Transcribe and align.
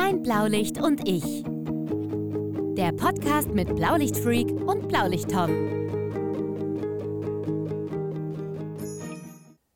Mein 0.00 0.22
Blaulicht 0.22 0.80
und 0.80 1.08
ich. 1.08 1.42
Der 2.76 2.92
Podcast 2.92 3.52
mit 3.52 3.74
Blaulichtfreak 3.74 4.48
und 4.48 4.86
Blaulicht-Tom. 4.86 5.50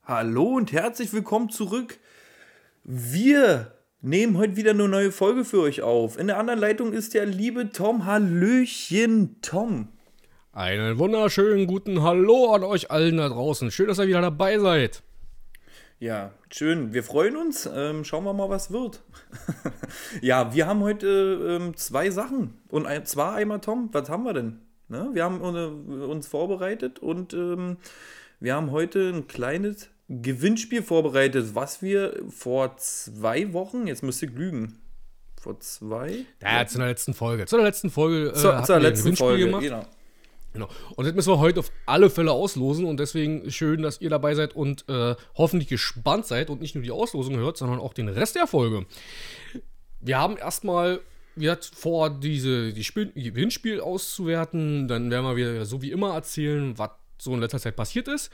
Hallo 0.05 0.43
und 0.55 0.71
herzlich 0.71 1.11
willkommen 1.11 1.49
zurück. 1.49 1.99
Wir 2.85 3.73
nehmen 3.99 4.37
heute 4.37 4.55
wieder 4.55 4.71
eine 4.71 4.87
neue 4.87 5.11
Folge 5.11 5.43
für 5.43 5.59
euch 5.59 5.81
auf. 5.81 6.17
In 6.17 6.27
der 6.27 6.37
anderen 6.37 6.59
Leitung 6.59 6.93
ist 6.93 7.13
der 7.13 7.25
liebe 7.25 7.71
Tom. 7.71 8.05
Hallöchen, 8.05 9.41
Tom. 9.41 9.89
Einen 10.53 10.99
wunderschönen 10.99 11.67
guten 11.67 12.01
Hallo 12.01 12.53
an 12.53 12.63
euch 12.63 12.89
allen 12.89 13.17
da 13.17 13.27
draußen. 13.27 13.71
Schön, 13.71 13.87
dass 13.87 13.99
ihr 13.99 14.07
wieder 14.07 14.21
dabei 14.21 14.57
seid. 14.57 15.03
Ja, 15.99 16.31
schön. 16.51 16.93
Wir 16.93 17.03
freuen 17.03 17.37
uns. 17.37 17.69
Ähm, 17.73 18.03
schauen 18.03 18.23
wir 18.23 18.33
mal, 18.33 18.49
was 18.49 18.71
wird. 18.71 19.01
ja, 20.21 20.53
wir 20.53 20.67
haben 20.67 20.81
heute 20.81 21.59
ähm, 21.61 21.77
zwei 21.77 22.09
Sachen. 22.09 22.59
Und 22.69 22.85
ein, 22.85 23.05
zwar 23.05 23.35
einmal, 23.35 23.61
Tom, 23.61 23.89
was 23.91 24.09
haben 24.09 24.23
wir 24.23 24.33
denn? 24.33 24.59
Ne? 24.89 25.09
Wir 25.13 25.23
haben 25.23 25.41
äh, 25.41 26.05
uns 26.05 26.27
vorbereitet 26.27 26.99
und 26.99 27.33
ähm, 27.33 27.77
wir 28.39 28.55
haben 28.55 28.71
heute 28.71 29.09
ein 29.09 29.27
kleines 29.27 29.89
Gewinnspiel 30.09 30.83
vorbereitet, 30.83 31.55
was 31.55 31.81
wir 31.81 32.21
vor 32.29 32.75
zwei 32.77 33.53
Wochen, 33.53 33.87
jetzt 33.87 34.03
müsst 34.03 34.21
ihr 34.21 34.29
lügen, 34.29 34.81
vor 35.41 35.59
zwei? 35.61 36.25
Ja, 36.41 36.65
zu 36.67 36.77
der 36.77 36.87
letzten 36.87 37.13
Folge. 37.13 37.45
Zu 37.45 37.55
der 37.55 37.65
letzten 37.65 37.89
Folge 37.89 38.29
äh, 38.29 38.33
zur, 38.33 38.63
zur 38.63 38.79
letzten 38.79 39.15
Folge, 39.15 39.45
gemacht. 39.45 39.63
genau. 39.63 39.85
Genau. 40.53 40.67
Und 40.95 41.05
das 41.05 41.13
müssen 41.15 41.31
wir 41.33 41.39
heute 41.39 41.59
auf 41.59 41.71
alle 41.85 42.09
Fälle 42.09 42.31
auslosen 42.31 42.85
und 42.85 42.99
deswegen 42.99 43.49
schön, 43.51 43.81
dass 43.81 43.99
ihr 44.01 44.09
dabei 44.09 44.35
seid 44.35 44.55
und 44.55 44.87
äh, 44.87 45.15
hoffentlich 45.35 45.67
gespannt 45.67 46.27
seid 46.27 46.49
und 46.49 46.61
nicht 46.61 46.75
nur 46.75 46.83
die 46.83 46.91
Auslosung 46.91 47.35
hört, 47.37 47.57
sondern 47.57 47.79
auch 47.79 47.93
den 47.93 48.07
Rest 48.07 48.35
der 48.35 48.45
Folge. 48.45 48.85
Wir 49.99 50.19
haben 50.19 50.37
erstmal 50.37 50.99
wir 51.35 51.57
vor, 51.73 52.11
diese, 52.11 52.73
die 52.73 52.83
Spiel 52.83 53.11
Gewinnspiel 53.15 53.81
auszuwerten. 53.81 54.87
Dann 54.87 55.09
werden 55.09 55.25
wir 55.25 55.35
wieder 55.35 55.65
so 55.65 55.81
wie 55.81 55.91
immer 55.91 56.13
erzählen, 56.13 56.77
was 56.77 56.91
so 57.17 57.33
in 57.33 57.39
letzter 57.39 57.59
Zeit 57.59 57.75
passiert 57.75 58.07
ist. 58.07 58.31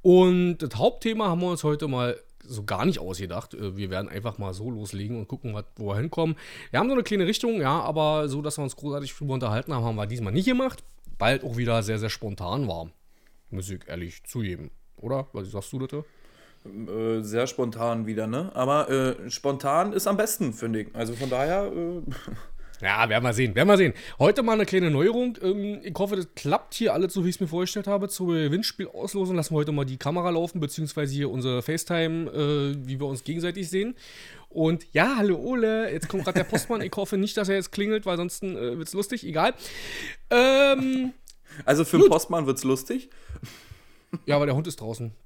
Und 0.00 0.58
das 0.58 0.76
Hauptthema 0.76 1.28
haben 1.28 1.42
wir 1.42 1.50
uns 1.50 1.64
heute 1.64 1.88
mal 1.88 2.18
so 2.42 2.64
gar 2.64 2.86
nicht 2.86 3.00
ausgedacht. 3.00 3.52
Äh, 3.52 3.76
wir 3.76 3.90
werden 3.90 4.08
einfach 4.08 4.38
mal 4.38 4.54
so 4.54 4.70
loslegen 4.70 5.18
und 5.18 5.28
gucken, 5.28 5.60
wo 5.76 5.88
wir 5.88 5.96
hinkommen. 5.96 6.36
Wir 6.70 6.80
haben 6.80 6.88
so 6.88 6.94
eine 6.94 7.02
kleine 7.02 7.26
Richtung, 7.26 7.60
ja, 7.60 7.80
aber 7.80 8.28
so, 8.28 8.40
dass 8.40 8.56
wir 8.56 8.62
uns 8.62 8.76
großartig 8.76 9.14
drüber 9.14 9.34
unterhalten 9.34 9.74
haben, 9.74 9.84
haben 9.84 9.96
wir 9.96 10.06
diesmal 10.06 10.32
nicht 10.32 10.46
gemacht 10.46 10.82
bald 11.18 11.44
auch 11.44 11.56
wieder 11.56 11.82
sehr, 11.82 11.98
sehr 11.98 12.10
spontan 12.10 12.68
war. 12.68 12.90
Muss 13.50 13.70
ich 13.70 13.80
ehrlich 13.88 14.24
zugeben. 14.24 14.70
Oder? 14.96 15.26
Was 15.32 15.50
sagst 15.50 15.72
du, 15.72 15.78
bitte? 15.78 16.04
Äh, 16.64 17.22
sehr 17.22 17.46
spontan 17.46 18.06
wieder, 18.06 18.26
ne? 18.26 18.50
Aber 18.54 18.90
äh, 18.90 19.30
spontan 19.30 19.92
ist 19.92 20.06
am 20.06 20.16
besten, 20.16 20.52
finde 20.52 20.82
ich. 20.82 20.94
Also 20.94 21.14
von 21.14 21.30
daher. 21.30 21.72
Äh 21.72 22.02
ja, 22.82 23.08
werden 23.08 23.24
wir 23.24 23.32
sehen, 23.32 23.54
werden 23.54 23.68
wir 23.68 23.76
sehen. 23.76 23.94
Heute 24.18 24.42
mal 24.42 24.54
eine 24.54 24.66
kleine 24.66 24.90
Neuerung. 24.90 25.38
Ähm, 25.40 25.80
ich 25.82 25.94
hoffe, 25.96 26.16
das 26.16 26.28
klappt 26.34 26.74
hier 26.74 26.92
alles 26.92 27.14
so, 27.14 27.24
wie 27.24 27.30
ich 27.30 27.36
es 27.36 27.40
mir 27.40 27.48
vorgestellt 27.48 27.86
habe. 27.86 28.08
Zur 28.08 28.34
Gewinnspielauslosung 28.34 29.36
lassen 29.36 29.54
wir 29.54 29.58
heute 29.58 29.72
mal 29.72 29.84
die 29.84 29.98
Kamera 29.98 30.30
laufen, 30.30 30.60
beziehungsweise 30.60 31.14
hier 31.14 31.30
unsere 31.30 31.62
FaceTime, 31.62 32.30
äh, 32.30 32.86
wie 32.86 33.00
wir 33.00 33.06
uns 33.06 33.24
gegenseitig 33.24 33.70
sehen. 33.70 33.94
Und 34.48 34.92
ja, 34.92 35.16
hallo 35.16 35.36
Ole, 35.36 35.92
jetzt 35.92 36.08
kommt 36.08 36.24
gerade 36.24 36.38
der 36.38 36.44
Postmann. 36.44 36.80
Ich 36.80 36.92
hoffe 36.96 37.18
nicht, 37.18 37.36
dass 37.36 37.48
er 37.48 37.56
jetzt 37.56 37.70
klingelt, 37.70 38.06
weil 38.06 38.16
sonst 38.16 38.42
äh, 38.42 38.78
wird 38.78 38.88
es 38.88 38.94
lustig. 38.94 39.24
Egal. 39.26 39.54
Ähm, 40.30 41.12
also 41.64 41.84
für 41.84 41.98
den 41.98 42.08
Postmann 42.08 42.46
wird 42.46 42.58
es 42.58 42.64
lustig. 42.64 43.10
Ja, 44.24 44.36
aber 44.36 44.46
der 44.46 44.54
Hund 44.54 44.66
ist 44.66 44.80
draußen. 44.80 45.12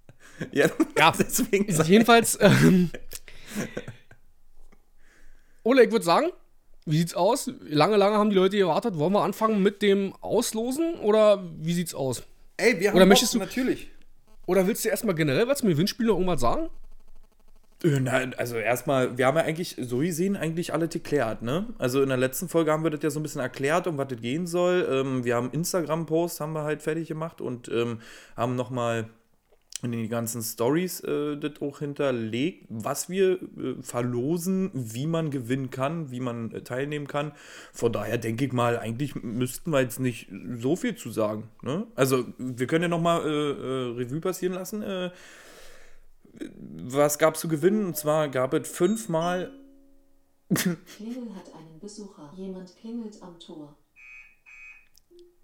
Ja, 0.51 0.69
ja 0.99 1.13
deswegen. 1.19 1.67
Ist 1.67 1.87
jedenfalls. 1.87 2.39
Ähm, 2.41 2.91
Ole, 5.63 5.85
ich 5.85 5.93
würde 5.93 6.05
sagen, 6.05 6.31
wie 6.85 6.99
sieht's 6.99 7.15
aus? 7.15 7.51
Lange, 7.61 7.97
lange 7.97 8.17
haben 8.17 8.31
die 8.31 8.37
Leute 8.37 8.57
gewartet. 8.57 8.97
Wollen 8.97 9.13
wir 9.13 9.23
anfangen 9.23 9.63
mit 9.63 9.83
dem 9.83 10.15
Auslosen 10.21 10.95
oder 10.97 11.45
wie 11.61 11.75
sieht's 11.75 11.95
aus? 11.95 12.25
Ey, 12.57 12.81
wir 12.81 12.89
haben 12.89 12.97
oder 12.97 13.07
möchtest 13.07 13.35
du, 13.35 13.39
natürlich. 13.39 13.91
Oder 14.47 14.67
willst 14.67 14.85
du 14.85 14.89
erstmal 14.89 15.15
generell 15.15 15.47
was 15.47 15.63
mit 15.63 15.77
Windspiel 15.77 16.07
noch 16.07 16.15
irgendwas 16.15 16.41
sagen? 16.41 16.71
Äh, 17.83 18.01
na, 18.01 18.31
also 18.37 18.57
erstmal, 18.57 19.19
wir 19.19 19.27
haben 19.27 19.37
ja 19.37 19.45
eigentlich 19.45 19.77
so 19.81 19.99
gesehen 19.99 20.37
eigentlich 20.37 20.73
alle 20.73 20.89
geklärt, 20.89 21.43
ne? 21.43 21.67
Also 21.79 22.03
in 22.03 22.09
der 22.09 22.19
letzten 22.19 22.49
Folge 22.49 22.73
haben 22.73 22.85
wir 22.85 22.91
das 22.91 23.03
ja 23.03 23.11
so 23.11 23.21
ein 23.21 23.23
bisschen 23.23 23.41
erklärt, 23.41 23.87
um 23.87 23.99
was 23.99 24.09
das 24.09 24.21
gehen 24.21 24.47
soll. 24.47 24.87
Ähm, 24.91 25.25
wir 25.25 25.37
haben 25.37 25.51
Instagram-Post, 25.51 26.41
haben 26.41 26.53
wir 26.53 26.63
halt 26.63 26.83
fertig 26.83 27.09
gemacht 27.09 27.41
und 27.41 27.69
ähm, 27.69 28.01
haben 28.37 28.57
nochmal 28.57 29.09
in 29.83 29.91
die 29.91 30.09
ganzen 30.09 30.43
Stories 30.43 31.01
äh, 31.01 31.37
das 31.37 31.61
auch 31.61 31.81
hinterlegt, 31.81 32.67
was 32.69 33.09
wir 33.09 33.43
äh, 33.43 33.83
verlosen, 33.83 34.71
wie 34.75 35.07
man 35.07 35.31
gewinnen 35.31 35.71
kann, 35.71 36.13
wie 36.13 36.21
man 36.21 36.53
äh, 36.53 36.63
teilnehmen 36.63 37.09
kann. 37.09 37.33
Von 37.73 37.93
daher 37.93 38.17
denke 38.19 38.45
ich 38.45 38.53
mal, 38.53 38.79
eigentlich 38.79 39.17
müssten 39.17 39.73
wir 39.73 39.81
jetzt 39.81 39.99
nicht 39.99 40.29
so 40.57 40.77
viel 40.77 40.95
zu 40.95 41.11
sagen. 41.11 41.49
Ne? 41.63 41.87
Also 41.97 42.25
wir 42.39 42.69
können 42.69 42.83
ja 42.83 42.89
nochmal 42.89 43.23
äh, 43.23 43.29
äh, 43.29 43.97
Revue 43.97 44.21
passieren 44.21 44.55
lassen 44.55 44.85
was 46.35 47.19
gab 47.19 47.35
es 47.35 47.41
zu 47.41 47.49
gewinnen? 47.49 47.87
Und 47.87 47.97
zwar 47.97 48.29
gab 48.29 48.55
es 48.55 48.69
fünfmal. 48.69 49.53
Klingel 50.55 51.35
hat 51.35 51.55
einen 51.55 51.79
Besucher. 51.81 52.33
Jemand 52.37 52.75
klingelt 52.77 53.23
am 53.23 53.39
Tor. 53.39 53.77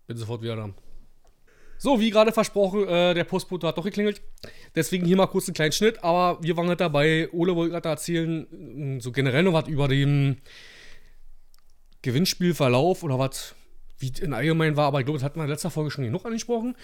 Bin 0.07 0.17
sofort 0.17 0.43
wieder 0.43 0.57
da. 0.57 0.71
So, 1.81 2.01
wie 2.01 2.11
gerade 2.11 2.33
versprochen, 2.33 2.89
äh, 2.89 3.15
der 3.15 3.25
Postbote 3.25 3.67
hat 3.67 3.79
doch 3.79 3.85
geklingelt. 3.85 4.21
Deswegen 4.75 5.07
hier 5.07 5.17
mal 5.17 5.29
kurz 5.29 5.47
einen 5.47 5.55
kleinen 5.55 5.73
Schnitt. 5.73 6.03
Aber 6.03 6.43
wir 6.43 6.57
waren 6.57 6.69
halt 6.69 6.81
dabei. 6.81 7.29
Ole 7.33 7.55
wollte 7.55 7.73
gerade 7.73 7.89
erzählen, 7.89 9.01
so 9.01 9.13
generell 9.13 9.45
noch 9.45 9.53
was 9.53 9.69
über 9.69 9.87
den 9.87 10.41
Gewinnspielverlauf 12.03 13.03
oder 13.03 13.19
was 13.19 13.55
wie 13.99 14.13
in 14.21 14.33
allgemein 14.33 14.77
war, 14.77 14.87
aber 14.87 15.01
ich 15.01 15.07
glaube, 15.07 15.19
das 15.19 15.25
hatten 15.25 15.39
wir 15.39 15.45
in 15.45 15.51
letzter 15.51 15.71
Folge 15.71 15.91
schon 15.91 16.05
genug 16.05 16.25
angesprochen. 16.25 16.77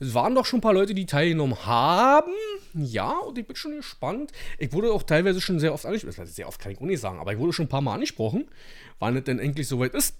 Es 0.00 0.14
waren 0.14 0.34
doch 0.34 0.44
schon 0.44 0.58
ein 0.58 0.62
paar 0.62 0.74
Leute, 0.74 0.94
die 0.94 1.06
teilgenommen 1.06 1.66
haben. 1.66 2.32
Ja, 2.74 3.12
und 3.18 3.38
ich 3.38 3.46
bin 3.46 3.56
schon 3.56 3.76
gespannt. 3.76 4.32
Ich 4.58 4.72
wurde 4.72 4.92
auch 4.92 5.02
teilweise 5.02 5.40
schon 5.40 5.58
sehr 5.60 5.72
oft 5.72 5.86
angesprochen. 5.86 6.26
Sehr 6.26 6.46
oft 6.46 6.60
kann 6.60 6.72
ich 6.72 6.78
auch 6.78 6.82
nicht 6.82 7.00
sagen, 7.00 7.18
aber 7.18 7.32
ich 7.32 7.38
wurde 7.38 7.52
schon 7.52 7.66
ein 7.66 7.70
paar 7.70 7.80
Mal 7.80 7.94
angesprochen, 7.94 8.50
wann 8.98 9.16
es 9.16 9.24
denn 9.24 9.38
endlich 9.38 9.66
soweit 9.66 9.94
ist. 9.94 10.14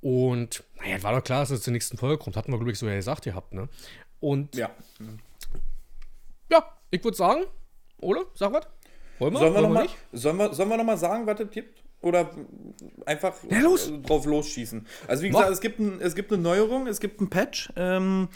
Und 0.00 0.64
naja, 0.80 1.02
war 1.02 1.14
doch 1.14 1.22
klar, 1.22 1.40
dass 1.40 1.50
es 1.50 1.62
zur 1.62 1.72
nächsten 1.72 1.96
Folge 1.96 2.18
kommt. 2.18 2.36
Hatten 2.36 2.50
wir, 2.50 2.58
glaube 2.58 2.72
ich, 2.72 2.78
so 2.78 2.88
ja 2.88 2.96
gesagt 2.96 3.24
gehabt, 3.24 3.52
ne? 3.52 3.68
Und 4.20 4.56
ja. 4.56 4.70
Ja, 6.50 6.64
ich 6.90 7.02
würde 7.04 7.16
sagen, 7.16 7.44
oder? 7.98 8.24
Sag 8.34 8.52
was? 8.52 8.66
Wollen 9.18 9.34
wir? 9.34 9.38
Sollen 9.38 9.54
wir, 9.54 9.60
noch 9.62 9.68
mal, 9.70 9.88
sollen 10.12 10.36
wir, 10.38 10.54
sollen 10.54 10.68
wir 10.70 10.76
noch 10.76 10.84
mal 10.84 10.96
sagen, 10.96 11.26
was 11.26 11.38
es 11.40 11.50
gibt? 11.50 11.81
Oder 12.02 12.30
einfach 13.06 13.34
ja, 13.48 13.60
los. 13.60 13.92
drauf 14.04 14.26
losschießen. 14.26 14.86
Also 15.06 15.22
wie 15.22 15.30
gesagt, 15.30 15.50
es 15.50 15.60
gibt, 15.60 15.78
ein, 15.78 16.00
es 16.00 16.14
gibt 16.16 16.32
eine 16.32 16.42
Neuerung, 16.42 16.88
es 16.88 16.98
gibt 16.98 17.20
einen 17.20 17.30
Patch, 17.30 17.72
ähm, 17.76 18.28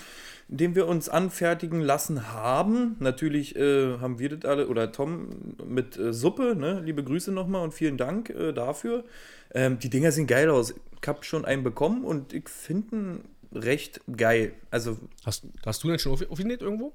den 0.49 0.77
wir 0.77 0.87
uns 0.87 1.09
anfertigen 1.09 1.81
lassen 1.81 2.33
haben. 2.33 2.97
Natürlich 3.01 3.57
äh, 3.57 3.99
haben 3.99 4.21
wir 4.21 4.29
das 4.29 4.49
alle, 4.49 4.69
oder 4.69 4.93
Tom 4.93 5.57
mit 5.67 5.99
äh, 5.99 6.13
Suppe, 6.13 6.55
ne? 6.55 6.81
liebe 6.85 7.03
Grüße 7.03 7.33
nochmal 7.33 7.65
und 7.65 7.75
vielen 7.75 7.97
Dank 7.97 8.31
äh, 8.31 8.53
dafür. 8.53 9.05
Ähm, 9.53 9.81
die 9.81 9.91
Dinger 9.91 10.13
sehen 10.13 10.29
geil 10.29 10.49
aus. 10.49 10.73
Ich 11.03 11.09
habe 11.09 11.25
schon 11.25 11.45
einen 11.45 11.65
bekommen 11.65 12.05
und 12.05 12.33
ich 12.33 12.49
finde 12.49 12.97
ihn 12.97 13.25
recht 13.53 14.01
geil. 14.17 14.53
Also, 14.71 14.97
hast, 15.25 15.45
hast 15.65 15.83
du 15.83 15.89
den 15.89 15.99
schon 15.99 16.13
aufgenäht 16.13 16.63
irgendwo? 16.63 16.93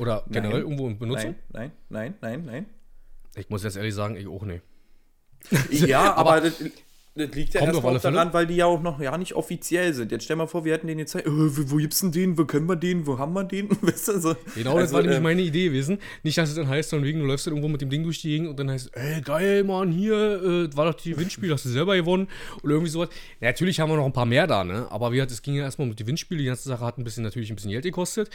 Oder 0.00 0.24
generell 0.26 0.60
nein, 0.60 0.62
irgendwo 0.62 0.88
in 0.88 0.98
Benutzung? 0.98 1.34
Nein, 1.52 1.70
nein, 1.90 2.14
nein, 2.22 2.44
nein, 2.44 2.44
nein. 2.46 2.66
Ich 3.34 3.50
muss 3.50 3.62
jetzt 3.62 3.76
ehrlich 3.76 3.94
sagen, 3.94 4.16
ich 4.16 4.26
auch 4.26 4.42
nicht. 4.42 4.62
Ja, 5.70 6.14
aber, 6.14 6.40
das, 6.40 6.54
das, 7.14 7.30
liegt 7.34 7.52
ja 7.52 7.60
erst 7.60 7.84
auch 7.84 8.00
daran, 8.00 8.32
weil 8.32 8.46
die 8.46 8.56
ja 8.56 8.66
auch 8.66 8.80
noch 8.80 8.98
ja 8.98 9.16
nicht 9.18 9.34
offiziell 9.34 9.92
sind. 9.92 10.12
Jetzt 10.12 10.24
stell 10.24 10.36
mal 10.36 10.46
vor, 10.46 10.64
wir 10.64 10.72
hätten 10.72 10.86
den 10.86 10.98
jetzt 10.98 11.14
äh, 11.14 11.22
wo 11.26 11.76
gibt's 11.76 12.00
denn 12.00 12.10
den, 12.10 12.38
wo 12.38 12.46
können 12.46 12.66
wir 12.66 12.76
den, 12.76 13.06
wo 13.06 13.18
haben 13.18 13.34
wir 13.34 13.44
den? 13.44 13.70
weißt 13.82 14.08
du, 14.08 14.20
so. 14.20 14.34
Genau, 14.54 14.74
das 14.74 14.84
also, 14.84 14.94
war 14.94 15.02
nämlich 15.02 15.18
äh, 15.18 15.22
meine 15.22 15.42
Idee 15.42 15.66
gewesen. 15.66 15.98
Nicht, 16.22 16.38
dass 16.38 16.48
es 16.48 16.54
dann 16.54 16.68
heißt, 16.68 16.88
von 16.88 17.04
wegen, 17.04 17.20
du 17.20 17.26
läufst 17.26 17.46
dann 17.46 17.52
irgendwo 17.52 17.68
mit 17.68 17.82
dem 17.82 17.90
Ding 17.90 18.02
durch 18.02 18.22
die 18.22 18.28
Gegend 18.28 18.48
und 18.48 18.58
dann 18.58 18.70
heißt, 18.70 18.96
ey, 18.96 19.20
geil, 19.20 19.62
Mann, 19.64 19.92
hier, 19.92 20.14
äh, 20.42 20.76
war 20.76 20.86
doch 20.86 20.94
die 20.94 21.14
Windspiel, 21.16 21.52
hast 21.52 21.66
du 21.66 21.68
selber 21.68 21.96
gewonnen 21.96 22.28
oder 22.62 22.72
irgendwie 22.72 22.90
sowas. 22.90 23.10
Ja, 23.40 23.48
natürlich 23.48 23.78
haben 23.78 23.90
wir 23.90 23.96
noch 23.96 24.06
ein 24.06 24.14
paar 24.14 24.26
mehr 24.26 24.46
da, 24.46 24.64
ne? 24.64 24.86
Aber 24.90 25.12
wie 25.12 25.16
gesagt, 25.16 25.32
es 25.32 25.42
ging 25.42 25.54
ja 25.54 25.64
erstmal 25.64 25.88
mit 25.88 26.00
den 26.00 26.06
Windspielen, 26.06 26.38
die 26.38 26.46
ganze 26.46 26.66
Sache 26.66 26.84
hat 26.84 26.96
ein 26.96 27.04
bisschen 27.04 27.24
natürlich 27.24 27.50
ein 27.50 27.56
bisschen 27.56 27.72
Geld 27.72 27.84
gekostet 27.84 28.30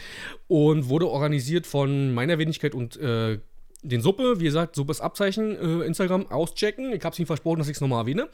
und 0.46 0.88
wurde 0.88 1.08
organisiert 1.08 1.66
von 1.66 2.14
meiner 2.14 2.38
Wenigkeit 2.38 2.74
und 2.74 2.96
äh, 2.98 3.40
den 3.82 4.00
Suppe, 4.00 4.40
wie 4.40 4.44
gesagt, 4.44 4.74
Suppes 4.74 5.00
Abzeichen, 5.00 5.56
äh, 5.56 5.86
Instagram 5.86 6.26
auschecken. 6.30 6.92
Ich 6.92 7.04
habe 7.04 7.12
es 7.12 7.18
ihm 7.18 7.26
versprochen, 7.26 7.58
dass 7.58 7.68
ich 7.68 7.76
es 7.76 7.80
nochmal 7.80 8.02
erwähne. 8.02 8.28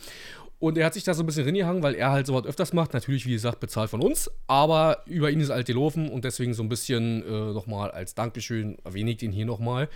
Und 0.58 0.78
er 0.78 0.86
hat 0.86 0.94
sich 0.94 1.04
da 1.04 1.12
so 1.12 1.22
ein 1.22 1.26
bisschen 1.26 1.44
reingehangen, 1.44 1.82
weil 1.82 1.94
er 1.94 2.10
halt 2.10 2.26
sowas 2.26 2.46
öfters 2.46 2.72
macht. 2.72 2.94
Natürlich, 2.94 3.26
wie 3.26 3.32
gesagt, 3.32 3.60
bezahlt 3.60 3.90
von 3.90 4.00
uns. 4.00 4.30
Aber 4.46 5.02
über 5.06 5.30
ihn 5.30 5.40
ist 5.40 5.50
alt 5.50 5.66
gelaufen 5.66 6.08
und 6.08 6.24
deswegen 6.24 6.54
so 6.54 6.62
ein 6.62 6.68
bisschen 6.68 7.22
äh, 7.22 7.52
nochmal 7.52 7.90
als 7.90 8.14
Dankeschön 8.14 8.78
erwähne 8.84 9.10
ich 9.10 9.22
ihn 9.22 9.32
hier 9.32 9.44
nochmal. 9.44 9.88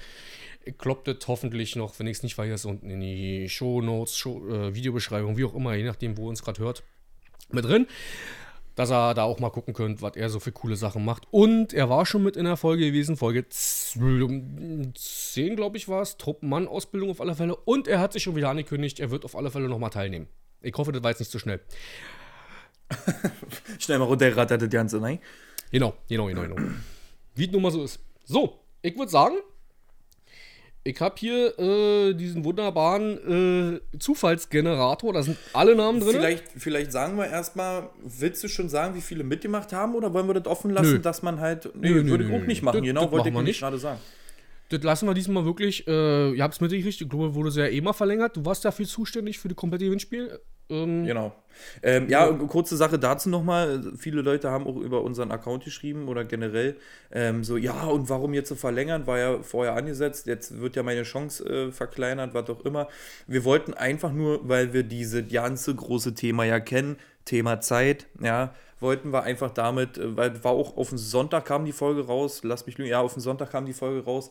Kloppt 0.76 1.08
es 1.08 1.26
hoffentlich 1.26 1.76
noch, 1.76 1.98
wenn 1.98 2.06
ich 2.06 2.18
es 2.18 2.22
nicht 2.22 2.34
vergesse, 2.34 2.68
unten 2.68 2.90
in 2.90 3.00
die 3.00 3.48
Show 3.48 3.80
Notes, 3.80 4.18
Show, 4.18 4.46
äh, 4.48 4.74
Videobeschreibung, 4.74 5.38
wie 5.38 5.44
auch 5.44 5.54
immer, 5.54 5.74
je 5.74 5.84
nachdem, 5.84 6.18
wo 6.18 6.26
ihr 6.26 6.30
uns 6.30 6.42
gerade 6.42 6.60
hört, 6.60 6.82
mit 7.50 7.64
drin. 7.64 7.86
Dass 8.78 8.90
er 8.90 9.12
da 9.12 9.24
auch 9.24 9.40
mal 9.40 9.50
gucken 9.50 9.74
könnt, 9.74 10.02
was 10.02 10.14
er 10.14 10.30
so 10.30 10.38
für 10.38 10.52
coole 10.52 10.76
Sachen 10.76 11.04
macht. 11.04 11.24
Und 11.32 11.72
er 11.72 11.90
war 11.90 12.06
schon 12.06 12.22
mit 12.22 12.36
in 12.36 12.44
der 12.44 12.56
Folge 12.56 12.86
gewesen, 12.86 13.16
Folge 13.16 13.48
10, 13.48 14.94
glaube 15.56 15.76
ich, 15.76 15.88
war 15.88 16.00
es, 16.00 16.16
Truppmann-Ausbildung 16.16 17.10
auf 17.10 17.20
alle 17.20 17.34
Fälle. 17.34 17.56
Und 17.56 17.88
er 17.88 17.98
hat 17.98 18.12
sich 18.12 18.22
schon 18.22 18.36
wieder 18.36 18.50
angekündigt, 18.50 19.00
er 19.00 19.10
wird 19.10 19.24
auf 19.24 19.34
alle 19.34 19.50
Fälle 19.50 19.68
nochmal 19.68 19.90
teilnehmen. 19.90 20.28
Ich 20.62 20.76
hoffe, 20.76 20.92
das 20.92 21.02
war 21.02 21.10
jetzt 21.10 21.18
nicht 21.18 21.32
zu 21.32 21.40
schnell. 21.40 21.60
Schnell 23.80 23.98
mal 23.98 24.04
runtergerattert 24.04 24.62
das 24.62 24.70
Ganze, 24.70 24.98
nein? 25.00 25.18
Genau, 25.72 25.94
genau, 26.08 26.26
genau, 26.26 26.42
genau. 26.42 26.56
Wie 27.34 27.46
es 27.46 27.50
nun 27.50 27.62
mal 27.62 27.72
so 27.72 27.82
ist. 27.82 27.98
So, 28.26 28.60
ich 28.80 28.96
würde 28.96 29.10
sagen, 29.10 29.34
ich 30.84 31.00
habe 31.00 31.14
hier 31.18 31.58
äh, 31.58 32.14
diesen 32.14 32.44
wunderbaren 32.44 33.80
äh, 33.94 33.98
Zufallsgenerator. 33.98 35.12
Da 35.12 35.22
sind 35.22 35.36
alle 35.52 35.74
Namen 35.76 36.00
drin. 36.00 36.12
Vielleicht, 36.12 36.44
vielleicht 36.56 36.92
sagen 36.92 37.16
wir 37.18 37.26
erstmal, 37.26 37.90
willst 38.02 38.42
du 38.44 38.48
schon 38.48 38.68
sagen, 38.68 38.94
wie 38.94 39.00
viele 39.00 39.24
mitgemacht 39.24 39.72
haben 39.72 39.94
oder 39.94 40.12
wollen 40.14 40.26
wir 40.26 40.34
das 40.34 40.46
offen 40.46 40.70
lassen, 40.70 40.94
Nö. 40.94 40.98
dass 41.00 41.22
man 41.22 41.40
halt. 41.40 41.70
Nee, 41.74 41.90
Nö, 41.90 42.02
nö, 42.02 42.10
würde 42.10 42.24
ich 42.24 42.32
auch 42.32 42.46
nicht 42.46 42.62
machen, 42.62 42.78
Das- 42.78 42.86
genau, 42.86 43.02
das 43.02 43.10
wollte 43.12 43.30
machen 43.30 43.42
ich 43.42 43.48
nicht. 43.48 43.60
gerade 43.60 43.78
sagen. 43.78 44.00
Das 44.70 44.82
lassen 44.82 45.06
wir 45.06 45.14
diesmal 45.14 45.44
wirklich. 45.44 45.86
Äh, 45.88 46.32
ihr 46.32 46.42
habt 46.42 46.54
es 46.54 46.60
mitgekriegt. 46.60 47.00
Ich 47.00 47.08
glaube, 47.08 47.34
wurde 47.34 47.50
sehr 47.50 47.72
eh 47.72 47.80
mal 47.80 47.92
verlängert. 47.94 48.36
Du 48.36 48.44
warst 48.44 48.64
dafür 48.64 48.86
zuständig 48.86 49.38
für 49.38 49.48
das 49.48 49.56
komplette 49.56 49.86
Gewinnspiel. 49.86 50.38
Ähm, 50.68 51.04
Genau. 51.04 51.32
Ähm, 51.82 52.08
ja, 52.08 52.30
kurze 52.32 52.76
Sache 52.76 52.98
dazu 52.98 53.28
nochmal. 53.28 53.82
Viele 53.96 54.22
Leute 54.22 54.50
haben 54.50 54.66
auch 54.66 54.76
über 54.76 55.02
unseren 55.02 55.32
Account 55.32 55.64
geschrieben 55.64 56.08
oder 56.08 56.24
generell 56.24 56.76
ähm, 57.10 57.42
so, 57.44 57.56
ja, 57.56 57.84
und 57.86 58.08
warum 58.08 58.34
jetzt 58.34 58.48
so 58.48 58.54
verlängern? 58.54 59.06
War 59.06 59.18
ja 59.18 59.42
vorher 59.42 59.74
angesetzt, 59.74 60.26
jetzt 60.26 60.60
wird 60.60 60.76
ja 60.76 60.82
meine 60.82 61.02
Chance 61.02 61.44
äh, 61.44 61.72
verkleinert, 61.72 62.34
was 62.34 62.48
auch 62.50 62.64
immer. 62.64 62.88
Wir 63.26 63.44
wollten 63.44 63.74
einfach 63.74 64.12
nur, 64.12 64.48
weil 64.48 64.72
wir 64.72 64.82
diese 64.82 65.24
ganze 65.24 65.74
große 65.74 66.14
Thema 66.14 66.44
ja 66.44 66.60
kennen, 66.60 66.96
Thema 67.24 67.60
Zeit, 67.60 68.06
ja, 68.22 68.54
wollten 68.80 69.12
wir 69.12 69.24
einfach 69.24 69.50
damit, 69.50 69.98
äh, 69.98 70.16
weil 70.16 70.44
war 70.44 70.52
auch 70.52 70.76
auf 70.76 70.90
den 70.90 70.98
Sonntag 70.98 71.44
kam 71.46 71.64
die 71.64 71.72
Folge 71.72 72.06
raus, 72.06 72.42
lass 72.44 72.66
mich 72.66 72.78
lügen, 72.78 72.90
ja, 72.90 73.00
auf 73.00 73.14
den 73.14 73.20
Sonntag 73.20 73.50
kam 73.50 73.66
die 73.66 73.72
Folge 73.72 74.04
raus 74.04 74.30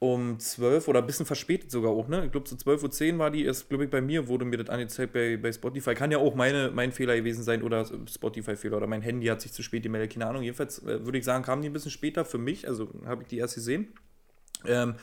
um 0.00 0.38
12 0.38 0.86
oder 0.86 1.00
ein 1.00 1.06
bisschen 1.06 1.26
verspätet 1.26 1.72
sogar 1.72 1.90
auch, 1.90 2.06
ne? 2.06 2.24
Ich 2.24 2.30
glaube, 2.30 2.48
so 2.48 2.54
12.10 2.54 3.14
Uhr 3.14 3.18
war 3.18 3.30
die, 3.32 3.44
erst, 3.44 3.68
glaube 3.68 3.84
ich, 3.84 3.90
bei 3.90 4.00
mir 4.00 4.28
wurde 4.28 4.44
mir 4.44 4.56
das 4.56 4.68
angezeigt 4.68 5.12
bei, 5.12 5.36
bei 5.36 5.50
Spotify. 5.50 5.94
Kann 5.94 6.12
ja 6.12 6.18
auch 6.18 6.36
meine, 6.36 6.70
mein 6.70 6.92
Fehler 6.92 7.16
gewesen 7.16 7.42
sein 7.42 7.62
oder 7.62 7.84
Spotify-Fehler 7.84 8.76
oder 8.76 8.86
mein 8.86 9.02
Handy 9.02 9.26
hat 9.26 9.40
sich 9.40 9.52
zu 9.52 9.62
spät 9.62 9.82
gemeldet, 9.82 10.12
keine 10.12 10.26
Ahnung. 10.26 10.42
Jedenfalls 10.42 10.80
äh, 10.84 11.04
würde 11.04 11.18
ich 11.18 11.24
sagen, 11.24 11.42
kam 11.42 11.62
die 11.62 11.68
ein 11.68 11.72
bisschen 11.72 11.90
später 11.90 12.24
für 12.24 12.38
mich, 12.38 12.68
also 12.68 12.88
habe 13.06 13.22
ich 13.22 13.28
die 13.28 13.38
erst 13.38 13.56
gesehen. 13.56 13.88
Ähm, 14.66 14.94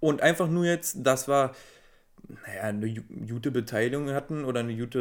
und 0.00 0.22
einfach 0.22 0.48
nur 0.48 0.64
jetzt, 0.64 0.98
das 1.00 1.28
war, 1.28 1.54
naja, 2.46 2.62
eine 2.62 2.94
gute 3.28 3.50
Beteiligung 3.50 4.10
hatten 4.10 4.44
oder 4.46 4.60
eine 4.60 4.74
gute, 4.74 4.98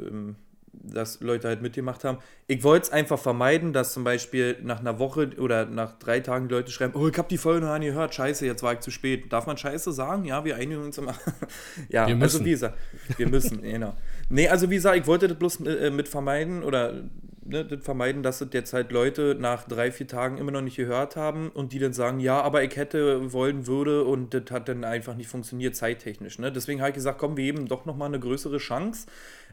äh, 0.00 0.08
ähm, 0.08 0.36
dass 0.72 1.20
Leute 1.20 1.48
halt 1.48 1.62
mitgemacht 1.62 2.04
haben. 2.04 2.18
Ich 2.46 2.62
wollte 2.62 2.86
es 2.86 2.92
einfach 2.92 3.18
vermeiden, 3.18 3.72
dass 3.72 3.92
zum 3.92 4.04
Beispiel 4.04 4.56
nach 4.62 4.80
einer 4.80 4.98
Woche 4.98 5.30
oder 5.38 5.66
nach 5.66 5.98
drei 5.98 6.20
Tagen 6.20 6.48
die 6.48 6.54
Leute 6.54 6.70
schreiben, 6.70 6.94
oh, 6.94 7.08
ich 7.08 7.18
habe 7.18 7.28
die 7.28 7.38
Folge 7.38 7.66
noch 7.66 7.78
nie 7.78 7.86
gehört, 7.86 8.14
scheiße, 8.14 8.46
jetzt 8.46 8.62
war 8.62 8.72
ich 8.72 8.80
zu 8.80 8.90
spät. 8.90 9.32
Darf 9.32 9.46
man 9.46 9.56
scheiße 9.56 9.92
sagen? 9.92 10.24
Ja, 10.24 10.44
wir 10.44 10.56
einigen 10.56 10.82
uns 10.82 10.98
immer. 10.98 11.14
ja, 11.88 12.06
Wir 12.06 12.14
also 12.14 12.38
müssen. 12.38 12.44
wie 12.44 12.50
gesagt, 12.50 12.78
wir 13.16 13.28
müssen, 13.28 13.62
genau. 13.62 13.94
Nee, 14.28 14.48
also 14.48 14.70
wie 14.70 14.76
gesagt, 14.76 14.96
ich 14.96 15.06
wollte 15.06 15.28
das 15.28 15.38
bloß 15.38 15.60
äh, 15.66 15.90
mit 15.90 16.08
vermeiden 16.08 16.62
oder 16.62 17.02
ne, 17.44 17.64
das 17.64 17.84
vermeiden, 17.84 18.22
dass 18.22 18.38
das 18.38 18.48
jetzt 18.52 18.72
halt 18.72 18.92
Leute 18.92 19.36
nach 19.38 19.64
drei, 19.64 19.90
vier 19.90 20.06
Tagen 20.06 20.38
immer 20.38 20.52
noch 20.52 20.62
nicht 20.62 20.76
gehört 20.76 21.16
haben 21.16 21.50
und 21.50 21.72
die 21.72 21.78
dann 21.78 21.92
sagen, 21.92 22.20
ja, 22.20 22.40
aber 22.40 22.62
ich 22.62 22.76
hätte 22.76 23.32
wollen, 23.32 23.66
würde 23.66 24.04
und 24.04 24.34
das 24.34 24.44
hat 24.50 24.68
dann 24.68 24.84
einfach 24.84 25.14
nicht 25.16 25.28
funktioniert, 25.28 25.76
zeittechnisch. 25.76 26.38
Ne? 26.38 26.52
Deswegen 26.52 26.80
habe 26.80 26.90
ich 26.90 26.94
gesagt, 26.94 27.18
komm, 27.18 27.36
wir 27.36 27.44
geben 27.44 27.66
doch 27.66 27.84
nochmal 27.84 28.08
eine 28.08 28.20
größere 28.20 28.58
Chance. 28.58 29.06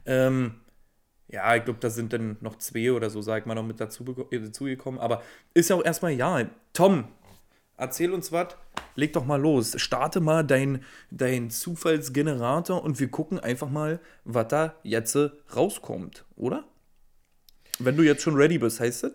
Ähm, 0.06 0.54
ja, 1.28 1.54
ich 1.56 1.64
glaube, 1.64 1.78
da 1.80 1.90
sind 1.90 2.12
dann 2.12 2.38
noch 2.40 2.56
zwei 2.56 2.92
oder 2.92 3.10
so, 3.10 3.20
sag 3.20 3.40
ich 3.40 3.46
mal, 3.46 3.54
noch 3.54 3.64
mit 3.64 3.80
dazu, 3.80 4.04
äh, 4.30 4.38
dazugekommen. 4.38 4.98
Aber 4.98 5.22
ist 5.52 5.68
ja 5.68 5.76
auch 5.76 5.84
erstmal 5.84 6.12
ja. 6.12 6.48
Tom, 6.72 7.04
erzähl 7.76 8.12
uns 8.12 8.32
was. 8.32 8.56
Leg 8.94 9.12
doch 9.12 9.26
mal 9.26 9.40
los. 9.40 9.74
Starte 9.80 10.20
mal 10.20 10.42
dein, 10.42 10.82
dein 11.10 11.50
Zufallsgenerator 11.50 12.82
und 12.82 12.98
wir 12.98 13.08
gucken 13.08 13.38
einfach 13.38 13.68
mal, 13.68 14.00
was 14.24 14.48
da 14.48 14.74
jetzt 14.82 15.14
äh, 15.16 15.30
rauskommt, 15.54 16.24
oder? 16.34 16.64
Wenn 17.78 17.96
du 17.96 18.02
jetzt 18.02 18.22
schon 18.22 18.34
ready 18.34 18.58
bist, 18.58 18.80
heißt 18.80 19.04
das? 19.04 19.12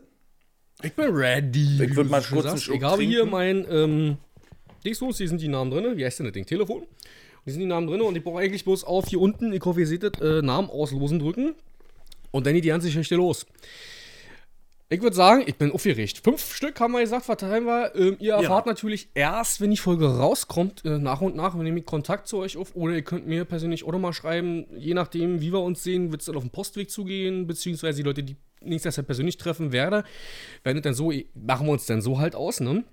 Ich 0.84 0.94
bin 0.94 1.14
ready. 1.14 1.84
Ich 1.84 1.96
würd 1.96 2.10
mal 2.10 2.22
kurz 2.22 2.32
einen 2.32 2.42
sagst. 2.42 2.64
Schluck 2.64 2.78
Ich 2.78 2.84
habe 2.84 3.02
hier 3.02 3.26
mein 3.26 3.66
ähm, 3.70 4.18
Dingslos, 4.86 5.18
hier 5.18 5.28
sind 5.28 5.42
die 5.42 5.48
Namen 5.48 5.72
drin. 5.72 5.98
Wie 5.98 6.06
heißt 6.06 6.20
denn 6.20 6.28
das 6.28 6.34
Ding? 6.34 6.46
Telefon. 6.46 6.86
Hier 7.44 7.54
sind 7.54 7.62
die 7.62 7.68
Namen 7.68 7.88
drin 7.88 8.02
und 8.02 8.16
ich 8.16 8.24
brauche 8.24 8.40
eigentlich 8.40 8.64
bloß 8.64 8.84
auf 8.84 9.08
hier 9.08 9.20
unten, 9.20 9.52
ich 9.52 9.64
hoffe, 9.66 9.82
ihr 9.82 9.88
seht 9.88 10.04
das, 10.04 10.14
äh, 10.22 10.42
Namen 10.42 10.70
auslosen 10.70 11.20
drücken. 11.20 11.56
Und 12.34 12.48
dann 12.48 12.56
geht 12.56 12.64
die 12.66 12.70
ganze 12.70 12.88
Geschichte 12.88 13.16
los. 13.16 13.46
Ich 14.90 15.02
würde 15.02 15.16
sagen, 15.16 15.44
ich 15.46 15.56
bin 15.56 15.72
aufgeregt. 15.72 16.22
Fünf 16.24 16.54
Stück 16.54 16.80
haben 16.80 16.94
wir 16.94 17.02
gesagt, 17.02 17.26
verteilen 17.26 17.66
wir. 17.66 17.96
Ähm, 17.96 18.18
ihr 18.20 18.34
erfahrt 18.34 18.66
natürlich 18.66 19.08
erst, 19.14 19.62
wenn 19.62 19.70
die 19.70 19.78
Folge 19.78 20.18
rauskommt, 20.18 20.84
äh, 20.84 20.98
nach 20.98 21.22
und 21.22 21.36
nach. 21.36 21.56
Wir 21.56 21.64
nehmen 21.64 21.86
Kontakt 21.86 22.28
zu 22.28 22.40
euch 22.40 22.58
auf. 22.58 22.76
Oder 22.76 22.96
ihr 22.96 23.04
könnt 23.04 23.28
mir 23.28 23.46
persönlich 23.46 23.86
auch 23.86 23.92
nochmal 23.92 24.14
schreiben. 24.14 24.66
Je 24.76 24.96
nachdem, 24.96 25.42
wie 25.42 25.54
wir 25.54 25.62
uns 25.62 25.84
sehen, 25.84 26.12
wird 26.12 26.22
es 26.22 26.26
dann 26.26 26.36
auf 26.36 26.44
dem 26.44 26.50
Postweg 26.50 26.90
zugehen. 26.90 27.46
Beziehungsweise 27.46 27.98
die 27.98 28.04
Leute, 28.04 28.24
die 28.24 28.36
nächstes 28.62 28.96
Jahr 28.96 29.06
persönlich 29.06 29.38
treffen 29.38 29.72
werde, 29.72 30.04
werden 30.64 30.82
dann 30.82 30.96
so, 30.96 31.12
machen 31.34 31.68
wir 31.68 31.72
uns 31.72 31.86
dann 31.86 32.02
so 32.02 32.20
halt 32.20 32.36
aus, 32.36 32.60
ne? 32.60 32.84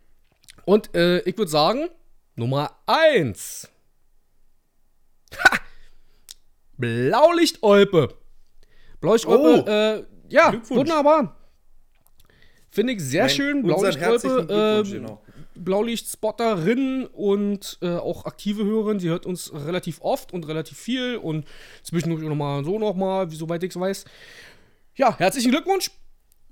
Und 0.67 0.95
äh, 0.95 1.21
ich 1.21 1.37
würde 1.39 1.51
sagen, 1.51 1.89
Nummer 2.37 2.77
1. 2.87 3.71
Ha! 5.39 5.59
Blaulicht-Olpe. 6.77 8.20
Blaulicht-Olpe, 9.01 9.65
Oh. 9.67 9.71
äh, 9.71 10.05
ja, 10.29 10.53
wunderbar. 10.69 11.37
Finde 12.71 12.93
ich 12.93 13.01
sehr 13.01 13.23
Mein- 13.25 13.31
schön. 13.31 13.63
Blaulicht-Olpe, 13.63 14.83
äh, 14.87 14.89
genau. 14.91 15.23
Blaulicht-Spotterin 15.57 17.07
und 17.07 17.79
äh, 17.83 17.97
auch 17.97 18.25
aktive 18.25 18.65
Hörerin. 18.65 19.01
Sie 19.01 19.09
hört 19.09 19.27
uns 19.27 19.53
relativ 19.53 20.01
oft 20.01 20.33
und 20.33 20.47
relativ 20.47 20.79
viel 20.79 21.17
und 21.17 21.47
zwischendurch 21.83 22.23
nochmal 22.23 22.65
so 22.65 22.79
nochmal, 22.79 23.29
soweit 23.31 23.63
ich 23.65 23.71
es 23.71 23.81
weiß. 23.81 24.05
Ja, 24.95 25.19
herzlichen 25.19 25.51
Glückwunsch. 25.51 25.91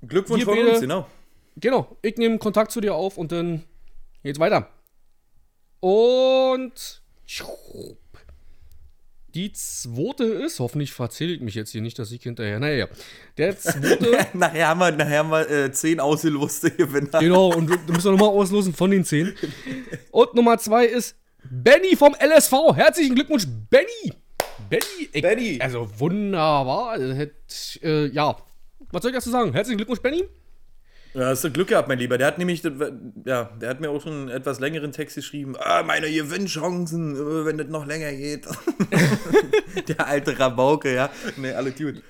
Glückwunsch 0.05 0.41
Wir 0.41 0.45
von 0.45 0.55
beide- 0.55 0.69
uns, 0.71 0.81
genau. 0.81 1.07
Genau, 1.55 1.97
ich 2.01 2.17
nehme 2.17 2.37
Kontakt 2.37 2.71
zu 2.71 2.81
dir 2.81 2.93
auf 2.95 3.17
und 3.17 3.31
dann 3.31 3.63
geht's 4.23 4.39
weiter. 4.39 4.69
Und 5.79 7.01
die 9.35 9.51
zweite 9.53 10.23
ist, 10.23 10.59
hoffentlich 10.59 10.93
verzähle 10.93 11.33
ich 11.33 11.41
mich 11.41 11.55
jetzt 11.55 11.71
hier 11.71 11.81
nicht, 11.81 11.97
dass 11.99 12.11
ich 12.11 12.23
hinterher. 12.23 12.59
Naja, 12.59 12.87
der 13.37 13.57
zweite, 13.57 14.27
nachher 14.37 14.67
haben 14.67 14.79
wir, 14.79 14.91
nachher 14.91 15.19
haben 15.19 15.29
wir 15.29 15.49
äh, 15.49 15.71
zehn 15.71 15.99
ausgeloste 15.99 16.71
Gewinner. 16.71 17.19
genau, 17.19 17.53
und 17.53 17.67
du, 17.67 17.77
du 17.77 17.93
musst 17.93 18.05
nochmal 18.05 18.29
auslosen 18.29 18.73
von 18.73 18.91
den 18.91 19.03
zehn. 19.05 19.33
Und 20.11 20.33
Nummer 20.35 20.57
zwei 20.57 20.85
ist 20.85 21.15
Benny 21.49 21.95
vom 21.95 22.15
LSV. 22.15 22.53
Herzlichen 22.75 23.15
Glückwunsch, 23.15 23.45
Benny! 23.69 24.13
Benny! 24.69 25.09
Ich, 25.11 25.21
Benny. 25.21 25.59
Also 25.61 25.87
wunderbar. 25.97 26.91
Also, 26.91 27.27
äh, 27.81 28.07
ja, 28.07 28.35
was 28.91 29.01
soll 29.01 29.11
ich 29.11 29.17
dazu 29.17 29.29
sagen? 29.29 29.53
Herzlichen 29.53 29.77
Glückwunsch, 29.77 30.01
Benny! 30.01 30.23
Ja, 31.13 31.27
hast 31.27 31.43
du 31.43 31.51
Glück 31.51 31.69
gehabt, 31.69 31.87
mein 31.87 31.97
Lieber. 31.97 32.17
Der 32.17 32.27
hat 32.27 32.37
nämlich, 32.37 32.61
ja, 32.63 33.45
der 33.59 33.69
hat 33.69 33.79
mir 33.79 33.89
auch 33.89 34.01
schon 34.01 34.13
einen 34.13 34.29
etwas 34.29 34.59
längeren 34.59 34.91
Text 34.91 35.15
geschrieben. 35.15 35.55
Ah, 35.57 35.81
meine 35.83 36.11
Gewinnchancen, 36.11 37.15
äh, 37.15 37.45
wenn 37.45 37.57
das 37.57 37.67
noch 37.67 37.85
länger 37.85 38.11
geht. 38.13 38.47
der 39.87 40.05
alte 40.05 40.37
Rabauke, 40.37 40.93
ja. 40.93 41.09
Nee, 41.37 41.53
alle 41.53 41.71
gut. 41.71 42.03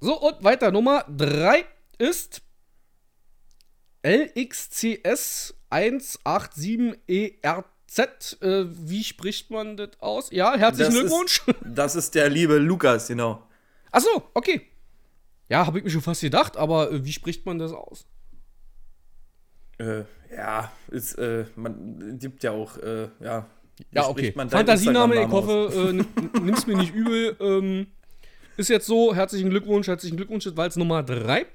So, 0.00 0.20
und 0.20 0.44
weiter. 0.44 0.70
Nummer 0.70 1.04
3 1.08 1.64
ist 1.98 2.42
LXCS 4.06 5.54
187ERZ. 5.70 8.42
Äh, 8.42 8.66
wie 8.88 9.02
spricht 9.02 9.50
man 9.50 9.76
das 9.76 9.90
aus? 9.98 10.30
Ja, 10.30 10.56
herzlichen 10.56 10.92
Das 10.92 11.00
Glückwunsch. 11.00 11.42
Ist, 11.46 11.56
das 11.64 11.96
ist 11.96 12.14
der 12.14 12.28
liebe 12.28 12.58
Lukas, 12.58 13.08
genau. 13.08 13.42
Achso, 13.90 14.30
okay. 14.34 14.68
Ja, 15.48 15.66
habe 15.66 15.78
ich 15.78 15.84
mir 15.84 15.90
schon 15.90 16.02
fast 16.02 16.20
gedacht, 16.20 16.56
aber 16.56 16.90
äh, 16.92 17.04
wie 17.04 17.12
spricht 17.12 17.46
man 17.46 17.58
das 17.58 17.72
aus? 17.72 18.06
Äh, 19.78 20.02
ja, 20.34 20.70
ist, 20.90 21.14
äh, 21.14 21.46
man 21.56 22.18
gibt 22.18 22.42
ja 22.42 22.50
auch, 22.52 22.76
äh, 22.78 23.08
ja. 23.20 23.46
Ja, 23.92 24.08
okay. 24.08 24.32
Fantasiename, 24.58 25.14
ich 25.22 25.28
hoffe, 25.28 25.70
äh, 25.72 25.92
nimm- 25.92 26.42
nimm's 26.44 26.66
mir 26.66 26.76
nicht 26.76 26.92
übel. 26.94 27.36
Ähm, 27.40 27.86
ist 28.56 28.68
jetzt 28.70 28.86
so, 28.86 29.14
herzlichen 29.14 29.50
Glückwunsch, 29.50 29.86
herzlichen 29.86 30.16
Glückwunsch, 30.16 30.44
das 30.44 30.56
war 30.56 30.64
jetzt 30.64 30.76
Nummer 30.76 31.02
3. 31.04 31.46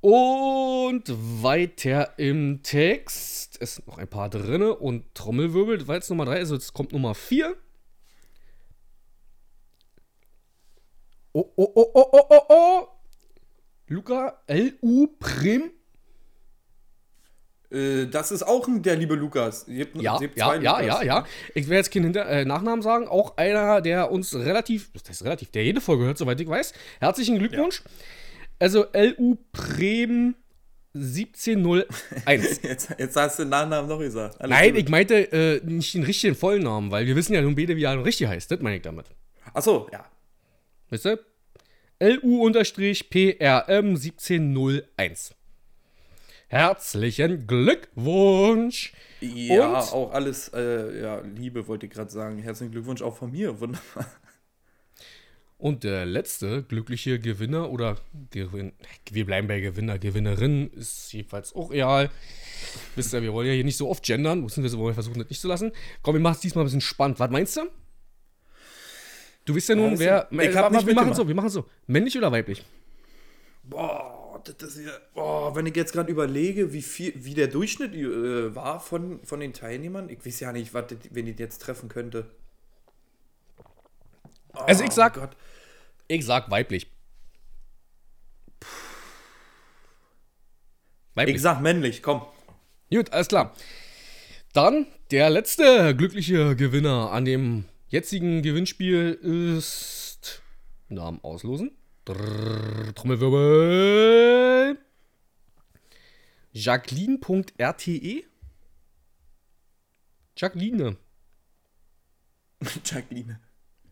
Und 0.00 1.02
weiter 1.42 2.18
im 2.18 2.62
Text. 2.62 3.56
Es 3.60 3.76
sind 3.76 3.88
noch 3.88 3.98
ein 3.98 4.06
paar 4.06 4.28
drinne 4.30 4.74
und 4.76 5.12
Trommelwirbel, 5.14 5.78
das 5.78 5.88
war 5.88 5.96
jetzt 5.96 6.10
Nummer 6.10 6.26
3, 6.26 6.36
also 6.36 6.54
jetzt 6.54 6.72
kommt 6.72 6.92
Nummer 6.92 7.14
4. 7.14 7.56
Oh, 11.32 11.44
oh, 11.56 11.72
oh, 11.74 11.90
oh, 11.94 12.06
oh, 12.12 12.26
oh, 12.30 12.40
oh. 12.48 12.88
Luca 13.88 14.42
L.U. 14.46 15.06
Prim. 15.18 15.70
Äh, 17.70 18.06
das 18.06 18.30
ist 18.32 18.42
auch 18.42 18.66
ein, 18.66 18.82
der 18.82 18.96
liebe 18.96 19.14
Lukas. 19.14 19.66
Habt- 19.68 19.96
Ja, 20.00 20.18
ja, 20.20 20.30
zwei 20.34 20.56
ja, 20.56 20.80
Lukas. 20.80 20.86
ja, 20.86 21.02
ja. 21.02 21.26
Ich 21.54 21.66
werde 21.68 21.76
jetzt 21.76 21.92
keinen 21.92 22.04
Hinter 22.04 22.26
äh, 22.26 22.44
Nachnamen 22.44 22.82
sagen. 22.82 23.08
Auch 23.08 23.36
einer, 23.36 23.80
der 23.80 24.10
uns 24.10 24.34
relativ, 24.34 24.90
das 24.92 25.08
heißt 25.08 25.24
relativ, 25.24 25.50
der 25.50 25.64
jede 25.64 25.80
Folge 25.80 26.04
hört, 26.04 26.18
soweit 26.18 26.40
ich 26.40 26.48
weiß. 26.48 26.72
Herzlichen 27.00 27.38
Glückwunsch. 27.38 27.82
Also 28.58 28.86
LU 28.94 29.36
Bremen 29.52 30.34
1701. 30.94 32.60
Jetzt, 32.62 32.88
jetzt 32.98 33.16
hast 33.16 33.38
du 33.38 33.42
den 33.44 33.50
Nachnamen 33.50 33.88
noch 33.88 33.98
gesagt. 33.98 34.40
Alles 34.40 34.50
Nein, 34.50 34.70
gut. 34.72 34.82
ich 34.82 34.88
meinte 34.88 35.14
äh, 35.32 35.60
nicht 35.64 35.94
den 35.94 36.02
richtigen 36.04 36.34
vollen 36.34 36.62
Namen, 36.62 36.90
weil 36.90 37.06
wir 37.06 37.14
wissen 37.16 37.34
ja 37.34 37.42
nun 37.42 37.54
beide, 37.54 37.76
wie 37.76 37.84
er 37.84 38.02
richtig 38.04 38.26
heißt. 38.28 38.50
Das 38.50 38.60
meine 38.60 38.76
ich 38.76 38.82
damit. 38.82 39.06
Ach 39.54 39.62
so, 39.62 39.88
ja. 39.92 40.04
Wisst 40.90 41.06
ihr? 41.06 41.18
LU-PRM 42.00 43.86
1701. 43.96 45.34
Herzlichen 46.48 47.46
Glückwunsch! 47.46 48.94
Ja, 49.20 49.80
Und? 49.80 49.92
auch 49.92 50.12
alles, 50.12 50.48
äh, 50.54 51.02
ja, 51.02 51.20
Liebe 51.20 51.66
wollte 51.66 51.84
ich 51.86 51.92
gerade 51.92 52.10
sagen. 52.10 52.38
Herzlichen 52.38 52.72
Glückwunsch 52.72 53.02
auch 53.02 53.16
von 53.16 53.32
mir. 53.32 53.60
Wunderbar. 53.60 54.06
Und 55.58 55.82
der 55.84 56.06
letzte 56.06 56.62
glückliche 56.62 57.18
Gewinner 57.18 57.70
oder 57.70 57.98
Gewinn, 58.30 58.72
wir 59.10 59.26
bleiben 59.26 59.48
bei 59.48 59.60
Gewinner, 59.60 59.98
Gewinnerin 59.98 60.70
ist 60.70 61.12
jedenfalls 61.12 61.52
auch 61.54 61.72
real. 61.72 62.10
Wisst 62.94 63.12
ihr, 63.12 63.22
wir 63.22 63.32
wollen 63.32 63.48
ja 63.48 63.54
hier 63.54 63.64
nicht 63.64 63.76
so 63.76 63.90
oft 63.90 64.04
gendern, 64.04 64.42
beziehungsweise 64.42 64.78
wollen 64.78 64.90
wir 64.90 64.94
versuchen, 64.94 65.18
das 65.18 65.28
nicht 65.28 65.40
zu 65.40 65.48
lassen. 65.48 65.72
Komm, 66.00 66.14
wir 66.14 66.20
machen 66.20 66.34
es 66.36 66.40
diesmal 66.40 66.64
ein 66.64 66.66
bisschen 66.66 66.80
spannend. 66.80 67.18
Was 67.18 67.30
meinst 67.30 67.56
du? 67.56 67.62
Du 69.48 69.54
wisst 69.54 69.68
ja 69.70 69.74
nun, 69.74 69.92
das 69.92 70.00
wer. 70.00 70.28
ich 70.30 70.54
hab 70.56 70.70
nicht 70.70 70.86
wir 70.86 70.94
machen 70.94 71.14
so, 71.14 71.26
wir 71.26 71.34
machen 71.34 71.48
so. 71.48 71.64
Männlich 71.86 72.16
oder 72.18 72.30
weiblich? 72.30 72.62
Boah, 73.62 74.42
das 74.58 74.76
ist 74.76 74.84
ja, 74.86 74.92
boah, 75.14 75.56
wenn 75.56 75.64
ich 75.64 75.74
jetzt 75.74 75.92
gerade 75.94 76.10
überlege, 76.12 76.74
wie 76.74 76.82
viel, 76.82 77.12
wie 77.16 77.32
der 77.32 77.46
Durchschnitt 77.48 77.94
äh, 77.94 78.54
war 78.54 78.78
von, 78.78 79.20
von 79.24 79.40
den 79.40 79.54
Teilnehmern, 79.54 80.10
ich 80.10 80.24
weiß 80.24 80.40
ja 80.40 80.52
nicht, 80.52 80.74
was, 80.74 80.88
das- 80.88 80.98
wen 81.10 81.26
ich 81.26 81.38
jetzt 81.38 81.62
treffen 81.62 81.88
könnte. 81.88 82.26
Also 84.52 84.84
ich 84.84 84.90
sag, 84.92 85.16
Oh 85.16 85.20
Gott. 85.20 85.36
ich 86.08 86.26
sag 86.26 86.50
weiblich. 86.50 86.90
Weiblich. 91.14 91.36
Ich 91.36 91.42
sag 91.42 91.60
männlich, 91.60 92.02
komm. 92.02 92.22
Gut, 92.92 93.12
alles 93.12 93.28
klar. 93.28 93.54
Dann 94.52 94.86
der 95.10 95.30
letzte 95.30 95.94
glückliche 95.96 96.54
Gewinner 96.56 97.12
an 97.12 97.24
dem 97.24 97.64
jetzigen 97.88 98.42
Gewinnspiel 98.42 99.12
ist 99.12 100.42
Namen 100.88 101.20
auslosen. 101.22 101.72
Drrr, 102.04 102.94
Trommelwirbel. 102.94 104.78
Jacqueline.rte 106.52 108.22
Jacqueline. 110.36 110.96
Jacqueline. 112.84 113.40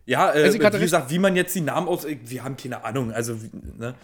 Ja, 0.06 0.32
äh, 0.32 0.44
Also 0.44 0.58
wie 0.60 0.78
gesagt, 0.78 1.10
wie 1.10 1.18
man 1.18 1.34
jetzt 1.36 1.54
die 1.54 1.60
Namen 1.60 1.88
aus. 1.88 2.06
Wir 2.06 2.44
haben 2.44 2.56
keine 2.56 2.84
Ahnung, 2.84 3.12
also, 3.12 3.36
ne? 3.78 3.94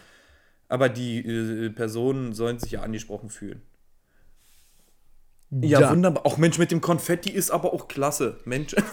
Aber 0.68 0.88
die 0.88 1.18
äh, 1.18 1.70
Personen 1.70 2.34
sollen 2.34 2.58
sich 2.58 2.72
ja 2.72 2.82
angesprochen 2.82 3.30
fühlen. 3.30 3.62
Ja, 5.50 5.80
Ja. 5.80 5.90
wunderbar. 5.90 6.24
Auch 6.26 6.38
Mensch, 6.38 6.58
mit 6.58 6.70
dem 6.70 6.80
Konfetti 6.80 7.30
ist 7.30 7.50
aber 7.50 7.72
auch 7.72 7.88
klasse. 7.88 8.40
Mensch. 8.44 8.74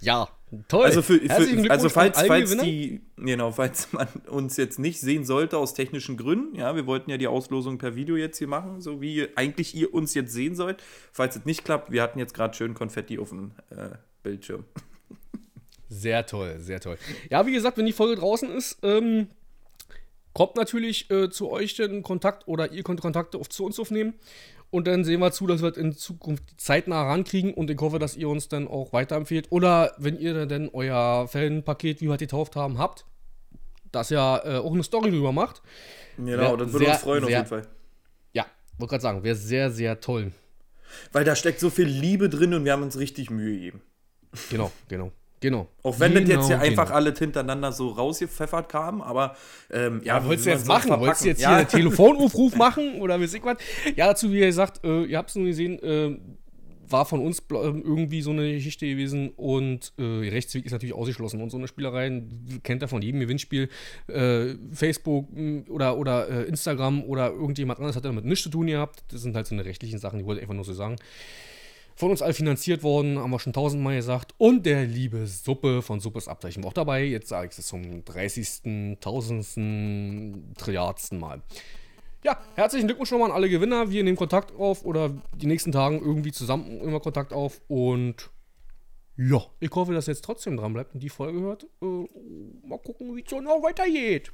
Ja, 0.00 0.28
toll. 0.68 0.84
Also, 0.84 1.02
für, 1.02 1.18
für, 1.18 1.70
also 1.70 1.88
falls, 1.88 2.20
falls 2.20 2.56
die, 2.58 3.00
genau, 3.16 3.50
falls 3.50 3.92
man 3.92 4.08
uns 4.28 4.56
jetzt 4.56 4.78
nicht 4.78 5.00
sehen 5.00 5.24
sollte 5.24 5.58
aus 5.58 5.74
technischen 5.74 6.16
Gründen, 6.16 6.54
ja, 6.54 6.76
wir 6.76 6.86
wollten 6.86 7.10
ja 7.10 7.16
die 7.16 7.26
Auslosung 7.26 7.78
per 7.78 7.96
Video 7.96 8.16
jetzt 8.16 8.38
hier 8.38 8.48
machen, 8.48 8.80
so 8.80 9.00
wie 9.00 9.28
eigentlich 9.36 9.74
ihr 9.74 9.92
uns 9.92 10.14
jetzt 10.14 10.32
sehen 10.32 10.54
sollt. 10.54 10.82
Falls 11.12 11.36
es 11.36 11.44
nicht 11.44 11.64
klappt, 11.64 11.90
wir 11.90 12.02
hatten 12.02 12.18
jetzt 12.18 12.34
gerade 12.34 12.54
schön 12.54 12.74
Konfetti 12.74 13.18
auf 13.18 13.30
dem 13.30 13.52
äh, 13.70 13.90
Bildschirm. 14.22 14.64
Sehr 15.88 16.26
toll, 16.26 16.56
sehr 16.60 16.80
toll. 16.80 16.98
Ja, 17.30 17.46
wie 17.46 17.52
gesagt, 17.52 17.78
wenn 17.78 17.86
die 17.86 17.92
Folge 17.92 18.16
draußen 18.16 18.50
ist, 18.50 18.78
ähm, 18.82 19.28
kommt 20.34 20.56
natürlich 20.56 21.10
äh, 21.10 21.30
zu 21.30 21.50
euch 21.50 21.74
den 21.74 22.02
Kontakt 22.02 22.46
oder 22.46 22.70
ihr 22.72 22.82
könnt 22.82 23.00
Kontakte 23.00 23.38
auf, 23.38 23.48
zu 23.48 23.64
uns 23.64 23.80
aufnehmen. 23.80 24.14
Und 24.70 24.86
dann 24.86 25.02
sehen 25.04 25.20
wir 25.20 25.32
zu, 25.32 25.46
dass 25.46 25.62
wir 25.62 25.70
das 25.70 25.78
in 25.78 25.94
Zukunft 25.94 26.60
zeitnah 26.60 27.02
rankriegen 27.04 27.54
und 27.54 27.70
ich 27.70 27.78
hoffe, 27.80 27.98
dass 27.98 28.16
ihr 28.16 28.28
uns 28.28 28.48
dann 28.48 28.68
auch 28.68 28.92
weiterempfehlt. 28.92 29.50
Oder 29.50 29.94
wenn 29.96 30.18
ihr 30.18 30.44
dann 30.46 30.68
euer 30.72 31.26
Fanpaket, 31.28 32.00
wie 32.02 32.06
wir 32.06 32.12
es 32.14 32.18
getauft 32.18 32.54
haben, 32.54 32.78
habt, 32.78 33.06
dass 33.92 34.10
ihr 34.10 34.18
äh, 34.44 34.56
auch 34.58 34.72
eine 34.74 34.82
Story 34.82 35.10
drüber 35.10 35.32
macht. 35.32 35.62
Genau, 36.18 36.56
das 36.56 36.72
würde 36.72 36.86
uns 36.86 36.98
freuen 36.98 37.24
auf 37.24 37.30
sehr- 37.30 37.38
jeden 37.38 37.48
Fall. 37.48 37.66
Ja, 38.34 38.44
wollte 38.76 38.90
gerade 38.90 39.02
sagen, 39.02 39.22
wäre 39.24 39.36
sehr, 39.36 39.70
sehr 39.70 40.00
toll. 40.00 40.32
Weil 41.12 41.24
da 41.24 41.34
steckt 41.34 41.60
so 41.60 41.70
viel 41.70 41.86
Liebe 41.86 42.28
drin 42.28 42.52
und 42.52 42.64
wir 42.66 42.72
haben 42.72 42.82
uns 42.82 42.98
richtig 42.98 43.30
Mühe 43.30 43.52
gegeben. 43.54 43.80
Genau, 44.50 44.70
genau, 44.88 45.12
genau. 45.40 45.68
Auch 45.82 45.98
wenn 46.00 46.14
das 46.14 46.22
jetzt 46.28 46.46
hier 46.46 46.56
Genau, 46.56 46.66
einfach 46.68 46.84
genau. 46.86 46.96
alles 46.96 47.18
hintereinander 47.18 47.72
so 47.72 47.88
rausgepfeffert 47.90 48.68
kam, 48.68 49.00
aber 49.00 49.36
ähm, 49.70 50.00
ja, 50.04 50.18
Ja, 50.18 50.24
wolltest 50.24 50.46
du 50.46 50.50
jetzt 50.50 50.66
machen? 50.66 50.88
soll 50.88 51.00
Wolltest 51.00 51.24
du 51.24 51.28
jetzt 51.28 51.42
verpacken? 51.42 51.68
hier 51.70 51.78
einen 51.78 51.84
Telefonaufruf 51.90 52.56
machen 52.56 53.00
oder 53.00 53.20
weiß 53.20 53.34
ich 53.34 53.44
was? 53.44 53.56
Ja, 53.96 54.06
dazu, 54.08 54.30
wie 54.32 54.40
ihr 54.40 54.52
sagt, 54.52 54.84
äh, 54.84 55.04
ihr 55.04 55.18
habt 55.18 55.30
es 55.30 55.36
nur 55.36 55.46
gesehen, 55.46 55.78
äh, 55.82 56.18
war 56.90 57.04
von 57.04 57.20
uns 57.20 57.42
ähm, 57.50 57.82
irgendwie 57.84 58.22
so 58.22 58.30
eine 58.30 58.50
Geschichte 58.54 58.86
gewesen 58.86 59.28
und 59.36 59.92
äh, 59.98 60.02
Rechtsweg 60.02 60.64
ist 60.64 60.72
natürlich 60.72 60.94
ausgeschlossen 60.94 61.42
und 61.42 61.50
so 61.50 61.58
eine 61.58 61.68
Spielereien 61.68 62.60
kennt 62.62 62.82
ihr 62.82 62.88
von 62.88 63.02
jedem 63.02 63.20
Gewinnspiel. 63.20 63.68
Äh, 64.06 64.54
Facebook 64.72 65.28
mh, 65.30 65.64
oder, 65.68 65.98
oder 65.98 66.30
äh, 66.30 66.42
Instagram 66.44 67.02
oder 67.04 67.30
irgendjemand 67.30 67.78
anderes 67.78 67.94
hat 67.94 68.06
damit 68.06 68.24
nichts 68.24 68.42
zu 68.44 68.48
tun 68.48 68.68
gehabt. 68.68 69.04
Das 69.12 69.20
sind 69.20 69.36
halt 69.36 69.46
so 69.46 69.54
eine 69.54 69.66
rechtlichen 69.66 69.98
Sachen, 69.98 70.18
die 70.18 70.24
wollte 70.24 70.38
ich 70.40 70.44
einfach 70.44 70.54
nur 70.54 70.64
so 70.64 70.72
sagen. 70.72 70.96
Von 71.98 72.12
uns 72.12 72.22
all 72.22 72.32
finanziert 72.32 72.84
worden, 72.84 73.18
haben 73.18 73.32
wir 73.32 73.40
schon 73.40 73.52
tausendmal 73.52 73.96
gesagt. 73.96 74.32
Und 74.38 74.64
der 74.66 74.84
liebe 74.84 75.26
Suppe 75.26 75.82
von 75.82 75.98
Suppes 75.98 76.28
Abzeichen 76.28 76.62
war 76.62 76.68
auch 76.68 76.74
dabei. 76.74 77.02
Jetzt 77.02 77.28
sage 77.28 77.48
ich 77.50 77.58
es 77.58 77.66
zum 77.66 78.04
30., 78.04 78.60
1000., 79.02 80.56
Trilliardsten 80.56 81.18
Mal. 81.18 81.42
Ja, 82.22 82.38
herzlichen 82.54 82.86
Glückwunsch 82.86 83.10
nochmal 83.10 83.30
an 83.30 83.34
alle 83.34 83.50
Gewinner. 83.50 83.90
Wir 83.90 84.04
nehmen 84.04 84.16
Kontakt 84.16 84.54
auf 84.54 84.84
oder 84.84 85.10
die 85.34 85.46
nächsten 85.46 85.72
Tagen 85.72 86.00
irgendwie 86.00 86.30
zusammen 86.30 86.80
immer 86.82 87.00
Kontakt 87.00 87.32
auf. 87.32 87.60
Und 87.66 88.30
ja, 89.16 89.42
ich 89.58 89.72
hoffe, 89.72 89.92
dass 89.92 90.06
ihr 90.06 90.14
jetzt 90.14 90.24
trotzdem 90.24 90.56
dran 90.56 90.74
bleibt 90.74 90.94
und 90.94 91.02
die 91.02 91.08
Folge 91.08 91.40
hört. 91.40 91.66
Äh, 91.82 92.06
mal 92.64 92.78
gucken, 92.78 93.16
wie 93.16 93.24
es 93.24 93.28
so 93.28 93.40
noch 93.40 93.60
weitergeht. 93.64 94.30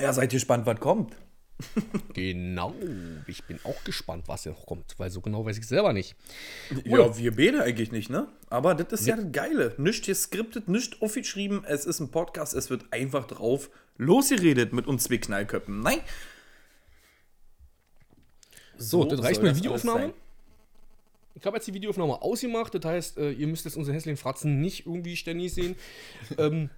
Ja, 0.00 0.12
seid 0.12 0.30
gespannt, 0.30 0.66
was 0.66 0.80
kommt. 0.80 1.14
Genau, 2.14 2.74
ich 3.26 3.42
bin 3.44 3.58
auch 3.64 3.82
gespannt, 3.84 4.24
was 4.28 4.46
noch 4.46 4.66
kommt, 4.66 4.94
weil 4.98 5.10
so 5.10 5.20
genau 5.20 5.44
weiß 5.44 5.58
ich 5.58 5.66
selber 5.66 5.92
nicht. 5.92 6.14
Ja, 6.84 7.18
wir 7.18 7.34
beide 7.34 7.62
eigentlich 7.62 7.90
nicht, 7.90 8.08
ne? 8.08 8.28
Aber 8.48 8.74
das 8.74 9.00
ist 9.00 9.06
ja, 9.06 9.16
das 9.16 9.32
Geile. 9.32 9.74
Nicht 9.78 10.04
geskriptet, 10.04 10.68
nicht 10.68 11.02
aufgeschrieben. 11.02 11.64
Es 11.64 11.84
ist 11.84 12.00
ein 12.00 12.10
Podcast, 12.10 12.54
es 12.54 12.70
wird 12.70 12.84
einfach 12.92 13.26
drauf 13.26 13.70
losgeredet 13.96 14.72
mit 14.72 14.86
uns 14.86 15.04
zwei 15.04 15.18
Knallköppen. 15.18 15.80
Nein. 15.80 16.00
So, 18.76 19.04
das 19.04 19.22
reicht 19.22 19.42
mit 19.42 19.56
Videoaufnahme. 19.56 20.14
Ich 21.34 21.44
habe 21.44 21.56
jetzt 21.56 21.66
die 21.66 21.74
Videoaufnahme 21.74 22.22
ausgemacht, 22.22 22.74
das 22.74 22.84
heißt, 22.84 23.18
äh, 23.18 23.32
ihr 23.32 23.48
müsst 23.48 23.64
jetzt 23.64 23.76
unsere 23.76 23.96
hässlichen 23.96 24.16
Fratzen 24.16 24.60
nicht 24.60 24.86
irgendwie 24.86 25.16
ständig 25.16 25.52
sehen. 25.52 25.74
ähm, 26.38 26.70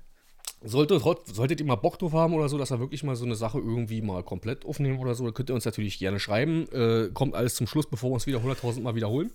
sollte, 0.63 0.99
solltet 1.33 1.61
ihr 1.61 1.67
mal 1.67 1.77
Bock 1.77 1.99
drauf 1.99 2.13
haben 2.13 2.35
oder 2.35 2.49
so, 2.49 2.59
dass 2.59 2.71
wir 2.71 2.81
wirklich 2.81 3.03
mal 3.05 3.17
so 3.17 3.25
eine 3.25 3.35
Sache 3.35 3.59
irgendwie 3.59 4.03
mal 4.03 4.23
komplett 4.23 4.65
aufnehmen 4.65 4.99
oder 4.99 5.15
so, 5.15 5.25
dann 5.25 5.35
könnt 5.35 5.51
ihr 5.51 5.55
uns 5.55 5.65
natürlich 5.65 5.99
gerne 5.99 6.19
schreiben. 6.19 6.67
Äh, 6.73 7.11
kommt 7.13 7.35
alles 7.35 7.55
zum 7.55 7.67
Schluss, 7.67 7.87
bevor 7.89 8.11
wir 8.11 8.15
uns 8.15 8.27
wieder 8.27 8.39
100.000 8.39 8.81
Mal 8.83 8.95
wiederholen. 8.95 9.33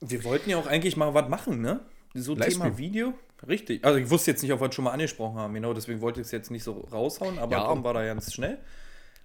Wir 0.00 0.24
wollten 0.24 0.50
ja 0.50 0.56
auch 0.58 0.66
eigentlich 0.66 0.96
mal 0.96 1.14
was 1.14 1.28
machen, 1.28 1.60
ne? 1.60 1.80
So 2.14 2.34
Livestream. 2.34 2.62
Thema 2.62 2.78
Video. 2.78 3.14
Richtig. 3.46 3.84
Also 3.84 3.98
ich 3.98 4.08
wusste 4.10 4.30
jetzt 4.30 4.42
nicht, 4.42 4.52
ob 4.52 4.60
wir 4.60 4.68
es 4.68 4.74
schon 4.74 4.84
mal 4.84 4.92
angesprochen 4.92 5.36
haben, 5.36 5.54
genau, 5.54 5.72
deswegen 5.74 6.00
wollte 6.00 6.20
ich 6.20 6.26
es 6.26 6.32
jetzt 6.32 6.50
nicht 6.50 6.62
so 6.62 6.72
raushauen, 6.92 7.38
aber 7.38 7.52
Ja. 7.52 7.84
war 7.84 7.94
da 7.94 8.04
ganz 8.04 8.32
schnell. 8.32 8.58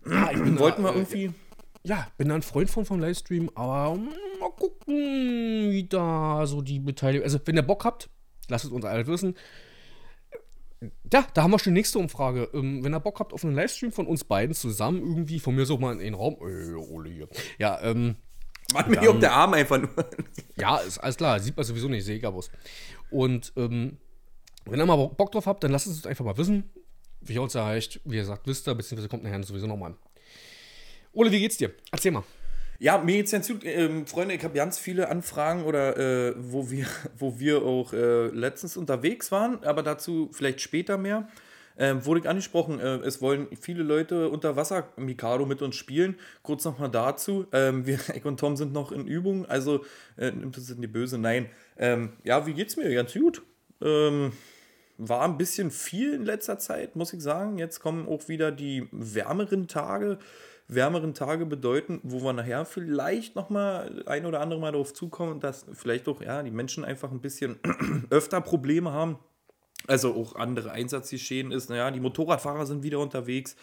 Ja, 0.10 0.32
ich 0.32 0.41
bin 0.41 0.58
Wollten 0.60 0.84
da, 0.84 0.89
wir 0.89 0.96
äh, 0.96 1.00
irgendwie. 1.00 1.32
Ja, 1.84 2.08
bin 2.17 2.29
da 2.29 2.36
ein 2.36 2.41
Freund 2.41 2.70
von 2.70 2.86
vom 2.86 3.00
Livestream, 3.00 3.50
aber 3.56 3.96
mm, 3.96 4.10
mal 4.39 4.50
gucken, 4.58 5.72
wie 5.72 5.88
da 5.88 6.46
so 6.46 6.62
die 6.62 6.79
Beteiligung. 6.79 7.24
Also, 7.24 7.39
wenn 7.46 7.56
ihr 7.56 7.62
Bock 7.62 7.86
habt, 7.86 8.10
lasst 8.50 8.65
es 8.65 8.72
uns 8.72 8.86
alle 8.86 9.06
wissen. 9.08 9.36
Ja, 11.12 11.25
da 11.34 11.43
haben 11.43 11.51
wir 11.51 11.60
schon 11.60 11.74
die 11.74 11.79
nächste 11.79 11.98
Umfrage. 11.98 12.50
Ähm, 12.53 12.84
wenn 12.84 12.93
ihr 12.93 13.00
Bock 13.00 13.19
habt 13.19 13.34
auf 13.34 13.43
einen 13.43 13.55
Livestream 13.55 13.91
von 13.91 14.05
uns 14.05 14.24
beiden 14.24 14.53
zusammen, 14.53 15.01
irgendwie, 15.01 15.39
von 15.39 15.55
mir 15.55 15.65
so 15.65 15.77
mal 15.77 15.93
in 15.93 16.00
den 16.00 16.13
Raum. 16.13 16.36
Äh, 16.41 16.74
Ole 16.74 17.10
hier. 17.10 17.27
Ja, 17.57 17.81
ähm, 17.81 18.15
Mann, 18.74 18.89
mir 18.89 19.00
hier 19.00 19.12
um 19.12 19.19
der 19.19 19.34
Arm 19.34 19.53
einfach 19.53 19.79
nur. 19.79 19.89
ja, 20.57 20.77
ist 20.77 21.00
alles 21.00 21.17
klar, 21.17 21.39
sieht 21.39 21.55
man 21.55 21.65
sowieso 21.65 21.88
nicht, 21.88 22.05
sehe 22.05 22.17
ich 22.17 22.25
aber. 22.25 22.41
Und 23.10 23.53
ähm, 23.55 23.98
wenn 24.65 24.79
ihr 24.79 24.86
mal 24.86 25.07
Bock 25.07 25.31
drauf 25.31 25.48
habt, 25.48 25.63
dann 25.63 25.72
lasst 25.72 25.88
es 25.88 25.96
uns 25.96 26.05
einfach 26.05 26.25
mal 26.25 26.38
wissen. 26.38 26.69
Wie 27.22 27.34
ihr 27.34 27.41
uns 27.41 27.55
erreicht, 27.55 28.00
wie 28.05 28.17
gesagt, 28.17 28.46
wisst 28.46 28.67
ihr, 28.67 28.75
beziehungsweise 28.75 29.10
kommt 29.10 29.24
nachher 29.24 29.41
sowieso 29.43 29.67
nochmal. 29.67 29.96
Ole, 31.13 31.31
wie 31.31 31.39
geht's 31.39 31.57
dir? 31.57 31.74
Erzähl 31.91 32.12
mal. 32.12 32.24
Ja, 32.79 33.00
mir 33.00 33.17
geht's 33.17 33.31
ganz 33.31 33.48
gut. 33.48 33.62
Ähm, 33.63 34.05
Freunde, 34.05 34.36
ich 34.36 34.43
habe 34.43 34.53
ganz 34.53 34.77
viele 34.77 35.10
Anfragen 35.10 35.63
oder 35.63 35.98
äh, 35.98 36.36
wo, 36.38 36.69
wir, 36.69 36.86
wo 37.17 37.39
wir 37.39 37.63
auch 37.63 37.93
äh, 37.93 38.27
letztens 38.27 38.77
unterwegs 38.77 39.31
waren, 39.31 39.63
aber 39.63 39.81
dazu 39.81 40.29
vielleicht 40.31 40.62
später 40.62 40.98
mehr. 40.98 41.27
Ähm, 41.79 42.05
wurde 42.05 42.22
ich 42.22 42.29
angesprochen, 42.29 42.79
äh, 42.79 42.96
es 42.98 43.22
wollen 43.22 43.48
viele 43.60 43.84
Leute 43.84 44.29
unter 44.29 44.55
Wasser 44.55 44.89
Mikado 44.98 45.46
mit 45.46 45.62
uns 45.62 45.75
spielen. 45.75 46.15
Kurz 46.41 46.65
nochmal 46.65 46.89
dazu. 46.89 47.46
Ähm, 47.51 47.86
wir, 47.86 48.00
ich 48.15 48.25
und 48.25 48.39
Tom 48.39 48.55
sind 48.57 48.74
noch 48.74 48.91
in 48.91 49.07
Übung, 49.07 49.46
also 49.46 49.86
äh, 50.17 50.31
nimmt 50.31 50.57
es 50.57 50.69
in 50.69 50.81
die 50.81 50.88
Böse. 50.88 51.17
Nein. 51.17 51.50
Ähm, 51.77 52.13
ja, 52.24 52.46
wie 52.48 52.53
geht's 52.53 52.77
mir? 52.77 52.91
Ganz 52.93 53.13
gut. 53.13 53.43
Ähm, 53.81 54.34
war 54.98 55.22
ein 55.22 55.38
bisschen 55.38 55.69
viel 55.69 56.13
in 56.13 56.25
letzter 56.25 56.57
Zeit, 56.57 56.96
muss 56.96 57.13
ich 57.13 57.22
sagen. 57.22 57.60
Jetzt 57.60 57.79
kommen 57.79 58.07
auch 58.07 58.27
wieder 58.27 58.51
die 58.51 58.88
wärmeren 58.91 59.67
Tage. 59.67 60.17
Wärmeren 60.67 61.13
Tage 61.13 61.45
bedeuten, 61.45 62.01
wo 62.03 62.21
wir 62.21 62.33
nachher 62.33 62.65
vielleicht 62.65 63.36
noch 63.36 63.50
mal 63.50 64.03
ein 64.05 64.25
oder 64.25 64.41
andere 64.41 64.59
Mal 64.59 64.74
darauf 64.74 64.93
zukommen, 64.93 65.39
dass 65.39 65.65
vielleicht 65.74 66.07
auch 66.09 66.21
ja, 66.21 66.43
die 66.43 66.51
Menschen 66.51 66.83
einfach 66.83 67.12
ein 67.12 67.21
bisschen 67.21 67.57
öfter 68.09 68.41
Probleme 68.41 68.91
haben. 68.91 69.17
Also 69.88 70.13
auch 70.13 70.36
andere 70.36 70.71
Einsatzgeschehen 70.71 71.51
ist. 71.51 71.69
Naja, 71.69 71.91
die 71.91 72.01
Motorradfahrer 72.01 72.65
sind 72.65 72.83
wieder 72.83 73.00
unterwegs. 73.00 73.55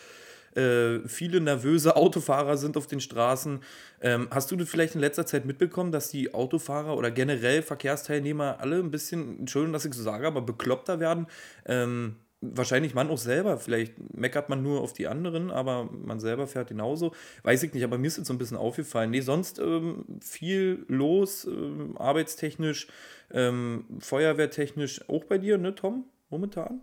Äh, 0.55 1.01
viele 1.07 1.41
nervöse 1.41 1.97
Autofahrer 1.97 2.57
sind 2.57 2.77
auf 2.77 2.87
den 2.87 3.01
Straßen. 3.01 3.61
Ähm, 4.01 4.29
hast 4.31 4.51
du 4.51 4.57
das 4.57 4.69
vielleicht 4.69 4.95
in 4.95 5.01
letzter 5.01 5.27
Zeit 5.27 5.45
mitbekommen, 5.45 5.93
dass 5.93 6.09
die 6.09 6.33
Autofahrer 6.33 6.97
oder 6.97 7.11
generell 7.11 7.63
Verkehrsteilnehmer 7.63 8.61
alle 8.61 8.79
ein 8.79 8.91
bisschen, 8.91 9.41
Entschuldigung, 9.41 9.73
dass 9.73 9.85
ich 9.85 9.95
so 9.95 10.03
sage, 10.03 10.27
aber 10.27 10.43
bekloppter 10.43 11.01
werden? 11.01 11.27
Ähm, 11.67 12.17
wahrscheinlich 12.55 12.95
man 12.95 13.11
auch 13.11 13.19
selber. 13.19 13.59
Vielleicht 13.59 13.95
meckert 14.15 14.49
man 14.49 14.63
nur 14.63 14.81
auf 14.81 14.93
die 14.93 15.07
anderen, 15.07 15.51
aber 15.51 15.89
man 15.91 16.21
selber 16.21 16.47
fährt 16.47 16.69
genauso. 16.69 17.13
Weiß 17.43 17.63
ich 17.63 17.73
nicht, 17.73 17.85
aber 17.85 17.99
mir 17.99 18.07
ist 18.07 18.19
jetzt 18.19 18.27
so 18.27 18.35
ein 18.35 18.39
bisschen 18.39 18.57
aufgefallen. 18.57 19.11
Nee, 19.11 19.21
sonst 19.21 19.59
ähm, 19.59 20.05
viel 20.21 20.85
los, 20.89 21.45
ähm, 21.45 21.97
arbeitstechnisch, 21.97 22.89
ähm, 23.31 23.87
feuerwehrtechnisch 24.01 25.09
auch 25.09 25.25
bei 25.25 25.39
dir, 25.39 25.59
ne, 25.59 25.75
Tom? 25.75 26.05
Momentan? 26.31 26.81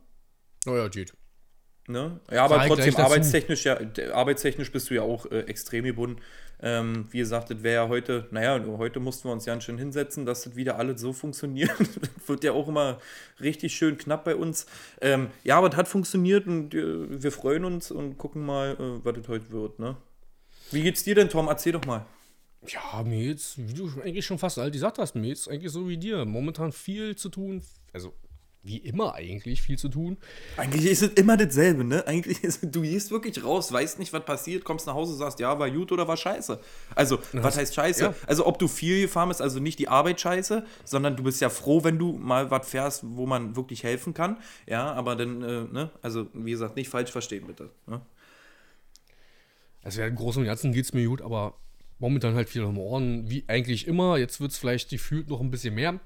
Oh 0.67 0.75
ja, 0.75 0.87
geht. 0.87 1.13
Ne? 1.87 2.19
Ja, 2.31 2.45
aber 2.45 2.65
trotzdem 2.67 2.95
arbeitstechnisch, 2.95 3.65
ja, 3.65 3.77
arbeitstechnisch 4.13 4.71
bist 4.71 4.89
du 4.89 4.95
ja 4.95 5.01
auch 5.01 5.25
äh, 5.31 5.41
extrem 5.41 5.83
gebunden. 5.83 6.21
Ähm, 6.63 7.07
wie 7.09 7.17
gesagt, 7.17 7.49
das 7.49 7.63
wäre 7.63 7.85
ja 7.85 7.89
heute, 7.89 8.27
naja, 8.29 8.63
heute 8.77 8.99
mussten 8.99 9.27
wir 9.27 9.33
uns 9.33 9.45
ganz 9.45 9.63
schön 9.63 9.79
hinsetzen, 9.79 10.27
dass 10.27 10.43
das 10.43 10.55
wieder 10.55 10.77
alles 10.77 11.01
so 11.01 11.11
funktioniert. 11.11 11.71
das 11.79 12.09
wird 12.27 12.43
ja 12.43 12.51
auch 12.51 12.67
immer 12.67 12.99
richtig 13.39 13.73
schön 13.73 13.97
knapp 13.97 14.25
bei 14.25 14.35
uns. 14.35 14.67
Ähm, 15.01 15.29
ja, 15.43 15.57
aber 15.57 15.69
das 15.69 15.77
hat 15.77 15.87
funktioniert 15.87 16.45
und 16.45 16.75
äh, 16.75 17.23
wir 17.23 17.31
freuen 17.31 17.65
uns 17.65 17.89
und 17.89 18.17
gucken 18.17 18.45
mal, 18.45 18.73
äh, 18.73 19.03
was 19.03 19.15
das 19.15 19.27
heute 19.27 19.51
wird. 19.51 19.79
Ne? 19.79 19.97
Wie 20.69 20.83
geht's 20.83 21.03
dir 21.03 21.15
denn, 21.15 21.29
Tom? 21.29 21.47
Erzähl 21.47 21.73
doch 21.73 21.85
mal. 21.85 22.05
Ja, 22.67 23.01
mir 23.03 23.23
jetzt, 23.23 23.57
wie 23.57 23.73
du 23.73 23.91
eigentlich 24.03 24.25
schon 24.25 24.37
fast 24.37 24.59
all 24.59 24.69
gesagt 24.69 24.99
hast, 24.99 25.15
mir 25.15 25.29
jetzt 25.29 25.49
eigentlich 25.49 25.71
so 25.71 25.89
wie 25.89 25.97
dir. 25.97 26.25
Momentan 26.25 26.71
viel 26.71 27.15
zu 27.15 27.29
tun. 27.29 27.63
Also, 27.91 28.13
wie 28.63 28.77
immer 28.77 29.15
eigentlich 29.15 29.61
viel 29.61 29.77
zu 29.77 29.89
tun. 29.89 30.17
Eigentlich 30.55 30.85
ist 30.85 31.01
es 31.01 31.09
immer 31.13 31.35
dasselbe, 31.35 31.83
ne? 31.83 32.05
Eigentlich 32.05 32.43
ist 32.43 32.59
du 32.61 32.81
gehst 32.81 33.09
wirklich 33.09 33.43
raus, 33.43 33.71
weißt 33.71 33.97
nicht, 33.97 34.13
was 34.13 34.23
passiert, 34.23 34.63
kommst 34.63 34.85
nach 34.85 34.93
Hause, 34.93 35.15
sagst, 35.15 35.39
ja, 35.39 35.57
war 35.57 35.69
gut 35.71 35.91
oder 35.91 36.07
war 36.07 36.17
scheiße. 36.17 36.59
Also, 36.93 37.19
was 37.33 37.57
heißt 37.57 37.73
scheiße? 37.73 38.03
ja. 38.03 38.13
Also, 38.27 38.45
ob 38.45 38.59
du 38.59 38.67
viel 38.67 39.01
gefahren 39.01 39.29
bist, 39.29 39.41
also 39.41 39.59
nicht 39.59 39.79
die 39.79 39.87
Arbeit 39.87 40.21
scheiße, 40.21 40.63
sondern 40.83 41.15
du 41.15 41.23
bist 41.23 41.41
ja 41.41 41.49
froh, 41.49 41.83
wenn 41.83 41.97
du 41.97 42.13
mal 42.13 42.51
was 42.51 42.69
fährst, 42.69 43.03
wo 43.03 43.25
man 43.25 43.55
wirklich 43.55 43.83
helfen 43.83 44.13
kann. 44.13 44.37
Ja, 44.67 44.93
aber 44.93 45.15
dann, 45.15 45.41
äh, 45.41 45.63
ne? 45.63 45.89
Also, 46.01 46.27
wie 46.33 46.51
gesagt, 46.51 46.75
nicht 46.75 46.89
falsch 46.89 47.11
verstehen, 47.11 47.47
bitte. 47.47 47.71
Ne? 47.87 48.01
Also 49.83 50.01
ja, 50.01 50.07
im 50.07 50.15
Großen 50.15 50.39
und 50.39 50.45
Ganzen 50.45 50.73
geht 50.73 50.85
es 50.85 50.93
mir 50.93 51.07
gut, 51.07 51.21
aber 51.21 51.55
momentan 51.97 52.35
halt 52.35 52.49
viel 52.49 52.63
am 52.63 52.77
Ohren, 52.77 53.29
wie 53.29 53.43
eigentlich 53.47 53.87
immer. 53.87 54.17
Jetzt 54.17 54.39
wird 54.39 54.51
es 54.51 54.57
vielleicht 54.57 54.89
gefühlt 54.89 55.29
noch 55.29 55.41
ein 55.41 55.49
bisschen 55.49 55.73
mehr, 55.73 55.99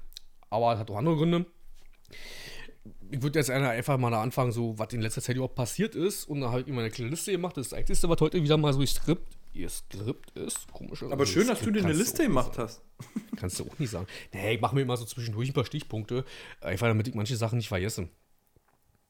aber 0.48 0.72
es 0.72 0.78
hat 0.78 0.90
auch 0.90 0.96
andere 0.96 1.16
Gründe. 1.16 1.44
Ich 3.10 3.22
würde 3.22 3.38
jetzt 3.38 3.50
einfach 3.50 3.98
mal 3.98 4.10
da 4.10 4.22
anfangen, 4.22 4.52
so 4.52 4.78
was 4.78 4.92
in 4.92 5.00
letzter 5.00 5.22
Zeit 5.22 5.36
überhaupt 5.36 5.54
passiert 5.54 5.94
ist. 5.94 6.24
Und 6.24 6.40
da 6.40 6.50
habe 6.50 6.60
ich 6.60 6.66
mir 6.66 6.80
eine 6.80 6.90
kleine 6.90 7.10
Liste 7.10 7.32
gemacht. 7.32 7.56
Das 7.56 7.66
ist 7.66 7.72
das 7.72 7.78
Einzige, 7.78 8.08
was 8.08 8.20
heute 8.20 8.42
wieder 8.42 8.56
mal 8.56 8.72
so 8.72 8.84
Skript, 8.84 9.36
ihr 9.52 9.68
Skript 9.68 10.30
ist. 10.32 10.70
Komisch. 10.72 11.02
Aber 11.02 11.26
schön, 11.26 11.46
dass 11.46 11.60
du 11.60 11.70
dir 11.70 11.84
eine 11.84 11.92
Liste 11.92 12.24
gemacht 12.24 12.58
hast. 12.58 12.82
Kannst 13.36 13.60
du 13.60 13.64
auch 13.64 13.78
nicht 13.78 13.90
sagen. 13.90 14.06
Nee, 14.32 14.54
ich 14.54 14.60
mache 14.60 14.74
mir 14.74 14.82
immer 14.82 14.96
so 14.96 15.04
zwischendurch 15.04 15.50
ein 15.50 15.54
paar 15.54 15.64
Stichpunkte, 15.64 16.24
einfach 16.60 16.86
damit 16.88 17.08
ich 17.08 17.14
manche 17.14 17.36
Sachen 17.36 17.58
nicht 17.58 17.68
vergesse. 17.68 18.08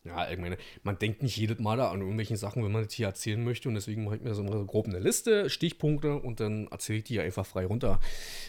Ja, 0.07 0.31
ich 0.31 0.39
meine, 0.39 0.57
man 0.83 0.99
denkt 0.99 1.23
nicht 1.23 1.37
jedes 1.37 1.59
Mal 1.59 1.81
an 1.81 2.01
irgendwelchen 2.01 2.37
Sachen, 2.37 2.65
wenn 2.65 2.73
man 2.73 2.85
das 2.85 2.93
hier 2.93 3.07
erzählen 3.07 3.43
möchte 3.43 3.69
und 3.69 3.75
deswegen 3.75 4.05
mache 4.05 4.17
ich 4.17 4.23
mir 4.23 4.35
so 4.35 4.43
eine 4.43 4.65
grob 4.65 4.87
eine 4.87 4.99
Liste, 4.99 5.51
Stichpunkte 5.51 6.15
und 6.17 6.41
dann 6.41 6.69
erzähle 6.69 6.99
ich 6.99 7.05
die 7.05 7.21
einfach 7.21 7.45
frei 7.47 7.67
runter. 7.67 8.01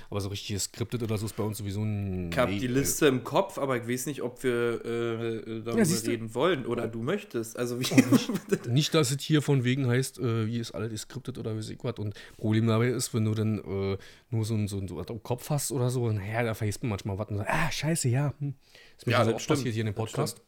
Aber 0.10 0.22
so 0.22 0.30
richtig 0.30 0.56
geskriptet 0.56 1.04
oder 1.04 1.18
so 1.18 1.26
ist 1.26 1.36
bei 1.36 1.44
uns 1.44 1.58
sowieso 1.58 1.84
ein. 1.84 2.30
Ich 2.32 2.38
habe 2.38 2.52
nee, 2.52 2.60
die 2.60 2.68
Liste 2.68 3.08
im 3.08 3.24
Kopf, 3.24 3.58
aber 3.58 3.78
ich 3.78 3.88
weiß 3.88 4.06
nicht, 4.06 4.22
ob 4.22 4.44
wir 4.44 4.86
äh, 4.86 5.62
darüber 5.64 5.84
Ja, 5.84 6.00
reden 6.06 6.34
wollen 6.36 6.66
oder 6.66 6.88
du 6.88 7.02
möchtest. 7.02 7.58
Also, 7.58 7.80
wie. 7.80 7.86
äh, 7.94 8.70
Nicht, 8.70 8.94
dass 8.94 9.12
es 9.12 9.22
hier 9.22 9.42
von 9.42 9.64
wegen 9.64 9.88
heißt, 9.88 10.20
äh, 10.20 10.48
wie 10.48 10.60
ist 10.60 10.72
alles 10.72 10.92
geskriptet 10.92 11.38
oder 11.38 11.56
wie 11.56 11.60
ich 11.74 11.84
was. 11.84 11.96
Und 11.98 12.14
Problem 12.38 12.68
dabei 12.68 12.88
ist, 12.90 13.14
wenn 13.14 13.26
du 13.26 13.34
dann 13.34 13.60
äh, 13.60 13.98
nur 14.30 14.46
so 14.46 14.54
ein, 14.56 14.68
so 14.68 14.78
ein 14.78 14.88
so 14.88 14.98
was 14.98 15.08
im 15.08 15.22
Kopf 15.24 15.50
hast 15.50 15.72
oder 15.72 15.90
so, 15.90 16.12
naja, 16.12 16.44
da 16.44 16.54
vergisst 16.54 16.84
man 16.84 16.92
manchmal 16.92 17.18
was 17.18 17.30
und 17.30 17.38
sagt, 17.38 17.50
ah, 17.50 17.72
scheiße, 17.72 18.10
ja. 18.10 18.34
Hm. 18.40 18.54
Ist 18.98 19.06
mir 19.06 19.14
Ja, 19.14 19.20
ja, 19.20 19.26
so 19.26 19.32
das 19.32 19.36
oft 19.36 19.44
stimmt. 19.44 19.60
passiert 19.60 19.74
hier 19.74 19.82
in 19.82 19.88
dem 19.88 19.96
Podcast. 19.96 20.42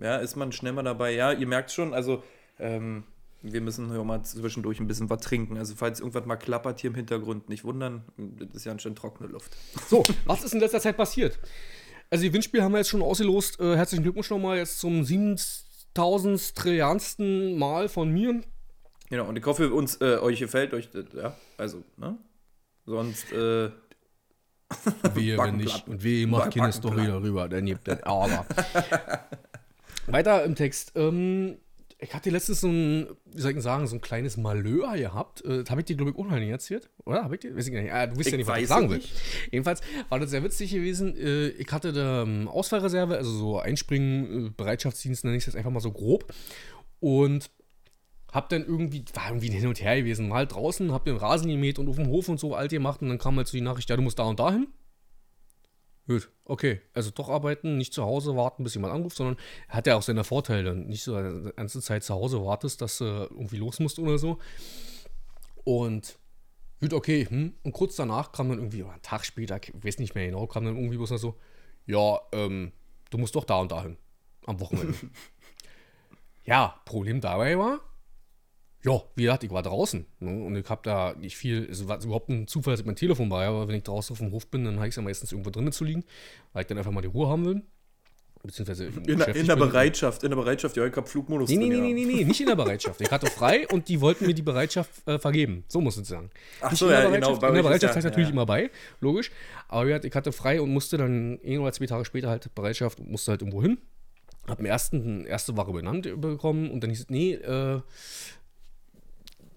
Ja, 0.00 0.16
ist 0.16 0.36
man 0.36 0.52
schnell 0.52 0.72
mal 0.72 0.82
dabei. 0.82 1.12
Ja, 1.12 1.32
ihr 1.32 1.46
merkt 1.46 1.70
schon, 1.70 1.92
also 1.94 2.22
ähm, 2.58 3.04
wir 3.42 3.60
müssen 3.60 3.90
hier 3.90 4.00
auch 4.00 4.04
mal 4.04 4.22
zwischendurch 4.22 4.80
ein 4.80 4.86
bisschen 4.86 5.10
was 5.10 5.20
trinken. 5.20 5.56
Also 5.56 5.74
falls 5.76 6.00
irgendwas 6.00 6.26
mal 6.26 6.36
klappert 6.36 6.80
hier 6.80 6.90
im 6.90 6.96
Hintergrund, 6.96 7.48
nicht 7.48 7.64
wundern. 7.64 8.04
Das 8.16 8.48
ist 8.54 8.64
ja 8.64 8.72
anscheinend 8.72 8.98
trockene 8.98 9.28
Luft. 9.28 9.56
So, 9.88 10.02
was 10.24 10.42
ist 10.42 10.54
in 10.54 10.60
letzter 10.60 10.80
Zeit 10.80 10.96
passiert? 10.96 11.38
Also, 12.12 12.24
die 12.24 12.32
Windspiel 12.32 12.62
haben 12.62 12.72
wir 12.72 12.78
jetzt 12.78 12.90
schon 12.90 13.02
ausgelost. 13.02 13.60
Äh, 13.60 13.76
herzlichen 13.76 14.02
Glückwunsch 14.02 14.30
nochmal 14.30 14.56
jetzt 14.56 14.80
zum 14.80 15.04
7000 15.04 16.56
Trilliardsten 16.56 17.56
Mal 17.56 17.88
von 17.88 18.10
mir. 18.10 18.40
Genau, 19.10 19.28
und 19.28 19.36
ich 19.36 19.46
hoffe, 19.46 19.72
uns, 19.72 20.00
äh, 20.00 20.18
euch 20.18 20.40
gefällt 20.40 20.74
euch 20.74 20.90
das, 20.90 21.04
ja. 21.14 21.36
Also, 21.56 21.84
ne? 21.96 22.18
Sonst, 22.84 23.30
äh, 23.32 23.70
Wehe, 25.14 25.38
wenn 25.38 25.56
nicht. 25.56 25.86
Und 25.86 26.02
wehe, 26.02 26.26
macht 26.26 26.54
keine. 26.54 26.72
Story 26.72 27.06
darüber. 27.06 27.48
Dann 27.48 27.66
gibt 27.66 27.86
das 27.86 28.02
aber. 28.02 28.46
Weiter 30.12 30.44
im 30.44 30.54
Text. 30.54 30.92
Ähm, 30.94 31.56
ich 32.02 32.14
hatte 32.14 32.30
letztens 32.30 32.60
so 32.62 32.68
ein, 32.68 33.08
wie 33.26 33.40
soll 33.40 33.50
ich 33.50 33.56
denn 33.56 33.62
sagen, 33.62 33.86
so 33.86 33.96
ein 33.96 34.00
kleines 34.00 34.36
Malheur 34.36 34.96
gehabt. 34.96 35.44
Äh, 35.44 35.58
das 35.62 35.70
habe 35.70 35.82
ich 35.82 35.86
dir, 35.86 35.96
glaube 35.96 36.12
ich, 36.12 36.16
nicht 36.40 36.48
erzählt. 36.48 36.88
Oder? 37.04 37.24
Habe 37.24 37.34
ich 37.34 37.40
dir? 37.40 37.54
Weiß 37.54 37.66
ich 37.66 37.72
gar 37.72 37.82
nicht. 37.82 37.92
Ah, 37.92 38.06
du 38.06 38.16
weißt 38.16 38.26
Ich 38.26 38.32
ja 38.32 38.38
nicht, 38.38 38.46
was 38.46 38.58
ich 38.58 38.68
sagen 38.68 38.88
will. 38.88 38.98
nicht. 38.98 39.12
Jedenfalls 39.50 39.82
war 40.08 40.18
das 40.18 40.30
sehr 40.30 40.42
witzig 40.42 40.70
gewesen. 40.70 41.16
Äh, 41.16 41.48
ich 41.48 41.70
hatte 41.70 41.92
da 41.92 42.22
ähm, 42.22 42.48
Ausfallreserve, 42.48 43.16
also 43.16 43.30
so 43.30 43.58
Einspringen, 43.58 44.46
äh, 44.46 44.50
Bereitschaftsdienst, 44.56 45.24
nenne 45.24 45.36
ich 45.36 45.42
es 45.42 45.46
jetzt 45.46 45.56
einfach 45.56 45.70
mal 45.70 45.80
so 45.80 45.92
grob. 45.92 46.32
Und 47.00 47.50
hab 48.32 48.48
dann 48.48 48.64
irgendwie, 48.64 49.04
war 49.14 49.28
irgendwie 49.28 49.50
ein 49.50 49.56
hin 49.56 49.66
und 49.66 49.82
her 49.82 49.96
gewesen, 49.96 50.28
mal 50.28 50.46
draußen, 50.46 50.92
hab 50.92 51.04
den 51.04 51.16
Rasen 51.16 51.50
gemäht 51.50 51.78
und 51.78 51.88
auf 51.88 51.96
dem 51.96 52.06
Hof 52.06 52.28
und 52.28 52.38
so 52.38 52.54
alt 52.54 52.70
gemacht 52.70 53.02
und 53.02 53.08
dann 53.08 53.18
kam 53.18 53.36
halt 53.36 53.48
so 53.48 53.56
die 53.56 53.60
Nachricht, 53.62 53.90
ja, 53.90 53.96
du 53.96 54.02
musst 54.02 54.18
da 54.18 54.22
und 54.22 54.38
da 54.38 54.52
hin. 54.52 54.68
Gut, 56.10 56.28
okay. 56.44 56.80
Also 56.92 57.12
doch 57.12 57.28
arbeiten, 57.28 57.76
nicht 57.76 57.94
zu 57.94 58.02
Hause 58.02 58.34
warten, 58.34 58.64
bis 58.64 58.74
jemand 58.74 58.92
anruft, 58.92 59.16
sondern 59.16 59.36
hat 59.68 59.86
ja 59.86 59.94
auch 59.94 60.02
seine 60.02 60.24
Vorteile. 60.24 60.74
Nicht 60.74 61.04
so 61.04 61.16
die 61.16 61.52
ganze 61.52 61.80
Zeit 61.80 62.02
zu 62.02 62.12
Hause 62.14 62.44
wartest, 62.44 62.82
dass 62.82 62.98
du 62.98 63.04
irgendwie 63.04 63.58
los 63.58 63.78
musst 63.78 63.96
oder 64.00 64.18
so. 64.18 64.40
Und 65.62 66.18
gut, 66.80 66.94
okay. 66.94 67.28
Hm. 67.30 67.54
Und 67.62 67.70
kurz 67.70 67.94
danach 67.94 68.32
kam 68.32 68.48
dann 68.48 68.58
irgendwie, 68.58 68.82
oder 68.82 68.94
einen 68.94 69.02
Tag 69.02 69.24
später, 69.24 69.60
ich 69.62 69.72
weiß 69.72 70.00
nicht 70.00 70.16
mehr 70.16 70.26
genau, 70.26 70.48
kam 70.48 70.64
dann 70.64 70.74
irgendwie 70.74 70.96
bloß 70.96 71.10
noch 71.10 71.18
so, 71.18 71.38
ja, 71.86 72.18
ähm, 72.32 72.72
du 73.10 73.18
musst 73.18 73.36
doch 73.36 73.44
da 73.44 73.60
und 73.60 73.70
dahin. 73.70 73.96
Am 74.46 74.58
Wochenende. 74.58 74.98
ja, 76.44 76.80
Problem 76.86 77.20
dabei 77.20 77.56
war, 77.56 77.78
ja, 78.84 79.02
wie 79.14 79.22
gesagt, 79.24 79.44
ich 79.44 79.50
war 79.50 79.62
draußen. 79.62 80.06
Ne? 80.20 80.44
Und 80.44 80.56
ich 80.56 80.68
habe 80.68 80.80
da 80.84 81.14
nicht 81.14 81.36
viel, 81.36 81.68
es 81.70 81.86
war 81.86 82.02
überhaupt 82.02 82.28
ein 82.30 82.46
Zufall, 82.46 82.72
dass 82.72 82.80
ich 82.80 82.86
mein 82.86 82.96
Telefon 82.96 83.30
war, 83.30 83.44
aber 83.44 83.68
wenn 83.68 83.74
ich 83.76 83.82
draußen 83.82 84.12
auf 84.14 84.18
dem 84.18 84.30
Hof 84.32 84.46
bin, 84.46 84.64
dann 84.64 84.76
habe 84.76 84.86
ich 84.86 84.92
es 84.92 84.96
ja 84.96 85.02
meistens 85.02 85.32
irgendwo 85.32 85.50
drinnen 85.50 85.72
zu 85.72 85.84
liegen, 85.84 86.04
weil 86.52 86.62
ich 86.62 86.66
dann 86.68 86.78
einfach 86.78 86.90
mal 86.92 87.02
die 87.02 87.08
Ruhe 87.08 87.28
haben 87.28 87.44
will. 87.44 87.62
Beziehungsweise 88.42 88.86
in, 88.86 89.18
der- 89.18 89.36
in 89.36 89.46
der. 89.46 89.56
Bereitschaft, 89.56 90.22
in 90.24 90.30
der 90.30 90.36
Bereitschaft, 90.36 90.74
ja, 90.74 90.86
ich 90.86 90.96
hab 90.96 91.06
Flugmodus 91.06 91.50
Nee, 91.50 91.56
nee, 91.56 91.68
drin, 91.68 91.82
nee, 91.82 91.88
ja. 91.90 91.94
nee, 91.94 92.04
nee, 92.06 92.14
nee, 92.20 92.24
nicht 92.24 92.40
in 92.40 92.46
der 92.46 92.56
Bereitschaft. 92.56 92.98
Ich 93.02 93.10
hatte 93.10 93.26
frei 93.26 93.68
und 93.68 93.86
die 93.88 94.00
wollten 94.00 94.26
mir 94.26 94.32
die 94.32 94.40
Bereitschaft 94.40 95.06
äh, 95.06 95.18
vergeben. 95.18 95.62
So 95.68 95.82
muss 95.82 95.98
ich 95.98 96.06
sagen. 96.06 96.30
Ach 96.62 96.70
Nicht 96.70 96.78
so, 96.78 96.86
in 96.86 96.92
der 96.92 97.00
ja, 97.02 97.08
Bereitschaft. 97.08 97.32
genau, 97.32 97.40
bei 97.42 97.48
in 97.48 97.54
der 97.56 97.62
Bereitschaft 97.64 97.96
ja- 97.96 98.02
natürlich 98.02 98.28
ja. 98.28 98.32
immer 98.32 98.46
bei, 98.46 98.70
logisch. 99.02 99.30
Aber 99.68 99.84
wie 99.84 99.88
gesagt, 99.88 100.06
ich 100.06 100.14
hatte 100.14 100.32
frei 100.32 100.58
und 100.62 100.70
musste 100.72 100.96
dann 100.96 101.38
ein 101.44 101.58
oder 101.58 101.70
zwei 101.74 101.84
Tage 101.84 102.06
später 102.06 102.30
halt 102.30 102.54
Bereitschaft 102.54 102.98
und 102.98 103.10
musste 103.10 103.32
halt 103.32 103.42
irgendwo 103.42 103.60
hin. 103.60 103.76
Hab 104.48 104.58
im 104.58 104.64
ersten, 104.64 105.26
erste 105.26 105.54
Woche 105.58 105.72
benannt 105.74 106.08
bekommen 106.18 106.70
und 106.70 106.80
dann 106.82 106.88
hieß 106.88 107.00
es, 107.00 107.10
nee, 107.10 107.34
äh, 107.34 107.82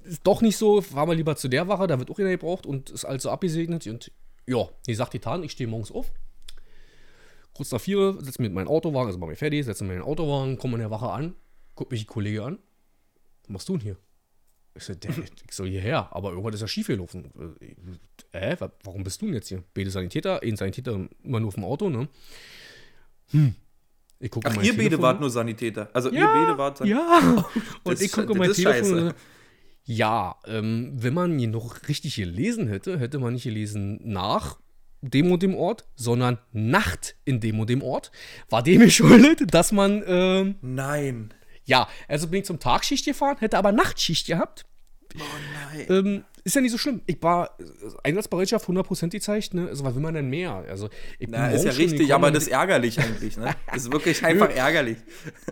ist 0.05 0.21
doch 0.25 0.41
nicht 0.41 0.57
so, 0.57 0.81
fahr 0.81 1.05
mal 1.05 1.15
lieber 1.15 1.35
zu 1.35 1.47
der 1.47 1.67
Wache, 1.67 1.87
da 1.87 1.99
wird 1.99 2.09
auch 2.11 2.19
einer 2.19 2.29
gebraucht 2.29 2.65
und 2.65 2.89
ist 2.89 3.05
also 3.05 3.29
abgesegnet. 3.29 3.85
Und 3.87 4.11
ja, 4.47 4.67
die 4.87 4.95
sagt 4.95 5.11
getan, 5.11 5.43
ich 5.43 5.51
stehe 5.51 5.67
morgens 5.69 5.91
auf. 5.91 6.11
Kurz 7.53 7.71
nach 7.71 7.81
vier, 7.81 8.13
setze 8.19 8.41
mich 8.41 8.49
mit 8.49 8.53
meinem 8.53 8.67
Autowagen, 8.67 9.07
also 9.07 9.19
mache 9.19 9.29
mich 9.31 9.39
fertig, 9.39 9.63
setze 9.63 9.83
mich 9.83 9.93
in 9.93 9.99
den 9.99 10.07
Autowagen, 10.07 10.57
komme 10.57 10.73
in 10.73 10.79
der 10.79 10.91
Wache 10.91 11.09
an, 11.09 11.35
guck 11.75 11.91
mich 11.91 12.01
die 12.01 12.07
Kollege 12.07 12.43
an. 12.43 12.57
Was 13.43 13.49
machst 13.49 13.69
du 13.69 13.73
denn 13.73 13.81
hier? 13.83 13.97
Ich 14.75 14.83
so, 14.85 14.95
der, 14.95 15.11
ich 15.11 15.51
so, 15.53 15.65
hierher, 15.65 16.07
aber 16.15 16.31
irgendwas 16.31 16.55
ist 16.55 16.61
ja 16.61 16.67
schief 16.67 16.87
gelaufen. 16.87 17.31
Äh, 18.31 18.55
wa- 18.59 18.71
warum 18.83 19.03
bist 19.03 19.21
du 19.21 19.27
denn 19.27 19.35
jetzt 19.35 19.49
hier? 19.49 19.63
Beide 19.75 19.91
Sanitäter, 19.91 20.41
ein 20.41 20.55
Sanitäter 20.55 21.07
immer 21.23 21.39
nur 21.39 21.49
auf 21.49 21.53
dem 21.55 21.63
Auto, 21.63 21.89
ne? 21.89 22.07
Hm. 23.31 23.53
Ich 24.19 24.31
gucke 24.31 24.49
Ach, 24.49 24.63
ihr 24.63 24.75
beide 24.75 24.99
wart 25.01 25.19
nur 25.19 25.29
Sanitäter. 25.29 25.89
Also, 25.93 26.09
ihr 26.09 26.21
ja, 26.21 26.33
beide 26.33 26.57
wart 26.57 26.79
Ja. 26.85 27.45
Und 27.83 27.93
Das 27.93 28.01
ich 28.01 28.11
gucke 28.11 28.33
mein 28.33 28.51
Telefon. 28.51 28.63
scheiße. 28.73 29.15
Ja, 29.85 30.35
ähm, 30.45 30.93
wenn 30.95 31.13
man 31.13 31.37
ihn 31.39 31.51
noch 31.51 31.87
richtig 31.87 32.15
gelesen 32.15 32.67
hätte, 32.67 32.99
hätte 32.99 33.19
man 33.19 33.33
nicht 33.33 33.43
gelesen 33.43 33.99
nach 34.03 34.59
dem 35.01 35.31
und 35.31 35.43
dem 35.43 35.55
Ort, 35.55 35.85
sondern 35.95 36.37
Nacht 36.53 37.15
in 37.25 37.41
dem 37.41 37.59
und 37.59 37.69
dem 37.69 37.81
Ort, 37.81 38.11
war 38.49 38.63
dem 38.63 38.79
geschuldet, 38.81 39.53
dass 39.53 39.71
man, 39.71 40.01
ähm, 40.07 40.55
Nein. 40.61 41.33
ja, 41.65 41.89
also 42.07 42.27
bin 42.27 42.39
ich 42.39 42.45
zum 42.45 42.59
Tagschicht 42.59 43.05
gefahren, 43.05 43.37
hätte 43.39 43.57
aber 43.57 43.73
Nachtschicht 43.73 44.27
gehabt. 44.27 44.65
Oh 45.15 45.21
nein. 45.53 45.85
Ähm, 45.89 46.23
ist 46.43 46.55
ja 46.55 46.61
nicht 46.61 46.71
so 46.71 46.77
schlimm. 46.77 47.01
Ich 47.05 47.21
war 47.21 47.57
äh, 47.59 47.63
Einsatzbereitschaft 48.03 48.67
100% 48.67 49.09
gezeigt, 49.09 49.53
ne? 49.53 49.67
Also, 49.69 49.83
was 49.83 49.95
will 49.95 50.01
man 50.01 50.13
denn 50.13 50.29
mehr? 50.29 50.53
Also, 50.69 50.89
ich 51.19 51.29
Na, 51.29 51.49
ist 51.49 51.63
ja 51.63 51.71
richtig, 51.71 51.91
gekommen 51.99 52.11
aber 52.11 52.31
das 52.31 52.43
ist 52.43 52.49
ärgerlich 52.49 52.99
eigentlich, 52.99 53.37
ne? 53.37 53.55
Das 53.67 53.83
ist 53.83 53.91
wirklich 53.91 54.23
einfach 54.25 54.49
ärgerlich. 54.49 54.97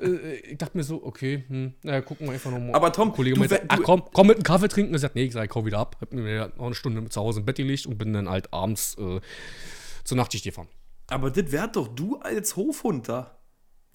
äh, 0.01 0.35
ich 0.37 0.57
dachte 0.57 0.77
mir 0.77 0.83
so, 0.83 1.03
okay, 1.03 1.43
hm, 1.47 1.73
naja, 1.83 2.01
gucken 2.01 2.27
wir 2.27 2.33
einfach 2.33 2.51
nochmal. 2.51 2.75
Aber 2.75 2.91
Tom, 2.91 3.13
Kollege 3.13 3.35
du 3.35 3.39
meinte, 3.39 3.61
ach 3.67 3.79
komm, 3.83 4.03
komm 4.11 4.27
mit 4.27 4.37
einem 4.37 4.43
Kaffee 4.43 4.67
trinken. 4.67 4.93
Er 4.93 4.99
sagt, 4.99 5.15
nee, 5.15 5.23
ich 5.23 5.33
sag, 5.33 5.49
ich 5.49 5.55
hau 5.55 5.65
wieder 5.65 5.79
ab. 5.79 5.97
Hab 6.01 6.13
mir 6.13 6.51
noch 6.57 6.65
eine 6.65 6.75
Stunde 6.75 7.07
zu 7.09 7.21
Hause 7.21 7.39
im 7.39 7.45
Bett 7.45 7.57
gelegt 7.57 7.85
und 7.85 7.97
bin 7.97 8.13
dann 8.13 8.29
halt 8.29 8.53
abends 8.53 8.97
äh, 8.99 9.21
zur 10.03 10.17
Nachtschicht 10.17 10.43
gefahren. 10.43 10.67
Aber 11.07 11.29
das 11.29 11.51
wär 11.51 11.67
doch 11.67 11.87
du 11.87 12.17
als 12.17 12.55
Hofhund 12.55 13.09
da. 13.09 13.37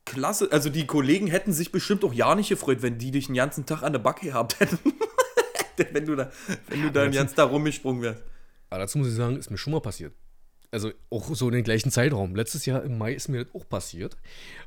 Klasse. 0.06 0.48
Also 0.52 0.70
die 0.70 0.87
Kollegen 0.87 1.26
hätten 1.26 1.52
sich 1.52 1.72
bestimmt 1.72 2.04
auch 2.04 2.14
ja 2.14 2.35
nicht 2.35 2.48
gefreut, 2.48 2.80
wenn 2.80 2.96
die 2.96 3.11
dich 3.11 3.26
den 3.26 3.35
ganzen 3.35 3.66
Tag 3.66 3.82
an 3.82 3.92
der 3.92 3.98
Backe 3.98 4.26
gehabt 4.26 4.61
hätten. 4.61 4.78
wenn 5.92 6.06
du 6.06 6.16
da, 6.16 6.30
wenn 6.68 6.82
du 6.82 6.90
da 6.90 7.08
ganzen 7.08 7.36
Tag 7.36 7.50
rumgesprungen 7.50 8.02
wärst. 8.02 8.22
Aber 8.70 8.80
dazu 8.80 8.98
muss 8.98 9.08
ich 9.08 9.14
sagen, 9.14 9.36
ist 9.36 9.50
mir 9.50 9.58
schon 9.58 9.72
mal 9.72 9.80
passiert. 9.80 10.12
Also 10.70 10.90
auch 11.10 11.34
so 11.34 11.48
in 11.48 11.54
den 11.54 11.64
gleichen 11.64 11.90
Zeitraum. 11.90 12.34
Letztes 12.34 12.66
Jahr 12.66 12.82
im 12.82 12.98
Mai 12.98 13.14
ist 13.14 13.28
mir 13.28 13.44
das 13.44 13.54
auch 13.54 13.68
passiert. 13.68 14.16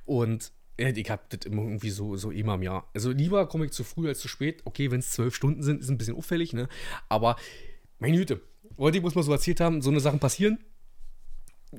Und 0.06 0.52
ja, 0.80 0.88
ich 0.88 1.10
habe 1.10 1.22
das 1.30 1.46
immer 1.46 1.64
irgendwie 1.64 1.90
so, 1.90 2.16
so 2.16 2.32
immer 2.32 2.56
im 2.56 2.64
Jahr. 2.64 2.90
Also 2.94 3.12
lieber 3.12 3.48
komme 3.48 3.66
ich 3.66 3.72
zu 3.72 3.84
früh 3.84 4.08
als 4.08 4.20
zu 4.20 4.30
spät. 4.30 4.62
Okay, 4.64 4.92
wenn 4.92 5.00
es 5.00 5.12
zwölf 5.12 5.36
Stunden 5.36 5.62
sind, 5.62 5.82
ist 5.82 5.90
ein 5.90 5.98
bisschen 5.98 6.16
auffällig, 6.16 6.54
ne? 6.54 6.70
Aber 7.10 7.36
meine 8.00 8.16
Güte, 8.16 8.42
wollte 8.78 8.98
ich 8.98 9.04
muss 9.04 9.16
mal 9.16 9.24
so 9.24 9.34
erzählt 9.34 9.60
haben, 9.60 9.82
so 9.82 9.90
eine 9.90 10.00
Sachen 10.00 10.20
passieren. 10.20 10.58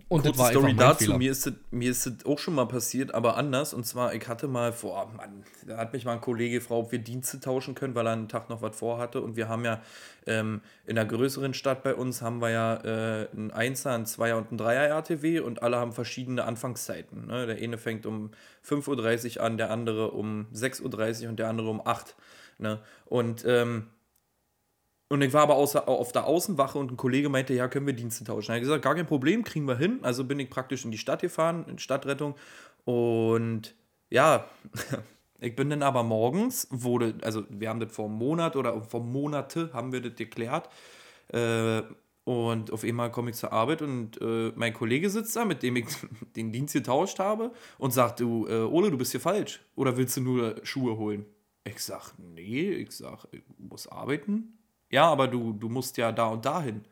Und 0.09 0.25
das 0.25 0.37
Kurze 0.37 0.39
war 0.39 0.49
einfach 0.49 0.61
Story 0.61 0.75
dazu. 0.77 1.05
Fehler. 1.05 1.19
Mir 1.19 1.31
ist, 1.33 1.47
das, 1.47 1.55
mir 1.71 1.91
ist 1.91 2.07
das 2.07 2.25
auch 2.25 2.39
schon 2.39 2.55
mal 2.55 2.67
passiert, 2.67 3.13
aber 3.13 3.37
anders. 3.37 3.75
Und 3.75 3.85
zwar, 3.87 4.15
ich 4.15 4.29
hatte 4.29 4.47
mal 4.47 4.73
vor, 4.73 5.09
oh 5.11 5.17
Mann, 5.17 5.43
da 5.67 5.79
hat 5.79 5.93
mich 5.93 6.05
mal 6.05 6.13
ein 6.13 6.21
Kollege 6.21 6.57
gefragt, 6.57 6.81
ob 6.81 6.93
wir 6.93 7.01
Dienste 7.01 7.41
tauschen 7.41 7.75
können, 7.75 7.95
weil 7.95 8.07
er 8.07 8.13
einen 8.13 8.29
Tag 8.29 8.51
noch 8.51 8.63
was 8.63 8.77
vorhatte. 8.77 9.21
Und 9.21 9.35
wir 9.35 9.49
haben 9.49 9.65
ja 9.65 9.81
ähm, 10.27 10.61
in 10.87 10.97
einer 10.97 11.09
größeren 11.09 11.55
Stadt 11.55 11.83
bei 11.83 11.95
uns 11.95 12.23
haben 12.23 12.41
wir 12.41 12.51
ja 12.51 12.75
äh, 12.77 13.29
ein 13.35 13.51
1er, 13.51 13.95
ein 13.95 14.05
2er 14.05 14.35
und 14.35 14.53
ein 14.53 14.59
3er 14.59 14.87
RTW 14.89 15.41
und 15.41 15.63
alle 15.63 15.77
haben 15.79 15.93
verschiedene 15.93 16.45
Anfangszeiten. 16.45 17.27
Ne? 17.27 17.47
Der 17.47 17.57
eine 17.57 17.77
fängt 17.77 18.07
um 18.07 18.31
5.30 18.65 19.39
Uhr 19.39 19.43
an, 19.43 19.57
der 19.57 19.71
andere 19.71 20.13
um 20.13 20.47
6.30 20.55 21.25
Uhr 21.25 21.31
und 21.31 21.39
der 21.39 21.49
andere 21.49 21.69
um 21.69 21.85
8 21.85 22.15
Ne? 22.61 22.79
Und 23.07 23.45
ähm, 23.47 23.87
und 25.11 25.23
ich 25.23 25.33
war 25.33 25.43
aber 25.43 25.57
außer, 25.57 25.89
auf 25.89 26.13
der 26.13 26.25
Außenwache 26.25 26.79
und 26.79 26.93
ein 26.93 26.97
Kollege 26.97 27.29
meinte, 27.29 27.53
ja, 27.53 27.67
können 27.67 27.85
wir 27.85 27.95
Dienste 27.95 28.23
tauschen. 28.23 28.53
Er 28.53 28.55
hat 28.55 28.63
gesagt, 28.63 28.85
gar 28.85 28.95
kein 28.95 29.09
Problem, 29.09 29.43
kriegen 29.43 29.67
wir 29.67 29.77
hin. 29.77 29.99
Also 30.03 30.23
bin 30.23 30.39
ich 30.39 30.49
praktisch 30.49 30.85
in 30.85 30.93
die 30.93 30.99
Stadt 30.99 31.21
gefahren, 31.23 31.65
in 31.69 31.81
Stadtrettung. 31.81 32.37
Und 32.85 33.75
ja, 34.09 34.49
ich 35.41 35.57
bin 35.57 35.69
dann 35.69 35.83
aber 35.83 36.05
morgens, 36.05 36.69
wurde, 36.71 37.15
also 37.23 37.43
wir 37.51 37.69
haben 37.69 37.81
das 37.81 37.93
vor 37.93 38.05
einem 38.05 38.19
Monat 38.19 38.55
oder 38.55 38.81
vor 38.83 39.01
Monate 39.01 39.71
haben 39.73 39.91
wir 39.91 40.01
das 40.01 40.15
geklärt. 40.15 40.69
Äh, 41.33 41.83
und 42.23 42.71
auf 42.71 42.85
einmal 42.85 43.11
komme 43.11 43.31
ich 43.31 43.37
zur 43.37 43.53
Arbeit 43.53 43.83
und 43.83 44.21
äh, 44.21 44.53
mein 44.55 44.73
Kollege 44.73 45.11
sitzt 45.11 45.35
da, 45.35 45.45
mit 45.45 45.65
dem 45.65 45.75
ich 45.75 45.87
den 46.37 46.53
Dienst 46.53 46.75
getauscht 46.75 47.19
habe 47.19 47.51
und 47.79 47.93
sagt, 47.93 48.21
du, 48.21 48.47
äh, 48.47 48.61
Ole, 48.61 48.93
du 48.93 48.97
bist 48.97 49.11
hier 49.11 49.21
falsch. 49.21 49.61
Oder 49.75 49.97
willst 49.97 50.17
du 50.17 50.21
nur 50.21 50.55
Schuhe 50.63 50.97
holen? 50.97 51.27
Ich 51.65 51.81
sag, 51.83 52.13
nee, 52.17 52.71
ich 52.71 52.93
sag, 52.93 53.27
ich 53.33 53.43
muss 53.59 53.89
arbeiten. 53.89 54.60
Ja, 54.91 55.07
aber 55.07 55.29
du, 55.29 55.53
du 55.53 55.69
musst 55.69 55.97
ja 55.97 56.13
da 56.13 56.27
und 56.27 56.45
dahin. 56.45 56.85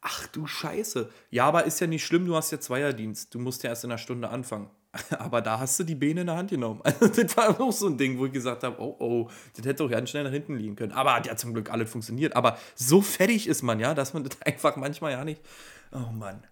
Ach 0.00 0.26
du 0.28 0.46
Scheiße. 0.46 1.10
Ja, 1.30 1.46
aber 1.46 1.64
ist 1.64 1.80
ja 1.80 1.86
nicht 1.86 2.04
schlimm, 2.04 2.26
du 2.26 2.36
hast 2.36 2.52
ja 2.52 2.60
Zweierdienst. 2.60 3.34
Du 3.34 3.38
musst 3.38 3.62
ja 3.64 3.70
erst 3.70 3.84
in 3.84 3.90
einer 3.90 3.98
Stunde 3.98 4.28
anfangen. 4.28 4.70
Aber 5.18 5.42
da 5.42 5.58
hast 5.58 5.78
du 5.78 5.84
die 5.84 5.94
Beine 5.94 6.22
in 6.22 6.26
der 6.26 6.36
Hand 6.36 6.50
genommen. 6.50 6.80
Also, 6.84 7.08
das 7.08 7.36
war 7.36 7.60
auch 7.60 7.72
so 7.72 7.88
ein 7.88 7.98
Ding, 7.98 8.18
wo 8.18 8.26
ich 8.26 8.32
gesagt 8.32 8.62
habe, 8.62 8.80
oh 8.80 8.96
oh, 8.98 9.30
das 9.54 9.64
hätte 9.66 9.84
doch 9.84 9.90
ganz 9.90 10.10
schnell 10.10 10.24
nach 10.24 10.30
hinten 10.30 10.56
liegen 10.56 10.76
können. 10.76 10.92
Aber 10.92 11.14
hat 11.14 11.26
ja 11.26 11.36
zum 11.36 11.52
Glück 11.52 11.70
alles 11.70 11.90
funktioniert. 11.90 12.36
Aber 12.36 12.56
so 12.74 13.00
fertig 13.00 13.46
ist 13.46 13.62
man 13.62 13.80
ja, 13.80 13.94
dass 13.94 14.14
man 14.14 14.24
das 14.24 14.40
einfach 14.44 14.76
manchmal 14.76 15.12
ja 15.12 15.24
nicht. 15.24 15.40
Oh 15.92 16.12
Mann. 16.12 16.42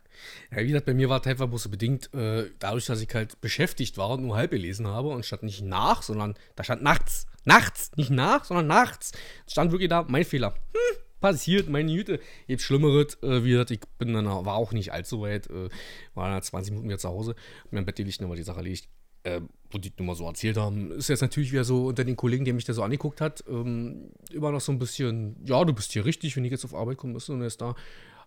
Ja, 0.51 0.59
wie 0.59 0.69
gesagt, 0.69 0.87
bei 0.87 0.95
mir 0.95 1.09
war 1.09 1.23
teilweise 1.23 1.49
bloß 1.49 1.65
so 1.65 1.71
bedingt, 1.71 2.13
äh, 2.15 2.51
dadurch, 2.59 2.87
dass 2.87 3.01
ich 3.01 3.15
halt 3.15 3.41
beschäftigt 3.41 3.99
war 3.99 4.11
und 4.11 4.23
nur 4.23 4.37
halb 4.37 4.51
gelesen 4.51 4.87
habe 4.87 5.09
und 5.09 5.25
statt 5.25 5.43
nicht 5.43 5.63
nach, 5.63 6.03
sondern 6.03 6.35
da 6.57 6.65
stand 6.65 6.83
nachts. 6.83 7.27
Nachts, 7.45 7.91
nicht 7.97 8.11
nach, 8.11 8.45
sondern 8.45 8.67
nachts. 8.67 9.13
Stand 9.47 9.71
wirklich 9.71 9.91
da, 9.91 10.05
mein 10.09 10.25
Fehler. 10.25 10.55
Hm, 10.73 10.97
passiert, 11.21 11.71
meine 11.71 11.91
Güte. 11.91 12.21
Jetzt 12.47 12.65
Schlimmeres, 12.65 13.17
äh, 13.23 13.45
wie 13.45 13.51
gesagt, 13.51 13.71
ich 13.71 13.81
bin 13.99 14.13
dann, 14.13 14.27
war 14.27 14.55
auch 14.57 14.73
nicht 14.73 14.93
allzu 14.93 15.23
weit, 15.23 15.49
äh, 15.49 15.71
war 16.15 16.31
dann 16.31 16.43
20 16.43 16.73
Minuten 16.73 16.89
wieder 16.89 16.99
zu 16.99 17.09
Hause, 17.09 17.35
im 17.71 17.85
Bett 17.85 17.97
gelegt, 17.97 18.23
aber 18.23 18.37
die 18.37 18.43
Sache 18.43 18.61
liegt. 18.61 18.89
Äh, 19.23 19.41
wo 19.71 19.79
die 19.79 19.91
nur 19.97 20.09
mal 20.09 20.15
so 20.15 20.27
erzählt 20.27 20.59
haben, 20.59 20.93
ist 20.93 21.09
jetzt 21.09 21.23
natürlich 21.23 21.51
wieder 21.51 21.65
so 21.65 21.87
unter 21.87 22.05
den 22.05 22.15
Kollegen, 22.15 22.45
der 22.45 22.53
mich 22.53 22.67
da 22.67 22.75
so 22.75 22.83
angeguckt 22.83 23.23
hat, 23.23 23.43
ähm, 23.49 24.11
immer 24.31 24.51
noch 24.51 24.61
so 24.61 24.71
ein 24.71 24.79
bisschen, 24.79 25.37
ja, 25.47 25.65
du 25.65 25.73
bist 25.73 25.93
hier 25.93 26.05
richtig, 26.05 26.37
wenn 26.37 26.45
ich 26.45 26.51
jetzt 26.51 26.67
auf 26.67 26.75
Arbeit 26.75 26.99
komme, 26.99 27.15
bist 27.15 27.31
du 27.31 27.33
und 27.33 27.41
er 27.41 27.47
ist 27.47 27.59
da. 27.63 27.75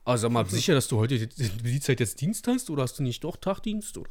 Aber 0.08 0.18
sag 0.18 0.32
mal, 0.32 0.46
sicher, 0.46 0.74
dass 0.74 0.88
du 0.88 1.00
heute 1.00 1.28
die, 1.28 1.80
Zeit 1.82 2.00
jetzt 2.00 2.22
Dienst 2.22 2.48
hast 2.48 2.70
oder 2.70 2.84
hast 2.84 2.98
du 2.98 3.04
nicht 3.04 3.26
doch 3.26 3.36
Tagdienst? 3.36 3.98
Oder? 3.98 4.10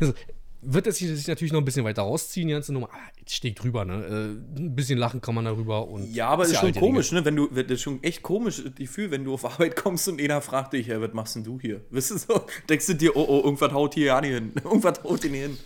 Also, 0.00 0.14
wird 0.60 0.86
es 0.86 0.98
sich 0.98 1.26
natürlich 1.26 1.52
noch 1.52 1.60
ein 1.60 1.64
bisschen 1.64 1.84
weiter 1.84 2.02
rausziehen, 2.02 2.46
die 2.46 2.54
ganze 2.54 2.72
Nummer. 2.72 2.88
Ah, 2.92 3.10
jetzt 3.18 3.34
steht 3.34 3.60
drüber, 3.60 3.84
ne? 3.84 4.38
Äh, 4.56 4.60
ein 4.60 4.76
bisschen 4.76 5.00
lachen 5.00 5.20
kann 5.20 5.34
man 5.34 5.44
darüber. 5.44 5.88
Und 5.88 6.14
Ja, 6.14 6.28
aber 6.28 6.44
ist 6.44 6.52
ja 6.52 6.60
schon 6.60 6.74
komisch, 6.74 7.10
ne? 7.10 7.24
Wenn 7.24 7.34
du, 7.34 7.48
das 7.48 7.68
ist 7.68 7.82
schon 7.82 8.00
echt 8.04 8.22
komisch, 8.22 8.62
das 8.62 8.72
Gefühl, 8.76 9.10
wenn 9.10 9.24
du 9.24 9.34
auf 9.34 9.44
Arbeit 9.44 9.74
kommst 9.74 10.06
und 10.06 10.20
einer 10.20 10.40
fragt 10.42 10.74
dich, 10.74 10.86
ja, 10.86 11.00
was 11.00 11.12
machst 11.12 11.34
denn 11.34 11.42
du 11.42 11.58
hier? 11.60 11.80
Wisst 11.90 12.12
du 12.12 12.18
so? 12.18 12.46
Denkst 12.68 12.86
du 12.86 12.94
dir, 12.94 13.16
oh, 13.16 13.26
oh, 13.26 13.42
irgendwas 13.42 13.72
haut 13.72 13.94
hier 13.94 14.06
ja 14.06 14.20
nicht 14.20 14.34
hin. 14.34 14.52
Irgendwas 14.62 15.02
haut 15.02 15.22
hier 15.22 15.30
nicht 15.32 15.42
hin. 15.42 15.58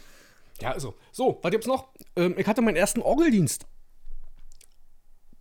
Ja, 0.62 0.72
also. 0.72 0.94
So, 1.12 1.38
was 1.42 1.50
gibt's 1.50 1.66
noch? 1.66 1.88
Ähm, 2.16 2.34
ich 2.38 2.46
hatte 2.46 2.62
meinen 2.62 2.76
ersten 2.76 3.02
Orgeldienst. 3.02 3.66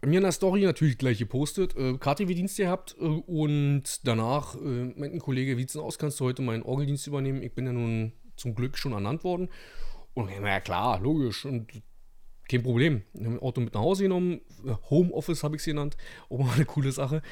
Bei 0.06 0.10
mir 0.10 0.18
in 0.18 0.24
der 0.24 0.34
Story 0.34 0.62
natürlich 0.62 1.00
gleich 1.00 1.18
gepostet, 1.18 1.76
äh, 1.76 1.98
KTW-Dienst 1.98 2.58
gehabt 2.58 2.96
äh, 3.00 3.06
und 3.06 4.06
danach 4.06 4.54
äh, 4.54 4.60
meint 4.96 5.16
ein 5.16 5.20
Kollege, 5.20 5.58
wie 5.58 5.62
sieht's 5.62 5.74
denn 5.74 5.82
aus, 5.82 5.98
kannst 5.98 6.20
du 6.20 6.26
heute 6.26 6.44
meinen 6.44 6.62
Orgeldienst 6.62 7.08
übernehmen? 7.08 7.42
Ich 7.42 7.56
bin 7.56 7.66
ja 7.66 7.74
nun 7.74 8.14
zum 8.36 8.54
Glück 8.54 8.78
schon 8.78 8.92
ernannt 8.92 9.24
worden. 9.24 9.50
Und 10.14 10.30
ja, 10.30 10.60
klar, 10.60 11.00
logisch 11.00 11.46
und 11.46 11.82
kein 12.48 12.62
Problem. 12.62 13.02
Ich 13.16 13.22
habe 13.22 13.38
ein 13.38 13.40
Auto 13.40 13.62
mit 13.62 13.74
nach 13.74 13.82
Hause 13.82 14.04
genommen, 14.04 14.42
Homeoffice 14.92 15.44
habe 15.44 15.56
ich 15.56 15.64
es 15.64 15.66
genannt, 15.66 15.98
auch 16.30 16.38
mal 16.38 16.54
eine 16.54 16.66
coole 16.66 16.92
Sache. 16.92 17.24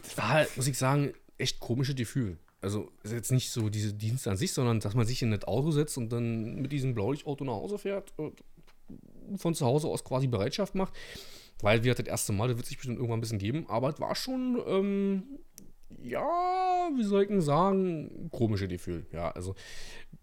Das 0.00 0.16
war, 0.16 0.28
halt, 0.30 0.56
muss 0.56 0.68
ich 0.68 0.78
sagen, 0.78 1.12
echt 1.36 1.60
komisches 1.60 1.96
Gefühl. 1.96 2.38
Also 2.62 2.90
ist 3.02 3.12
jetzt 3.12 3.30
nicht 3.30 3.50
so 3.50 3.68
diese 3.68 3.92
Dienste 3.92 4.30
an 4.30 4.38
sich, 4.38 4.54
sondern 4.54 4.80
dass 4.80 4.94
man 4.94 5.04
sich 5.04 5.20
in 5.20 5.32
das 5.32 5.44
Auto 5.44 5.70
setzt 5.70 5.98
und 5.98 6.10
dann 6.10 6.62
mit 6.62 6.72
diesem 6.72 6.94
Blaulichtauto 6.94 7.44
nach 7.44 7.52
Hause 7.52 7.76
fährt 7.76 8.14
und 8.16 8.42
von 9.36 9.54
zu 9.54 9.66
Hause 9.66 9.88
aus 9.88 10.02
quasi 10.02 10.28
Bereitschaft 10.28 10.74
macht. 10.74 10.94
Weil 11.62 11.84
wir 11.84 11.94
das 11.94 12.06
erste 12.06 12.32
Mal, 12.32 12.48
das 12.48 12.56
wird 12.56 12.66
sich 12.66 12.76
bestimmt 12.76 12.96
irgendwann 12.96 13.18
ein 13.18 13.22
bisschen 13.22 13.38
geben, 13.38 13.66
aber 13.68 13.90
es 13.90 14.00
war 14.00 14.14
schon, 14.14 14.62
ähm, 14.66 15.22
ja, 16.02 16.88
wie 16.96 17.02
soll 17.02 17.22
ich 17.22 17.28
denn 17.28 17.42
sagen, 17.42 18.30
komische 18.30 18.68
Gefühl. 18.68 19.06
Ja, 19.12 19.30
also, 19.30 19.54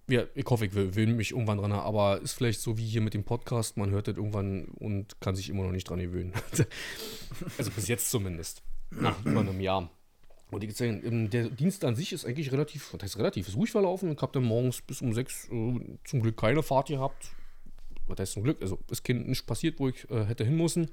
ja, 0.10 0.24
ich 0.36 0.46
hoffe, 0.46 0.66
ich 0.66 0.74
will, 0.74 1.08
mich 1.08 1.32
irgendwann 1.32 1.58
dran, 1.58 1.72
aber 1.72 2.22
ist 2.22 2.34
vielleicht 2.34 2.62
so 2.62 2.78
wie 2.78 2.86
hier 2.86 3.02
mit 3.02 3.14
dem 3.14 3.24
Podcast, 3.24 3.78
man 3.78 3.92
hört 3.92 4.08
das 4.08 4.18
irgendwann 4.18 4.66
und 4.80 5.20
kann 5.20 5.36
sich 5.36 5.50
immer 5.50 5.64
noch 5.64 5.72
nicht 5.72 5.90
dran 5.90 6.00
gewöhnen. 6.00 6.34
also 7.58 7.72
bis 7.72 7.88
jetzt 7.88 8.10
zumindest. 8.10 8.64
Nach 8.90 9.24
über 9.26 9.42
einem 9.42 9.60
Jahr. 9.60 9.92
Und 10.50 10.64
ich 10.64 10.76
sagen, 10.76 11.02
ähm, 11.06 11.30
der 11.30 11.50
Dienst 11.50 11.84
an 11.84 11.96
sich 11.96 12.14
ist 12.14 12.26
eigentlich 12.26 12.52
relativ, 12.52 12.94
was 12.94 13.04
heißt 13.04 13.18
relativ, 13.18 13.50
ist 13.50 13.58
ruhig 13.58 13.72
verlaufen. 13.72 14.12
Ich 14.12 14.22
habe 14.22 14.32
dann 14.32 14.44
morgens 14.44 14.82
bis 14.82 15.02
um 15.02 15.14
sechs 15.14 15.50
äh, 15.50 15.80
zum 16.06 16.22
Glück 16.22 16.38
keine 16.38 16.64
Fahrt 16.64 16.88
gehabt. 16.88 17.32
Was 18.08 18.20
heißt 18.20 18.34
zum 18.34 18.44
Glück? 18.44 18.62
Also 18.62 18.80
ist 18.90 19.04
kein, 19.04 19.24
nicht 19.24 19.46
passiert, 19.46 19.80
wo 19.80 19.90
ich 19.90 20.10
äh, 20.10 20.26
hätte 20.26 20.46
hin 20.46 20.58
müssen. 20.58 20.90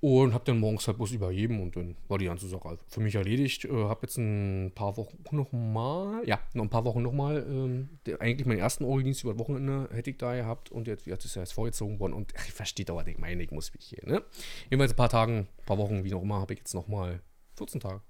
Und 0.00 0.32
habe 0.32 0.44
dann 0.44 0.60
morgens 0.60 0.86
halt 0.86 0.96
bloß 0.96 1.10
übergeben 1.10 1.60
und 1.60 1.74
dann 1.74 1.96
war 2.06 2.18
die 2.18 2.26
ganze 2.26 2.46
Sache 2.46 2.78
für 2.86 3.00
mich 3.00 3.16
erledigt. 3.16 3.64
Äh, 3.64 3.70
habe 3.70 4.00
jetzt 4.02 4.16
ein 4.16 4.70
paar 4.72 4.96
Wochen 4.96 5.16
nochmal, 5.32 6.22
ja, 6.24 6.38
noch 6.54 6.62
ein 6.62 6.70
paar 6.70 6.84
Wochen 6.84 7.02
nochmal, 7.02 7.44
ähm, 7.48 7.88
eigentlich 8.20 8.46
meinen 8.46 8.60
ersten 8.60 8.84
Orgeldienst 8.84 9.24
über 9.24 9.32
das 9.32 9.40
Wochenende 9.40 9.88
hätte 9.92 10.10
ich 10.10 10.18
da 10.18 10.36
gehabt 10.36 10.70
und 10.70 10.86
jetzt, 10.86 11.06
jetzt 11.06 11.24
ist 11.24 11.34
er 11.34 11.42
jetzt 11.42 11.52
vorgezogen 11.52 11.98
worden 11.98 12.12
und 12.12 12.32
ach, 12.36 12.44
ich 12.46 12.52
verstehe 12.52 12.86
aber, 12.88 13.04
ich 13.08 13.18
meine, 13.18 13.42
ich 13.42 13.50
muss 13.50 13.74
mich 13.74 13.86
hier, 13.86 14.06
ne? 14.06 14.22
Jedenfalls 14.70 14.92
ein 14.92 14.96
paar 14.96 15.08
Tagen, 15.08 15.48
ein 15.58 15.66
paar 15.66 15.78
Wochen, 15.78 16.04
wie 16.04 16.10
noch 16.10 16.22
immer, 16.22 16.40
habe 16.40 16.52
ich 16.52 16.60
jetzt 16.60 16.74
nochmal 16.74 17.20
14 17.56 17.80
Tage. 17.80 18.00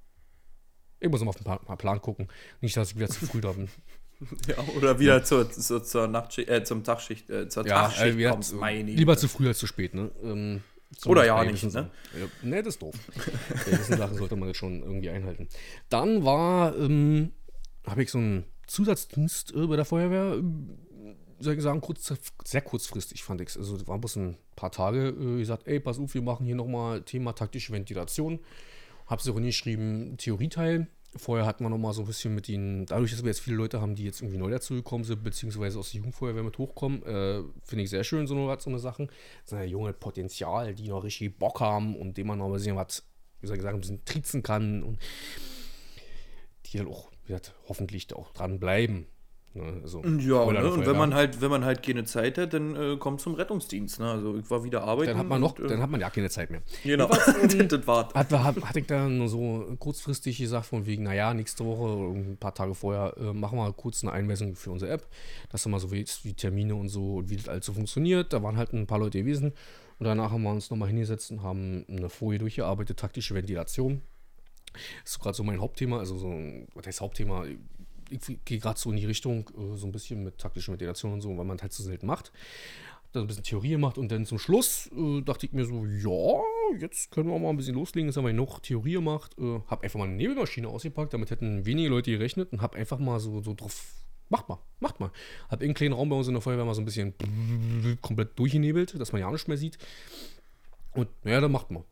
Ich 1.01 1.09
muss 1.09 1.21
mal 1.23 1.31
auf 1.31 1.37
den 1.37 1.79
Plan 1.79 2.03
gucken. 2.03 2.29
Nicht, 2.61 2.77
dass 2.77 2.91
ich 2.91 2.97
wieder 2.97 3.09
zu 3.09 3.25
früh 3.27 3.41
da 3.41 3.53
bin. 3.53 3.69
Ja, 4.49 4.57
oder 4.77 4.99
wieder 4.99 5.23
zur, 5.25 5.51
zur, 5.51 5.83
zur 5.85 6.09
Nachtschicht, 6.09 6.49
äh, 6.49 6.65
zum 6.65 6.83
Tagschicht, 6.85 7.31
äh, 7.31 7.49
zur 7.49 7.65
Tagschicht 7.65 8.03
äh, 8.19 8.29
kommst. 8.31 8.53
hat- 8.53 8.61
Meine 8.61 8.91
lieber 8.91 9.17
zu 9.17 9.29
früh 9.29 9.47
als 9.49 9.59
zu 9.59 9.67
spät, 9.67 9.95
ne? 9.95 10.11
Ähm, 10.23 10.63
Oder 11.07 11.25
ja 11.27 11.45
nicht, 11.45 11.63
ne? 11.65 11.71
Sachen. 11.71 11.91
Ja, 12.19 12.27
ne, 12.49 12.63
das 12.63 12.75
ist 12.75 12.83
doof. 12.83 12.95
Gewissen 13.65 13.97
Sachen 13.99 14.17
sollte 14.17 14.37
man 14.37 14.49
das 14.49 14.57
schon 14.57 14.83
irgendwie 14.83 15.11
einhalten. 15.11 15.49
Dann 15.89 16.25
war, 16.25 16.77
ähm, 16.77 17.33
habe 17.87 18.03
ich 18.03 18.11
so 18.11 18.19
einen 18.19 18.45
Zusatzdienst 18.67 19.55
äh, 19.55 19.67
bei 19.67 19.77
der 19.77 19.85
Feuerwehr, 19.85 20.35
ähm, 20.39 20.79
soll 21.41 21.55
ich 21.55 21.63
sagen, 21.63 21.81
kurz, 21.81 22.13
sehr 22.45 22.63
kurzfristig 22.63 23.23
fand 23.23 23.41
ich 23.41 23.51
es. 23.51 23.57
Also, 23.57 23.77
das 23.77 23.87
war 23.87 23.99
bloß 23.99 24.17
ein 24.17 24.37
paar 24.57 24.73
Tage 24.73 25.09
äh, 25.11 25.39
gesagt, 25.39 25.67
ey, 25.69 25.79
pass 25.79 25.99
auf, 26.01 26.13
wir 26.15 26.23
machen 26.23 26.45
hier 26.45 26.57
nochmal 26.57 27.03
Thema 27.03 27.33
taktische 27.35 27.73
Ventilation. 27.73 28.41
Habe 29.07 29.21
es 29.23 29.29
auch 29.29 29.35
hingeschrieben, 29.35 30.17
Theorieteil. 30.19 30.89
Vorher 31.17 31.47
hatten 31.47 31.65
wir 31.65 31.71
noch 31.71 31.79
mal 31.79 31.95
so 31.95 32.03
ein 32.03 32.07
bisschen 32.07 32.35
mit 32.35 32.49
ihnen, 32.49 32.85
dadurch, 32.85 33.13
dass 33.13 33.23
wir 33.23 33.29
jetzt 33.29 33.41
viele 33.41 33.57
Leute 33.57 33.81
haben, 33.81 33.95
die 33.95 34.05
jetzt 34.05 34.21
irgendwie 34.21 34.39
neu 34.39 34.51
dazugekommen 34.51 35.05
sind, 35.05 35.25
beziehungsweise 35.25 35.79
aus 35.79 35.91
der 35.91 35.99
Jugendfeuerwehr 35.99 36.43
mit 36.43 36.59
hochkommen, 36.59 37.03
äh, 37.05 37.43
finde 37.63 37.85
ich 37.85 37.91
sehr 37.91 38.05
schön, 38.05 38.27
so 38.27 38.35
eine, 38.35 38.61
so 38.61 38.69
eine 38.69 38.79
Sachen. 38.79 39.07
Das 39.07 39.51
sind 39.51 39.59
ja 39.59 39.65
junge 39.65 39.95
Potenzial, 39.95 40.75
die 40.75 40.89
noch 40.89 41.05
richtig 41.05 41.39
Bock 41.39 41.61
haben 41.61 41.97
und 41.97 42.19
dem 42.19 42.27
man 42.27 42.39
noch 42.39 42.47
ein 42.47 42.53
bisschen 42.53 42.77
was, 42.77 43.05
wie 43.41 43.47
soll 43.47 43.57
ich 43.57 43.63
sagen, 43.63 43.79
ein 43.79 43.81
bisschen 43.81 44.05
trizen 44.05 44.43
kann 44.43 44.83
und 44.83 44.99
die 46.67 46.77
dann 46.77 46.89
auch, 46.89 47.11
wie 47.25 47.29
gesagt, 47.29 47.55
hoffentlich 47.69 48.13
auch 48.15 48.31
dranbleiben. 48.33 49.07
Ne? 49.55 49.81
Also, 49.83 50.03
Ja, 50.03 50.51
ne? 50.53 50.71
und 50.71 50.87
wenn 50.87 50.97
man 50.97 51.15
halt, 51.15 51.41
wenn 51.41 51.51
man 51.51 51.65
halt 51.65 51.83
keine 51.83 52.05
Zeit 52.05 52.39
hat, 52.39 52.53
dann 52.53 52.77
äh, 52.77 52.97
kommt 52.97 53.21
zum 53.21 53.35
Rettungsdienst. 53.35 54.01
Ne? 54.01 54.11
Also 54.11 54.37
ich 54.37 54.51
war 54.51 54.63
wieder 54.65 54.85
arbeiten. 54.85 55.11
dann 55.11 55.19
hat 55.19 55.29
man 55.29 55.41
noch, 55.41 55.59
und, 55.59 55.65
äh, 55.65 55.69
dann 55.69 55.83
hat 55.83 55.91
man 55.91 56.01
ja 56.01 56.11
keine 56.11 56.31
Zeit 56.31 56.51
mehr. 56.51 56.63
genau. 56.85 57.07
das 57.09 57.87
war's. 57.87 58.15
Hat, 58.15 58.31
hat, 58.31 58.63
hatte 58.63 58.81
ich 58.81 58.87
dann 58.87 59.19
nur 59.19 59.29
so 59.29 59.77
kurzfristig 59.79 60.39
gesagt, 60.39 60.67
von 60.67 60.87
wegen, 60.87 61.05
naja, 61.05 61.33
nächste 61.35 61.65
Woche, 61.65 61.83
oder 61.83 62.19
ein 62.19 62.37
paar 62.37 62.55
Tage 62.55 62.75
vorher, 62.75 63.15
äh, 63.17 63.33
machen 63.33 63.59
wir 63.59 63.73
kurz 63.73 64.03
eine 64.03 64.13
Einweisung 64.13 64.55
für 64.55 64.71
unsere 64.71 64.93
App, 64.93 65.07
dass 65.51 65.63
dann 65.63 65.73
mal 65.73 65.81
so 65.81 65.91
wie, 65.91 66.05
wie 66.23 66.35
Termine 66.35 66.75
und 66.75 66.89
so 66.89 67.17
und 67.17 67.31
wie 67.31 67.37
das 67.37 67.49
alles 67.49 67.67
so 67.67 67.73
funktioniert. 67.73 68.33
Da 68.33 68.43
waren 68.43 68.57
halt 68.57 68.73
ein 68.73 68.87
paar 68.87 68.99
Leute 68.99 69.19
gewesen 69.19 69.53
und 69.99 70.07
danach 70.07 70.31
haben 70.31 70.43
wir 70.43 70.51
uns 70.51 70.71
nochmal 70.71 70.89
hingesetzt 70.89 71.31
und 71.31 71.43
haben 71.43 71.85
eine 71.89 72.09
Folie 72.09 72.39
durchgearbeitet, 72.39 72.99
taktische 72.99 73.35
Ventilation. 73.35 74.03
Das 75.03 75.13
ist 75.13 75.19
gerade 75.19 75.37
so 75.37 75.43
mein 75.43 75.61
Hauptthema, 75.61 75.99
also 75.99 76.17
so, 76.19 76.29
was 76.75 76.87
heißt 76.87 77.01
Hauptthema? 77.01 77.45
Ich 78.11 78.45
gehe 78.45 78.59
gerade 78.59 78.79
so 78.79 78.91
in 78.91 78.97
die 78.97 79.07
Richtung, 79.07 79.49
äh, 79.51 79.77
so 79.77 79.87
ein 79.87 79.93
bisschen 79.93 80.23
mit 80.23 80.39
taktischer 80.39 80.73
Ventilation 80.73 81.13
und 81.13 81.21
so, 81.21 81.37
weil 81.37 81.45
man 81.45 81.61
halt 81.61 81.73
so 81.73 81.83
selten 81.83 82.07
macht 82.07 82.33
dann 83.13 83.25
ein 83.25 83.27
bisschen 83.27 83.45
Theorie 83.45 83.71
gemacht 83.71 83.99
und 83.99 84.13
dann 84.13 84.27
zum 84.27 84.39
Schluss 84.39 84.91
äh, 84.95 85.23
dachte 85.23 85.47
ich 85.47 85.53
mir 85.53 85.65
so, 85.65 85.87
ja, 85.87 86.79
jetzt 86.79 87.11
können 87.11 87.31
wir 87.31 87.39
mal 87.39 87.49
ein 87.51 87.57
bisschen 87.57 87.75
loslegen. 87.75 88.09
Jetzt 88.09 88.17
haben 88.17 88.27
wir 88.27 88.33
noch 88.33 88.61
Theorie 88.61 88.93
gemacht. 88.93 89.37
Äh, 89.39 89.61
hab 89.67 89.83
einfach 89.83 89.99
mal 89.99 90.07
eine 90.07 90.17
Nebelmaschine 90.17 90.69
ausgepackt, 90.69 91.15
damit 91.15 91.31
hätten 91.31 91.65
wenige 91.65 91.89
Leute 91.89 92.11
gerechnet 92.11 92.53
und 92.53 92.61
hab 92.61 92.75
einfach 92.75 92.99
mal 92.99 93.19
so, 93.19 93.43
so 93.43 93.55
drauf, 93.55 93.95
macht 94.29 94.49
mal, 94.49 94.59
macht 94.81 95.01
mal. 95.01 95.11
Hab 95.49 95.63
einen 95.63 95.75
kleinen 95.75 95.95
Raum 95.95 96.11
bei 96.11 96.17
uns 96.17 96.29
in 96.29 96.35
der 96.35 96.43
Feuerwehr 96.43 96.65
mal 96.65 96.75
so 96.75 96.83
ein 96.83 96.85
bisschen 96.85 97.15
komplett 98.03 98.39
durchgenebelt, 98.39 99.01
dass 99.01 99.13
man 99.13 99.21
ja 99.21 99.31
nicht 99.31 99.49
mehr 99.49 99.57
sieht. 99.57 99.79
Und 100.93 101.09
naja, 101.25 101.41
dann 101.41 101.53
macht 101.53 101.71
man. 101.71 101.85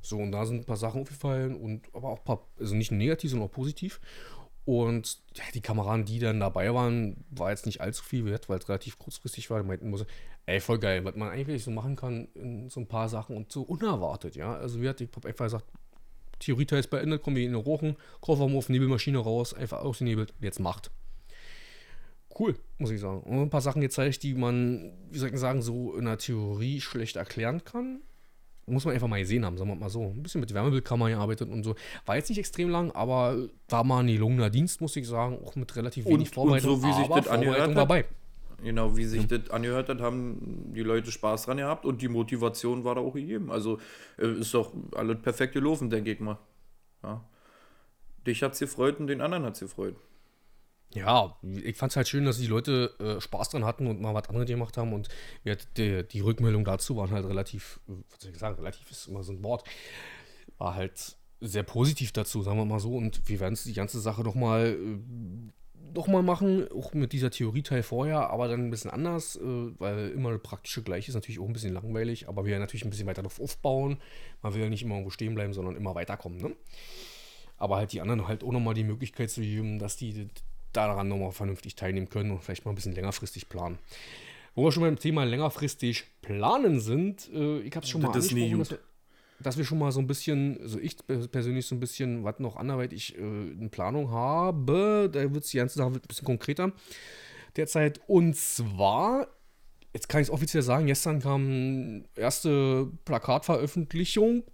So, 0.00 0.18
und 0.18 0.32
da 0.32 0.44
sind 0.44 0.58
ein 0.58 0.64
paar 0.64 0.76
Sachen 0.76 1.00
aufgefallen 1.00 1.56
und 1.56 1.88
aber 1.94 2.10
auch 2.10 2.18
ein 2.18 2.24
paar, 2.24 2.46
also 2.58 2.74
nicht 2.74 2.92
negativ, 2.92 3.30
sondern 3.30 3.48
auch 3.48 3.52
positiv. 3.52 4.00
Und 4.64 5.18
ja, 5.34 5.44
die 5.52 5.60
Kameraden, 5.60 6.06
die 6.06 6.18
dann 6.18 6.40
dabei 6.40 6.72
waren, 6.72 7.24
war 7.30 7.50
jetzt 7.50 7.66
nicht 7.66 7.80
allzu 7.82 8.02
viel 8.02 8.24
wert, 8.24 8.48
weil 8.48 8.58
es 8.58 8.68
relativ 8.68 8.98
kurzfristig 8.98 9.50
war. 9.50 9.60
Die 9.60 9.68
meinten 9.68 9.94
so, 9.96 10.06
ey, 10.46 10.60
voll 10.60 10.78
geil, 10.78 11.04
was 11.04 11.16
man 11.16 11.28
eigentlich 11.28 11.64
so 11.64 11.70
machen 11.70 11.96
kann 11.96 12.28
in 12.34 12.70
so 12.70 12.80
ein 12.80 12.88
paar 12.88 13.08
Sachen 13.08 13.36
und 13.36 13.52
so 13.52 13.62
unerwartet, 13.62 14.36
ja. 14.36 14.54
Also 14.54 14.80
wir 14.80 14.90
hatten, 14.90 15.04
ich 15.04 15.10
hab 15.14 15.26
einfach 15.26 15.46
gesagt, 15.46 15.66
Theorieteil 16.38 16.80
ist 16.80 16.90
beendet, 16.90 17.22
kommen 17.22 17.36
wir 17.36 17.44
in 17.44 17.52
den 17.52 17.60
Rochen, 17.60 17.96
Kofferraum 18.20 18.56
auf, 18.56 18.68
Nebelmaschine 18.68 19.18
raus, 19.18 19.54
einfach 19.54 19.80
ausgenebelt, 19.80 20.34
jetzt 20.40 20.60
macht. 20.60 20.90
Cool, 22.36 22.56
muss 22.78 22.90
ich 22.90 23.00
sagen. 23.00 23.22
Und 23.22 23.40
ein 23.40 23.50
paar 23.50 23.60
Sachen 23.60 23.80
gezeigt, 23.80 24.22
die 24.22 24.34
man, 24.34 24.92
wie 25.10 25.18
soll 25.18 25.28
ich 25.28 25.38
sagen, 25.38 25.62
so 25.62 25.94
in 25.94 26.06
der 26.06 26.18
Theorie 26.18 26.80
schlecht 26.80 27.16
erklären 27.16 27.64
kann. 27.64 28.00
Muss 28.66 28.84
man 28.84 28.94
einfach 28.94 29.08
mal 29.08 29.18
gesehen 29.20 29.44
haben, 29.44 29.58
sagen 29.58 29.68
wir 29.70 29.76
mal 29.76 29.90
so. 29.90 30.02
Ein 30.04 30.22
bisschen 30.22 30.40
mit 30.40 30.52
Wärmebildkammer 30.54 31.10
gearbeitet 31.10 31.50
und 31.50 31.62
so. 31.64 31.74
War 32.06 32.16
jetzt 32.16 32.28
nicht 32.30 32.38
extrem 32.38 32.70
lang, 32.70 32.90
aber 32.92 33.36
war 33.68 33.84
mal 33.84 34.00
ein 34.00 34.06
gelungener 34.06 34.48
Dienst, 34.50 34.80
muss 34.80 34.96
ich 34.96 35.06
sagen. 35.06 35.38
Auch 35.44 35.54
mit 35.56 35.74
relativ 35.76 36.06
wenig 36.06 36.28
Und- 36.28 36.34
Vorbereitung. 36.34 36.74
und 36.74 36.80
so 36.80 36.88
wie 36.88 36.92
sich 36.94 37.06
das 37.08 37.28
angehört 37.28 37.60
hat. 37.68 37.76
dabei. 37.76 38.04
Genau, 38.62 38.96
wie 38.96 39.04
sich 39.04 39.26
das 39.26 39.50
angehört 39.50 39.90
hat, 39.90 40.00
haben 40.00 40.72
die 40.74 40.80
Leute 40.82 41.10
Spaß 41.10 41.44
dran 41.44 41.58
gehabt 41.58 41.84
und 41.84 42.00
die 42.00 42.08
Motivation 42.08 42.82
war 42.84 42.94
da 42.94 43.02
auch 43.02 43.12
gegeben. 43.12 43.50
Also 43.50 43.78
äh, 44.16 44.26
ist 44.40 44.54
doch 44.54 44.72
alles 44.94 45.20
perfekt 45.20 45.52
gelaufen, 45.52 45.90
denke 45.90 46.12
ich 46.12 46.20
mal. 46.20 46.38
Ja. 47.02 47.22
Dich 48.26 48.42
hat's 48.42 48.60
gefreut 48.60 48.98
und 49.00 49.08
den 49.08 49.20
anderen 49.20 49.44
hat's 49.44 49.60
gefreut. 49.60 49.96
Ja, 50.94 51.36
ich 51.42 51.76
fand 51.76 51.92
es 51.92 51.96
halt 51.96 52.08
schön, 52.08 52.24
dass 52.24 52.38
die 52.38 52.46
Leute 52.46 52.94
äh, 52.98 53.20
Spaß 53.20 53.50
dran 53.50 53.64
hatten 53.64 53.86
und 53.86 54.00
mal 54.00 54.14
was 54.14 54.28
anderes 54.28 54.46
gemacht 54.48 54.76
haben. 54.76 54.92
Und 54.92 55.08
ja, 55.42 55.54
die, 55.76 56.06
die 56.06 56.20
Rückmeldungen 56.20 56.64
dazu 56.64 56.96
waren 56.96 57.10
halt 57.10 57.26
relativ, 57.26 57.80
äh, 57.88 57.92
was 58.10 58.22
soll 58.22 58.30
ich 58.30 58.38
sagen, 58.38 58.56
relativ 58.56 58.90
ist 58.90 59.08
immer 59.08 59.22
so 59.22 59.32
ein 59.32 59.42
Wort, 59.42 59.64
war 60.58 60.74
halt 60.74 61.16
sehr 61.40 61.62
positiv 61.62 62.12
dazu, 62.12 62.42
sagen 62.42 62.58
wir 62.58 62.64
mal 62.64 62.80
so. 62.80 62.94
Und 62.94 63.28
wir 63.28 63.40
werden 63.40 63.58
die 63.64 63.72
ganze 63.72 64.00
Sache 64.00 64.22
nochmal 64.22 64.76
äh, 64.78 64.98
noch 65.94 66.06
mal 66.06 66.22
machen, 66.22 66.66
auch 66.72 66.92
mit 66.94 67.12
dieser 67.12 67.30
Theorieteil 67.30 67.82
vorher, 67.82 68.30
aber 68.30 68.48
dann 68.48 68.66
ein 68.66 68.70
bisschen 68.70 68.90
anders, 68.90 69.36
äh, 69.36 69.40
weil 69.78 70.10
immer 70.10 70.32
das 70.32 70.42
praktische 70.42 70.82
Gleich 70.82 71.08
ist 71.08 71.14
natürlich 71.14 71.38
auch 71.40 71.46
ein 71.46 71.52
bisschen 71.52 71.74
langweilig, 71.74 72.28
aber 72.28 72.44
wir 72.44 72.58
natürlich 72.58 72.84
ein 72.84 72.90
bisschen 72.90 73.06
weiter 73.06 73.22
darauf 73.22 73.40
aufbauen. 73.40 73.98
Man 74.42 74.54
will 74.54 74.62
ja 74.62 74.68
nicht 74.68 74.82
immer 74.82 74.94
irgendwo 74.94 75.10
stehen 75.10 75.34
bleiben, 75.34 75.52
sondern 75.52 75.76
immer 75.76 75.94
weiterkommen, 75.94 76.40
ne? 76.40 76.56
aber 77.56 77.76
halt 77.76 77.92
die 77.92 78.00
anderen 78.00 78.26
halt 78.26 78.42
auch 78.42 78.52
nochmal 78.52 78.74
die 78.74 78.84
Möglichkeit 78.84 79.30
zu 79.30 79.40
geben, 79.40 79.78
dass 79.78 79.96
die 79.96 80.28
daran 80.76 81.08
nochmal 81.08 81.32
vernünftig 81.32 81.74
teilnehmen 81.74 82.08
können 82.08 82.30
und 82.30 82.42
vielleicht 82.42 82.64
mal 82.64 82.72
ein 82.72 82.74
bisschen 82.74 82.94
längerfristig 82.94 83.48
planen. 83.48 83.78
Wo 84.54 84.64
wir 84.64 84.72
schon 84.72 84.82
beim 84.82 84.98
Thema 84.98 85.24
längerfristig 85.24 86.04
planen 86.22 86.80
sind, 86.80 87.28
äh, 87.32 87.60
ich 87.60 87.74
habe 87.74 87.84
es 87.84 87.90
schon 87.90 88.02
Das 88.02 88.30
mal 88.30 88.34
nie 88.34 88.52
angesprochen, 88.52 88.58
dass 88.58 88.70
wir, 88.70 88.78
dass 89.40 89.56
wir 89.58 89.64
schon 89.64 89.78
mal 89.78 89.90
so 89.90 90.00
ein 90.00 90.06
bisschen, 90.06 90.60
also 90.60 90.78
ich 90.78 90.96
pe- 91.04 91.26
persönlich 91.28 91.66
so 91.66 91.74
ein 91.74 91.80
bisschen, 91.80 92.22
was 92.22 92.38
noch 92.38 92.56
anderweitig 92.56 93.16
äh, 93.16 93.20
in 93.20 93.70
Planung 93.70 94.10
habe, 94.10 95.10
da 95.12 95.34
wird 95.34 95.52
die 95.52 95.56
ganze 95.56 95.78
Sache 95.78 95.88
ein 95.88 96.00
bisschen 96.06 96.24
konkreter 96.24 96.72
derzeit. 97.56 98.00
Und 98.06 98.36
zwar, 98.36 99.26
jetzt 99.92 100.08
kann 100.08 100.20
ich 100.20 100.28
es 100.28 100.32
offiziell 100.32 100.62
sagen, 100.62 100.86
gestern 100.86 101.20
kam 101.20 102.04
erste 102.14 102.88
Plakatveröffentlichung 103.04 104.44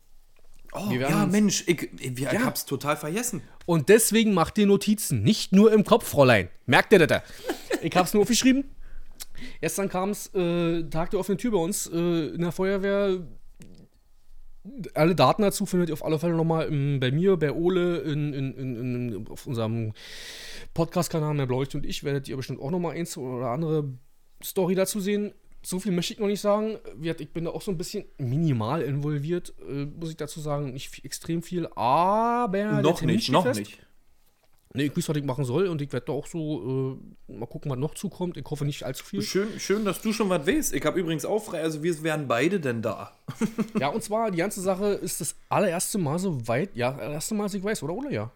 Oh, 0.72 0.90
ja, 0.92 1.26
Mensch, 1.26 1.64
ich, 1.66 1.82
ich, 1.98 2.12
ich 2.12 2.20
Ja. 2.20 2.44
hab's 2.44 2.64
total 2.64 2.96
vergessen. 2.96 3.42
Und 3.66 3.88
deswegen 3.88 4.34
macht 4.34 4.56
ihr 4.58 4.66
Notizen, 4.66 5.22
nicht 5.22 5.52
nur 5.52 5.72
im 5.72 5.84
Kopf, 5.84 6.06
Fräulein. 6.08 6.48
Merkt 6.66 6.92
ihr 6.92 7.04
das? 7.06 7.22
Ich 7.82 7.94
hab's 7.96 8.14
nur 8.14 8.22
aufgeschrieben. 8.22 8.64
Gestern 9.60 9.88
kam 9.88 10.10
es, 10.10 10.32
äh, 10.34 10.84
Tag 10.90 11.10
der 11.10 11.18
offenen 11.20 11.38
Tür 11.38 11.52
bei 11.52 11.58
uns 11.58 11.86
äh, 11.86 12.26
in 12.34 12.40
der 12.42 12.52
Feuerwehr. 12.52 13.20
Alle 14.94 15.14
Daten 15.14 15.42
dazu 15.42 15.64
findet 15.64 15.88
ihr 15.88 15.94
auf 15.94 16.04
alle 16.04 16.18
Fälle 16.18 16.34
nochmal 16.34 16.66
im- 16.68 17.00
bei 17.00 17.10
mir, 17.10 17.36
bei 17.38 17.50
Ole, 17.50 17.98
in, 18.00 18.32
in, 18.34 18.54
in, 18.54 19.26
auf 19.28 19.46
unserem 19.46 19.92
Podcast-Kanal, 20.74 21.36
der 21.36 21.46
Blaulicht 21.46 21.74
und 21.74 21.86
ich, 21.86 22.04
werdet 22.04 22.28
ihr 22.28 22.36
bestimmt 22.36 22.60
auch 22.60 22.70
nochmal 22.70 22.96
eins 22.96 23.16
oder 23.16 23.46
andere 23.48 23.88
Story 24.44 24.74
dazu 24.74 25.00
sehen. 25.00 25.32
So 25.62 25.78
viel 25.78 25.92
möchte 25.92 26.14
ich 26.14 26.18
noch 26.20 26.26
nicht 26.26 26.40
sagen. 26.40 26.78
Ich 27.18 27.30
bin 27.32 27.44
da 27.44 27.50
auch 27.50 27.60
so 27.62 27.70
ein 27.70 27.76
bisschen 27.78 28.04
minimal 28.18 28.80
involviert, 28.82 29.52
äh, 29.68 29.84
muss 29.84 30.10
ich 30.10 30.16
dazu 30.16 30.40
sagen. 30.40 30.72
Nicht 30.72 31.04
extrem 31.04 31.42
viel, 31.42 31.66
aber. 31.76 32.80
noch 32.82 33.02
nicht, 33.02 33.30
noch 33.30 33.42
fest. 33.44 33.60
nicht. 33.60 33.78
Nee, 34.72 34.84
ich 34.84 34.96
weiß, 34.96 35.08
was 35.08 35.16
ich 35.16 35.24
machen 35.24 35.44
soll 35.44 35.66
und 35.66 35.82
ich 35.82 35.92
werde 35.92 36.06
da 36.06 36.12
auch 36.12 36.28
so 36.28 36.96
äh, 37.28 37.32
mal 37.32 37.46
gucken, 37.46 37.72
was 37.72 37.78
noch 37.78 37.94
zukommt. 37.94 38.36
Ich 38.36 38.44
hoffe 38.48 38.64
nicht 38.64 38.84
allzu 38.84 39.04
viel. 39.04 39.20
Schön, 39.20 39.58
schön, 39.58 39.84
dass 39.84 40.00
du 40.00 40.12
schon 40.12 40.28
was 40.30 40.46
weißt. 40.46 40.74
Ich 40.74 40.84
habe 40.86 41.00
übrigens 41.00 41.24
auch 41.24 41.42
frei, 41.42 41.60
also 41.60 41.82
wir 41.82 42.00
wären 42.04 42.28
beide 42.28 42.60
denn 42.60 42.80
da. 42.80 43.12
Ja, 43.80 43.88
und 43.94 44.00
zwar, 44.04 44.30
die 44.30 44.38
ganze 44.38 44.60
Sache 44.60 44.86
ist 44.92 45.20
das 45.20 45.34
allererste 45.48 45.98
Mal 45.98 46.20
so 46.20 46.46
weit, 46.46 46.76
ja, 46.76 46.94
allererste 46.96 47.34
Mal, 47.34 47.44
dass 47.44 47.54
ich 47.54 47.64
weiß, 47.64 47.82
oder, 47.82 47.94
oder? 47.94 48.10
Ja. 48.12 48.30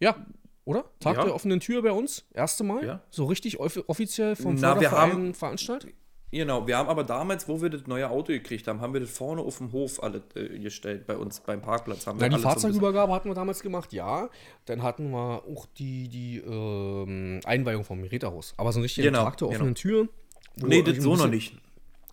Ja, 0.00 0.16
oder? 0.64 0.84
Tag 0.98 1.16
Ja. 1.16 1.24
der 1.26 1.34
offenen 1.36 1.60
Tür 1.60 1.80
bei 1.80 1.92
uns, 1.92 2.24
erste 2.34 2.64
Mal. 2.64 2.84
Ja. 2.84 3.00
So 3.10 3.26
richtig 3.26 3.60
off 3.60 3.80
offiziell 3.86 4.34
vom 4.34 4.56
Na, 4.56 4.80
wir 4.80 4.90
haben- 4.90 5.32
veranstaltet. 5.32 5.94
Genau, 6.36 6.66
wir 6.66 6.76
haben 6.76 6.88
aber 6.88 7.04
damals, 7.04 7.48
wo 7.48 7.60
wir 7.62 7.70
das 7.70 7.86
neue 7.86 8.08
Auto 8.10 8.32
gekriegt 8.32 8.66
haben, 8.68 8.80
haben 8.80 8.92
wir 8.92 9.00
das 9.00 9.10
vorne 9.10 9.40
auf 9.42 9.58
dem 9.58 9.72
Hof 9.72 10.02
alle 10.02 10.22
äh, 10.34 10.58
gestellt, 10.58 11.06
bei 11.06 11.16
uns 11.16 11.40
beim 11.40 11.62
Parkplatz. 11.62 12.06
Haben 12.06 12.18
Na, 12.20 12.26
wir 12.30 12.36
die 12.36 12.42
Fahrzeugübergabe 12.42 13.12
hatten 13.12 13.28
wir 13.28 13.34
damals 13.34 13.62
gemacht, 13.62 13.92
ja. 13.92 14.28
Dann 14.66 14.82
hatten 14.82 15.10
wir 15.10 15.42
auch 15.44 15.66
die, 15.78 16.08
die 16.08 16.38
ähm, 16.38 17.40
Einweihung 17.44 17.84
vom 17.84 18.02
Räderhaus. 18.02 18.54
Aber 18.56 18.72
so 18.72 18.80
ein 18.80 18.82
richtiger 18.82 19.06
Genau, 19.10 19.24
Tag 19.24 19.36
der 19.38 19.48
genau. 19.48 19.56
offenen 19.58 19.74
Tür. 19.74 20.08
Nee, 20.56 20.82
das 20.82 20.96
so 20.98 21.10
noch 21.16 21.28
bisschen- 21.28 21.30
nicht. 21.30 21.54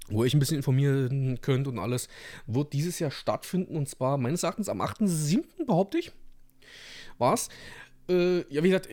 wo 0.10 0.22
euch 0.24 0.34
ein 0.34 0.40
bisschen 0.40 0.58
informieren 0.58 1.40
könnt 1.42 1.68
und 1.68 1.80
alles, 1.80 2.08
wird 2.48 2.74
dieses 2.74 3.00
Jahr 3.00 3.12
stattfinden 3.12 3.76
und 3.76 3.88
zwar 3.90 4.18
meines 4.18 4.44
Erachtens 4.44 4.70
am 4.70 4.82
8.7. 4.82 5.44
behaupte 5.66 5.98
ich. 5.98 6.12
War's. 7.18 7.50
Äh, 8.10 8.40
ja, 8.54 8.64
wie 8.64 8.70
gesagt, 8.70 8.90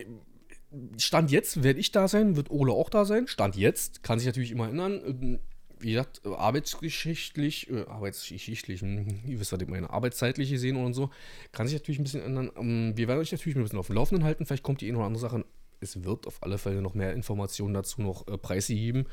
Stand 0.97 1.31
jetzt 1.31 1.63
werde 1.63 1.79
ich 1.79 1.91
da 1.91 2.07
sein, 2.07 2.35
wird 2.35 2.49
Ole 2.49 2.71
auch 2.71 2.89
da 2.89 3.05
sein. 3.05 3.27
Stand 3.27 3.55
jetzt, 3.55 4.03
kann 4.03 4.19
sich 4.19 4.25
natürlich 4.25 4.51
immer 4.51 4.69
ändern. 4.69 5.01
Ähm, 5.05 5.39
Wie 5.79 5.91
gesagt, 5.91 6.21
äh, 6.25 6.29
arbeitsgeschichtlich, 6.29 7.69
äh, 7.69 7.85
arbeitsgeschichtlich, 7.87 8.81
hm, 8.81 9.21
ihr 9.25 9.39
wisst, 9.39 9.51
was 9.51 9.59
ich 9.61 9.67
meine, 9.67 9.89
arbeitszeitlich 9.89 10.49
gesehen 10.49 10.77
und 10.77 10.93
so, 10.93 11.09
kann 11.51 11.67
sich 11.67 11.77
natürlich 11.77 11.99
ein 11.99 12.03
bisschen 12.03 12.21
ändern. 12.21 12.51
Ähm, 12.55 12.93
wir 12.95 13.07
werden 13.07 13.19
euch 13.19 13.31
natürlich 13.31 13.55
ein 13.55 13.63
bisschen 13.63 13.79
auf 13.79 13.87
dem 13.87 13.95
Laufenden 13.95 14.23
halten. 14.23 14.45
Vielleicht 14.45 14.63
kommt 14.63 14.81
die 14.81 14.87
eine 14.87 14.97
oder 14.97 15.07
andere 15.07 15.21
Sache. 15.21 15.45
Es 15.81 16.03
wird 16.03 16.27
auf 16.27 16.41
alle 16.41 16.57
Fälle 16.57 16.81
noch 16.81 16.93
mehr 16.93 17.13
Informationen 17.13 17.73
dazu 17.73 18.01
noch 18.01 18.27
äh, 18.27 18.37
preisgegeben. 18.37 19.07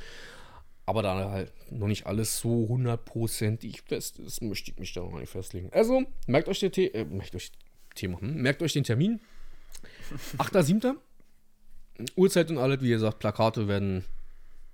Aber 0.87 1.03
da 1.03 1.31
halt 1.31 1.53
noch 1.71 1.87
nicht 1.87 2.07
alles 2.07 2.38
so 2.38 2.66
hundertprozentig 2.68 3.83
fest 3.83 4.18
ist, 4.21 4.42
möchte 4.42 4.71
ich 4.71 4.79
mich 4.79 4.92
da 4.94 5.01
noch 5.01 5.18
nicht 5.18 5.31
festlegen. 5.31 5.71
Also, 5.73 6.05
merkt 6.27 6.49
euch, 6.49 6.61
den 6.61 6.73
The 6.73 6.87
äh, 6.94 7.05
merkt 7.05 7.35
euch 7.35 7.51
Thema, 7.94 8.21
hm? 8.21 8.40
merkt 8.40 8.62
euch 8.62 8.73
den 8.73 8.85
Termin. 8.85 9.21
8.7. 10.38 10.97
Uhrzeit 12.16 12.50
und 12.50 12.58
alles, 12.58 12.80
wie 12.80 12.88
gesagt, 12.90 13.18
Plakate 13.18 13.68
werden, 13.68 14.04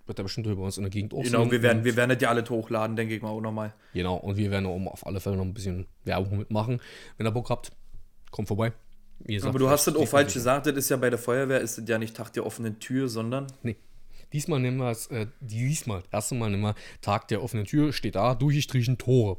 wird 0.06 0.18
da 0.18 0.22
bestimmt 0.22 0.46
über 0.46 0.62
uns 0.62 0.76
in 0.76 0.82
der 0.84 0.90
Gegend 0.90 1.12
Genau, 1.12 1.38
aussehen. 1.38 1.50
wir 1.50 1.62
werden, 1.62 1.84
wir 1.84 1.96
werden 1.96 2.10
das 2.10 2.20
ja 2.20 2.28
alle 2.28 2.44
hochladen, 2.48 2.96
denke 2.96 3.14
ich 3.14 3.22
mal 3.22 3.30
auch 3.30 3.40
nochmal. 3.40 3.72
Genau, 3.94 4.16
und 4.16 4.36
wir 4.36 4.50
werden 4.50 4.66
auch 4.66 4.92
auf 4.92 5.06
alle 5.06 5.20
Fälle 5.20 5.36
noch 5.36 5.44
ein 5.44 5.54
bisschen 5.54 5.86
Werbung 6.04 6.38
mitmachen. 6.38 6.80
Wenn 7.16 7.26
ihr 7.26 7.30
Bock 7.32 7.48
habt, 7.50 7.72
kommt 8.30 8.48
vorbei. 8.48 8.72
Gesagt, 9.20 9.48
Aber 9.50 9.58
du 9.58 9.70
hast 9.70 9.86
das 9.86 9.96
auch 9.96 10.06
falsch 10.08 10.34
gesagt, 10.34 10.66
das 10.66 10.74
ist 10.76 10.88
ja 10.90 10.96
bei 10.96 11.08
der 11.08 11.18
Feuerwehr, 11.18 11.60
ist 11.60 11.78
das 11.78 11.88
ja 11.88 11.98
nicht 11.98 12.16
Tag 12.16 12.32
der 12.34 12.44
offenen 12.44 12.78
Tür, 12.80 13.08
sondern 13.08 13.46
Nee. 13.62 13.76
Diesmal 14.32 14.58
nennen 14.58 14.78
wir 14.78 14.90
es, 14.90 15.06
äh, 15.06 15.28
diesmal, 15.40 16.00
das 16.02 16.12
erste 16.12 16.34
Mal 16.34 16.50
nennen 16.50 16.62
wir 16.62 16.74
Tag 17.00 17.28
der 17.28 17.40
offenen 17.42 17.64
Tür, 17.66 17.92
steht 17.92 18.16
da, 18.16 18.34
durchgestrichen 18.34 18.98
Tore. 18.98 19.38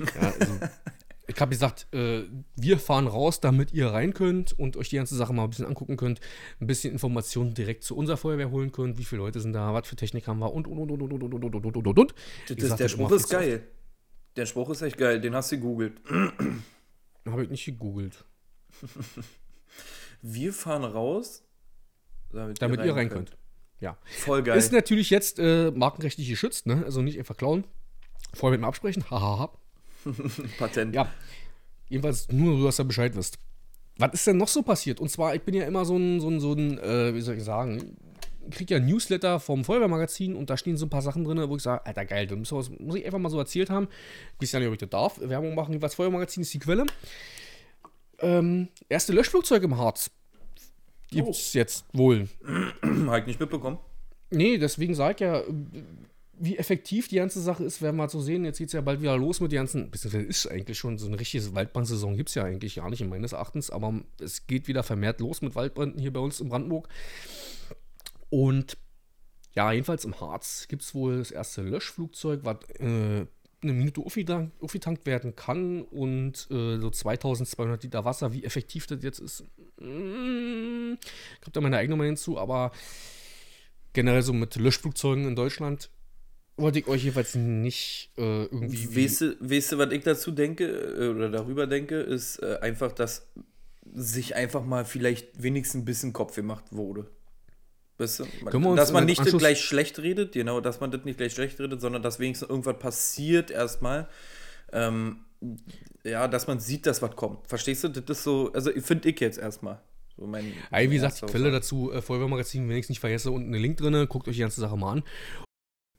Ja, 0.00 0.32
also, 0.38 0.52
ich 1.28 1.40
habe 1.40 1.50
gesagt, 1.50 1.92
äh, 1.92 2.22
wir 2.54 2.78
fahren 2.78 3.06
raus, 3.06 3.40
damit 3.40 3.72
ihr 3.72 3.88
rein 3.88 4.14
könnt 4.14 4.56
und 4.58 4.76
euch 4.76 4.90
die 4.90 4.96
ganze 4.96 5.16
Sache 5.16 5.32
mal 5.32 5.44
ein 5.44 5.50
bisschen 5.50 5.66
angucken 5.66 5.96
könnt, 5.96 6.20
ein 6.60 6.66
bisschen 6.66 6.92
Informationen 6.92 7.54
direkt 7.54 7.82
zu 7.82 7.96
unserer 7.96 8.16
Feuerwehr 8.16 8.50
holen 8.50 8.70
könnt, 8.70 8.98
wie 8.98 9.04
viele 9.04 9.22
Leute 9.22 9.40
sind 9.40 9.52
da, 9.52 9.74
was 9.74 9.88
für 9.88 9.96
Technik 9.96 10.28
haben 10.28 10.38
wir 10.38 10.52
und, 10.52 10.68
und, 10.68 10.78
und, 10.78 10.90
und, 10.90 11.02
und, 11.02 11.12
und, 11.12 11.34
und, 11.34 11.44
und, 11.44 11.54
und, 11.54 11.76
und, 11.76 11.86
und, 11.86 11.98
und. 11.98 12.14
das 12.48 12.76
der 12.76 12.88
Spruch 12.88 13.10
ist 13.10 13.28
zu 13.28 13.36
oft. 13.36 13.44
geil. 13.44 13.66
Der 14.36 14.46
Spruch 14.46 14.70
ist 14.70 14.82
echt 14.82 14.98
geil, 14.98 15.20
den 15.20 15.34
hast 15.34 15.50
du 15.50 15.56
gegoogelt. 15.56 16.00
Habe 17.26 17.42
ich 17.42 17.50
nicht 17.50 17.64
gegoogelt. 17.64 18.24
Wir 20.22 20.52
fahren 20.52 20.84
raus, 20.84 21.42
damit, 22.30 22.60
Damit 22.60 22.84
ihr 22.84 22.94
rein 22.94 23.08
könnt. 23.08 23.36
Ja. 23.80 23.98
Voll 24.04 24.42
geil. 24.42 24.56
Ist 24.56 24.72
natürlich 24.72 25.10
jetzt 25.10 25.38
äh, 25.38 25.70
markenrechtlich 25.70 26.28
geschützt, 26.28 26.66
ne? 26.66 26.82
Also 26.84 27.02
nicht 27.02 27.18
einfach 27.18 27.36
klauen. 27.36 27.64
Vorher 28.34 28.58
mit 28.58 28.64
dem 28.64 28.68
absprechen. 28.68 29.10
Hahaha. 29.10 29.50
Patent. 30.58 30.94
Ja. 30.94 31.08
Jedenfalls 31.88 32.28
nur, 32.30 32.64
dass 32.64 32.80
ihr 32.80 32.84
Bescheid 32.84 33.14
wisst. 33.16 33.38
Was 33.98 34.12
ist 34.12 34.26
denn 34.26 34.36
noch 34.36 34.48
so 34.48 34.62
passiert? 34.62 35.00
Und 35.00 35.10
zwar, 35.10 35.34
ich 35.34 35.42
bin 35.42 35.54
ja 35.54 35.64
immer 35.64 35.84
so 35.84 35.96
ein, 35.96 36.20
so 36.20 36.28
ein, 36.28 36.40
so 36.40 36.52
ein 36.52 36.78
äh, 36.78 37.14
wie 37.14 37.20
soll 37.20 37.36
ich 37.36 37.44
sagen, 37.44 37.96
ich 38.48 38.56
kriege 38.56 38.74
ja 38.74 38.80
ein 38.80 38.86
Newsletter 38.86 39.40
vom 39.40 39.64
Feuerwehrmagazin 39.64 40.36
und 40.36 40.50
da 40.50 40.56
stehen 40.56 40.76
so 40.76 40.86
ein 40.86 40.90
paar 40.90 41.02
Sachen 41.02 41.24
drin, 41.24 41.42
wo 41.48 41.56
ich 41.56 41.62
sage, 41.62 41.84
Alter, 41.84 42.04
geil, 42.04 42.26
das 42.26 42.38
muss, 42.38 42.70
ich 42.94 43.06
einfach 43.06 43.18
mal 43.18 43.30
so 43.30 43.38
erzählt 43.38 43.70
haben. 43.70 43.88
Ich 44.34 44.42
weiß 44.42 44.52
ja 44.52 44.58
nicht, 44.60 44.68
ob 44.68 44.74
ich 44.74 44.80
das 44.80 44.90
darf. 44.90 45.20
Werbung 45.20 45.54
machen, 45.54 45.80
was 45.80 45.94
Feuerwehrmagazin 45.94 46.42
ist 46.42 46.52
die 46.54 46.58
Quelle. 46.58 46.86
Ähm, 48.20 48.68
erste 48.88 49.12
Löschflugzeug 49.12 49.62
im 49.62 49.76
Harz. 49.76 50.10
Gibt's 51.10 51.52
jetzt 51.54 51.84
wohl. 51.92 52.28
Hab 53.06 53.20
ich 53.20 53.26
nicht 53.26 53.40
mitbekommen. 53.40 53.78
Nee, 54.30 54.58
deswegen 54.58 54.94
sage 54.94 55.14
ich 55.14 55.20
ja, 55.20 55.42
wie 56.38 56.58
effektiv 56.58 57.08
die 57.08 57.16
ganze 57.16 57.40
Sache 57.40 57.64
ist, 57.64 57.80
werden 57.82 57.96
wir 57.96 58.08
so 58.08 58.20
sehen. 58.20 58.44
Jetzt 58.44 58.58
geht 58.58 58.68
es 58.68 58.72
ja 58.72 58.80
bald 58.80 59.00
wieder 59.00 59.16
los 59.16 59.40
mit 59.40 59.52
den 59.52 59.58
ganzen, 59.58 59.90
beziehungsweise 59.90 60.26
ist 60.26 60.50
eigentlich 60.50 60.78
schon 60.78 60.98
so 60.98 61.06
eine 61.06 61.18
richtige 61.18 61.54
Waldbrandsaison, 61.54 62.16
gibt 62.16 62.28
es 62.28 62.34
ja 62.34 62.44
eigentlich 62.44 62.76
gar 62.76 62.90
nicht, 62.90 63.04
meines 63.04 63.32
Erachtens, 63.32 63.70
aber 63.70 64.00
es 64.20 64.46
geht 64.46 64.68
wieder 64.68 64.82
vermehrt 64.82 65.20
los 65.20 65.40
mit 65.40 65.54
Waldbränden 65.54 66.00
hier 66.00 66.12
bei 66.12 66.20
uns 66.20 66.40
in 66.40 66.48
Brandenburg. 66.48 66.88
Und 68.28 68.76
ja, 69.54 69.72
jedenfalls 69.72 70.04
im 70.04 70.20
Harz 70.20 70.66
gibt 70.68 70.82
es 70.82 70.94
wohl 70.94 71.18
das 71.18 71.30
erste 71.30 71.62
Löschflugzeug, 71.62 72.40
was 72.42 72.56
äh, 72.78 73.26
eine 73.62 73.72
Minute 73.72 74.02
aufgetankt, 74.02 75.06
werden 75.06 75.34
kann 75.34 75.82
und 75.82 76.46
äh, 76.50 76.78
so 76.78 76.90
2200 76.90 77.82
Liter 77.82 78.04
Wasser. 78.04 78.32
Wie 78.34 78.44
effektiv 78.44 78.86
das 78.86 79.02
jetzt 79.02 79.18
ist, 79.18 79.44
mm, 79.80 80.94
habe 81.40 81.50
da 81.52 81.60
meine 81.62 81.78
eigene 81.78 81.96
Meinung 81.96 82.16
zu, 82.16 82.38
aber 82.38 82.72
generell 83.94 84.22
so 84.22 84.34
mit 84.34 84.56
Löschflugzeugen 84.56 85.26
in 85.26 85.36
Deutschland 85.36 85.88
wollte 86.56 86.78
ich 86.78 86.86
euch 86.88 87.02
jedenfalls 87.02 87.34
nicht 87.34 88.10
äh, 88.16 88.44
irgendwie. 88.44 88.94
wie- 88.94 89.04
Weißt 89.04 89.20
du, 89.20 89.36
weißt 89.40 89.72
du, 89.72 89.78
was 89.78 89.92
ich 89.92 90.02
dazu 90.02 90.30
denke 90.30 90.64
äh, 90.66 91.08
oder 91.08 91.28
darüber 91.30 91.66
denke, 91.66 92.00
ist 92.00 92.42
äh, 92.42 92.58
einfach, 92.60 92.92
dass 92.92 93.26
sich 93.94 94.34
einfach 94.34 94.64
mal 94.64 94.84
vielleicht 94.84 95.42
wenigstens 95.42 95.82
ein 95.82 95.84
bisschen 95.84 96.12
Kopf 96.12 96.34
gemacht 96.34 96.64
wurde. 96.70 97.06
Weißt 97.98 98.20
du? 98.20 98.24
Man- 98.42 98.52
Können 98.52 98.64
wir 98.64 98.70
uns 98.70 98.80
dass 98.80 98.92
man 98.92 99.04
nicht 99.06 99.20
das 99.20 99.26
Anschluss- 99.28 99.38
gleich 99.40 99.60
schlecht 99.60 99.98
redet, 100.00 100.32
genau, 100.32 100.60
dass 100.60 100.80
man 100.80 100.90
das 100.90 101.04
nicht 101.04 101.18
gleich 101.18 101.32
schlecht 101.32 101.58
redet, 101.60 101.80
sondern 101.80 102.02
dass 102.02 102.18
wenigstens 102.18 102.48
irgendwas 102.48 102.78
passiert 102.78 103.50
erstmal. 103.50 104.08
Ähm, 104.72 105.20
ja, 106.04 106.26
dass 106.28 106.46
man 106.46 106.58
sieht, 106.60 106.86
dass 106.86 107.02
was 107.02 107.14
kommt. 107.14 107.46
Verstehst 107.46 107.84
du? 107.84 107.88
Das 107.88 108.18
ist 108.18 108.24
so, 108.24 108.50
also 108.52 108.70
finde 108.80 109.08
ich 109.10 109.20
jetzt 109.20 109.38
erstmal. 109.38 109.80
So 110.16 110.26
mein, 110.26 110.46
Ey, 110.70 110.84
wie 110.84 110.88
mein 110.88 110.90
gesagt, 110.94 111.20
die 111.22 111.26
Quelle 111.26 111.50
dazu, 111.50 111.92
äh, 111.92 112.00
Feuerwehrmagazin, 112.00 112.66
wenn 112.68 112.76
ich 112.76 112.84
es 112.84 112.88
nicht 112.88 113.00
vergesse, 113.00 113.30
unten 113.30 113.52
einen 113.52 113.62
Link 113.62 113.76
drin, 113.76 114.06
guckt 114.08 114.26
euch 114.28 114.34
die 114.36 114.40
ganze 114.40 114.60
Sache 114.62 114.76
mal 114.76 114.92
an. 114.92 115.02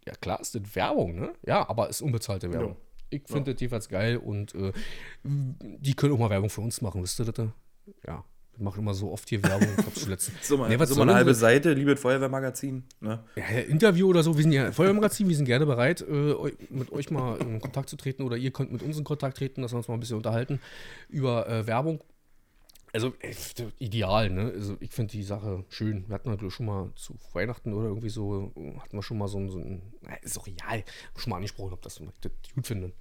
Ja, 0.07 0.13
klar, 0.21 0.39
ist 0.39 0.55
das 0.55 0.61
Werbung, 0.73 1.19
ne? 1.19 1.33
Ja, 1.45 1.67
aber 1.69 1.89
ist 1.89 2.01
unbezahlte 2.01 2.51
Werbung. 2.51 2.71
Ja. 2.71 2.77
Ich 3.09 3.23
finde 3.25 3.53
das 3.53 3.61
jedenfalls 3.61 3.89
geil 3.89 4.17
und 4.17 4.55
äh, 4.55 4.71
die 5.23 5.93
können 5.93 6.13
auch 6.13 6.19
mal 6.19 6.29
Werbung 6.29 6.49
für 6.49 6.61
uns 6.61 6.81
machen, 6.81 7.03
wisst 7.03 7.19
ihr 7.19 7.25
das? 7.25 7.47
Ja, 8.05 8.23
wir 8.55 8.63
machen 8.63 8.79
immer 8.79 8.93
so 8.93 9.11
oft 9.11 9.27
hier 9.29 9.43
Werbung. 9.43 9.67
Ich 9.77 9.85
hab's 9.85 10.01
zuletzt. 10.01 10.31
So 10.41 10.57
mal, 10.57 10.69
Nee, 10.69 10.79
was 10.79 10.89
so 10.89 10.95
mal 10.95 11.03
eine 11.03 11.13
halbe? 11.15 11.33
Seite, 11.33 11.73
liebes 11.73 11.99
Feuerwehrmagazin. 11.99 12.83
Ne? 13.01 13.19
Ja, 13.35 13.43
ja, 13.51 13.59
Interview 13.59 14.07
oder 14.09 14.23
so, 14.23 14.35
wir 14.35 14.43
sind 14.43 14.51
ja 14.53 14.71
Feuerwehrmagazin, 14.71 15.27
wir 15.27 15.35
sind 15.35 15.45
gerne 15.45 15.65
bereit, 15.65 16.01
äh, 16.01 16.35
mit 16.69 16.91
euch 16.91 17.11
mal 17.11 17.37
in 17.37 17.59
Kontakt 17.59 17.89
zu 17.89 17.97
treten 17.97 18.23
oder 18.23 18.37
ihr 18.37 18.51
könnt 18.51 18.71
mit 18.71 18.81
uns 18.81 18.97
in 18.97 19.03
Kontakt 19.03 19.37
treten, 19.37 19.61
dass 19.61 19.73
wir 19.73 19.77
uns 19.77 19.87
mal 19.87 19.93
ein 19.93 19.99
bisschen 19.99 20.17
unterhalten 20.17 20.59
über 21.09 21.47
äh, 21.49 21.67
Werbung. 21.67 22.01
Also 22.97 23.13
äh, 23.19 23.31
ideal, 23.77 24.31
ne? 24.31 24.51
Also 24.55 24.75
ich 24.79 24.91
finde 24.91 25.11
die 25.11 25.21
Sache 25.21 25.63
schön. 25.69 26.05
Wir 26.07 26.15
hatten 26.15 26.31
natürlich 26.31 26.55
schon 26.55 26.65
mal 26.65 26.89
zu 26.95 27.13
Weihnachten 27.33 27.71
oder 27.73 27.89
irgendwie 27.89 28.09
so, 28.09 28.51
hatten 28.79 28.97
wir 28.97 29.03
schon 29.03 29.19
mal 29.19 29.27
so 29.27 29.37
ein, 29.37 29.49
so 29.49 29.59
ein 29.59 29.83
ist 30.23 30.35
doch 30.35 30.47
real, 30.47 30.83
schon 31.15 31.29
mal 31.29 31.35
angesprochen, 31.35 31.73
ob 31.73 31.81
das, 31.83 32.01
das 32.21 32.31
gut 32.55 32.65
finde. 32.65 32.91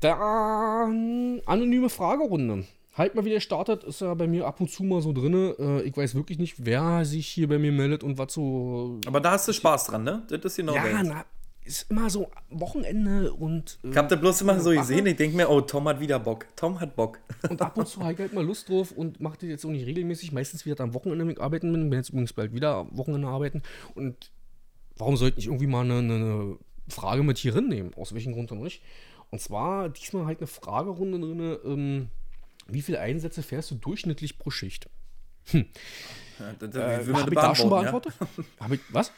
Dann 0.00 1.42
anonyme 1.44 1.90
Fragerunde. 1.90 2.64
Halt 2.94 3.14
mal 3.14 3.26
wieder 3.26 3.40
startet, 3.40 3.84
ist 3.84 4.00
ja 4.00 4.14
bei 4.14 4.26
mir 4.26 4.46
ab 4.46 4.60
und 4.60 4.70
zu 4.70 4.84
mal 4.84 5.02
so 5.02 5.12
drin. 5.12 5.54
Äh, 5.58 5.82
ich 5.82 5.94
weiß 5.94 6.14
wirklich 6.14 6.38
nicht, 6.38 6.64
wer 6.64 7.04
sich 7.04 7.26
hier 7.26 7.48
bei 7.48 7.58
mir 7.58 7.72
meldet 7.72 8.02
und 8.02 8.16
was 8.16 8.32
so 8.32 9.00
Aber 9.04 9.20
da 9.20 9.32
hast 9.32 9.48
du 9.48 9.52
Spaß 9.52 9.86
dran, 9.88 10.04
ne? 10.04 10.26
Das 10.28 10.44
ist 10.44 10.56
genau 10.56 10.74
ja, 10.74 11.02
na, 11.02 11.26
ist 11.64 11.90
immer 11.90 12.10
so 12.10 12.30
Wochenende 12.50 13.32
und, 13.32 13.78
äh, 13.84 13.90
Ich 13.90 13.96
hab 13.96 14.08
das 14.08 14.20
bloß 14.20 14.42
immer 14.42 14.58
so 14.60 14.70
gesehen, 14.70 15.06
ich 15.06 15.16
denke 15.16 15.36
mir, 15.36 15.48
oh, 15.48 15.60
Tom 15.60 15.88
hat 15.88 16.00
wieder 16.00 16.18
Bock. 16.18 16.46
Tom 16.56 16.80
hat 16.80 16.96
Bock. 16.96 17.18
und 17.48 17.60
ab 17.60 17.76
und 17.76 17.86
zu 17.86 18.00
habe 18.00 18.12
ich 18.12 18.18
halt 18.18 18.32
mal 18.32 18.44
Lust 18.44 18.68
drauf 18.68 18.92
und 18.92 19.20
mache 19.20 19.38
das 19.40 19.48
jetzt 19.48 19.64
auch 19.64 19.70
nicht 19.70 19.86
regelmäßig. 19.86 20.32
Meistens 20.32 20.66
wieder 20.66 20.82
am 20.82 20.94
Wochenende 20.94 21.30
ich 21.30 21.40
arbeiten 21.40 21.72
bin. 21.72 21.90
Bin 21.90 21.98
jetzt 21.98 22.10
übrigens 22.10 22.32
bald 22.32 22.52
wieder 22.52 22.76
am 22.76 22.96
Wochenende 22.96 23.28
arbeiten. 23.28 23.62
Und 23.94 24.32
warum 24.96 25.16
sollte 25.16 25.38
ich 25.38 25.46
irgendwie 25.46 25.66
mal 25.66 25.84
eine, 25.84 25.98
eine, 25.98 26.58
Frage 26.88 27.22
mit 27.22 27.38
hier 27.38 27.58
nehmen? 27.60 27.94
Aus 27.94 28.12
welchem 28.12 28.32
Grund 28.32 28.50
dann 28.50 28.58
nicht? 28.58 28.82
Und 29.30 29.40
zwar 29.40 29.88
diesmal 29.88 30.26
halt 30.26 30.40
eine 30.40 30.48
Fragerunde 30.48 31.20
drin. 31.20 31.58
Ähm, 31.64 32.08
wie 32.66 32.82
viele 32.82 33.00
Einsätze 33.00 33.42
fährst 33.42 33.70
du 33.70 33.76
durchschnittlich 33.76 34.38
pro 34.38 34.50
Schicht? 34.50 34.88
Ja, 35.52 35.62
das, 36.58 36.74
wie 37.06 37.10
Äh, 37.10 37.14
habe 37.14 37.30
ich 37.30 37.34
da 37.34 37.54
schon? 37.54 37.70
Ja? 37.70 37.76
beantwortet? 37.80 38.14
Hab 38.60 38.72
ich, 38.72 38.80
was? 38.90 39.12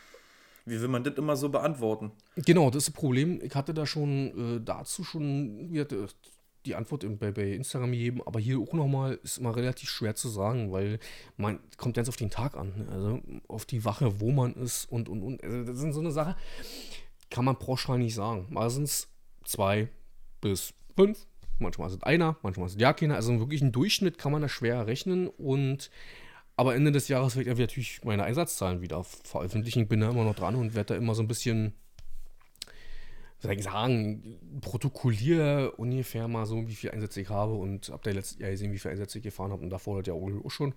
Wie 0.66 0.80
will 0.80 0.88
man 0.88 1.04
das 1.04 1.14
immer 1.16 1.36
so 1.36 1.48
beantworten? 1.50 2.12
Genau, 2.36 2.70
das 2.70 2.84
ist 2.84 2.88
das 2.88 2.94
Problem. 2.94 3.40
Ich 3.42 3.54
hatte 3.54 3.74
da 3.74 3.86
schon 3.86 4.56
äh, 4.56 4.60
dazu 4.64 5.04
schon 5.04 5.70
hatte, 5.74 6.08
die 6.64 6.74
Antwort 6.74 7.04
bei, 7.18 7.30
bei 7.30 7.52
Instagram 7.52 7.92
gegeben, 7.92 8.22
aber 8.24 8.40
hier 8.40 8.58
auch 8.58 8.72
nochmal 8.72 9.18
ist 9.22 9.38
immer 9.38 9.54
relativ 9.54 9.90
schwer 9.90 10.14
zu 10.14 10.28
sagen, 10.28 10.72
weil 10.72 10.98
man 11.36 11.60
kommt 11.76 11.96
ganz 11.96 12.08
auf 12.08 12.16
den 12.16 12.30
Tag 12.30 12.56
an. 12.56 12.72
ne? 12.76 12.88
Also 12.90 13.20
auf 13.48 13.66
die 13.66 13.84
Wache, 13.84 14.20
wo 14.20 14.30
man 14.30 14.54
ist 14.54 14.90
und 14.90 15.08
und 15.08 15.22
und. 15.22 15.44
Also 15.44 15.64
das 15.64 15.78
sind 15.78 15.92
so 15.92 16.00
eine 16.00 16.12
Sache, 16.12 16.36
kann 17.30 17.44
man 17.44 17.58
pauschal 17.58 17.98
nicht 17.98 18.14
sagen. 18.14 18.46
Meistens 18.50 19.08
zwei 19.44 19.88
bis 20.40 20.72
fünf, 20.96 21.26
manchmal 21.58 21.90
sind 21.90 22.04
einer, 22.04 22.38
manchmal 22.42 22.68
sind 22.70 22.80
ja 22.80 22.92
keiner. 22.94 23.16
Also 23.16 23.38
wirklich 23.38 23.60
einen 23.60 23.72
Durchschnitt 23.72 24.16
kann 24.16 24.32
man 24.32 24.40
da 24.40 24.48
schwer 24.48 24.86
rechnen 24.86 25.28
und 25.28 25.90
aber 26.56 26.74
Ende 26.74 26.92
des 26.92 27.08
Jahres 27.08 27.36
werde 27.36 27.50
ich 27.50 27.58
natürlich 27.58 28.04
meine 28.04 28.24
Einsatzzahlen 28.24 28.80
wieder 28.80 29.02
veröffentlichen. 29.04 29.82
Ich 29.82 29.88
bin 29.88 30.00
da 30.00 30.10
immer 30.10 30.24
noch 30.24 30.36
dran 30.36 30.54
und 30.54 30.74
werde 30.74 30.94
da 30.94 30.96
immer 30.96 31.14
so 31.14 31.22
ein 31.22 31.28
bisschen, 31.28 31.74
soll 33.40 33.52
ich 33.52 33.64
sagen, 33.64 34.38
protokolliere 34.60 35.72
ungefähr 35.72 36.28
mal 36.28 36.46
so, 36.46 36.68
wie 36.68 36.74
viele 36.74 36.92
Einsätze 36.92 37.20
ich 37.20 37.28
habe 37.28 37.54
und 37.54 37.90
ab 37.90 38.02
der 38.02 38.14
letzten 38.14 38.40
Jahr 38.40 38.50
gesehen, 38.50 38.72
wie 38.72 38.78
viele 38.78 38.92
Einsätze 38.92 39.18
ich 39.18 39.24
gefahren 39.24 39.50
habe 39.50 39.62
und 39.62 39.70
davor 39.70 39.98
das 39.98 40.06
ja 40.06 40.14
auch 40.14 40.50
schon. 40.50 40.74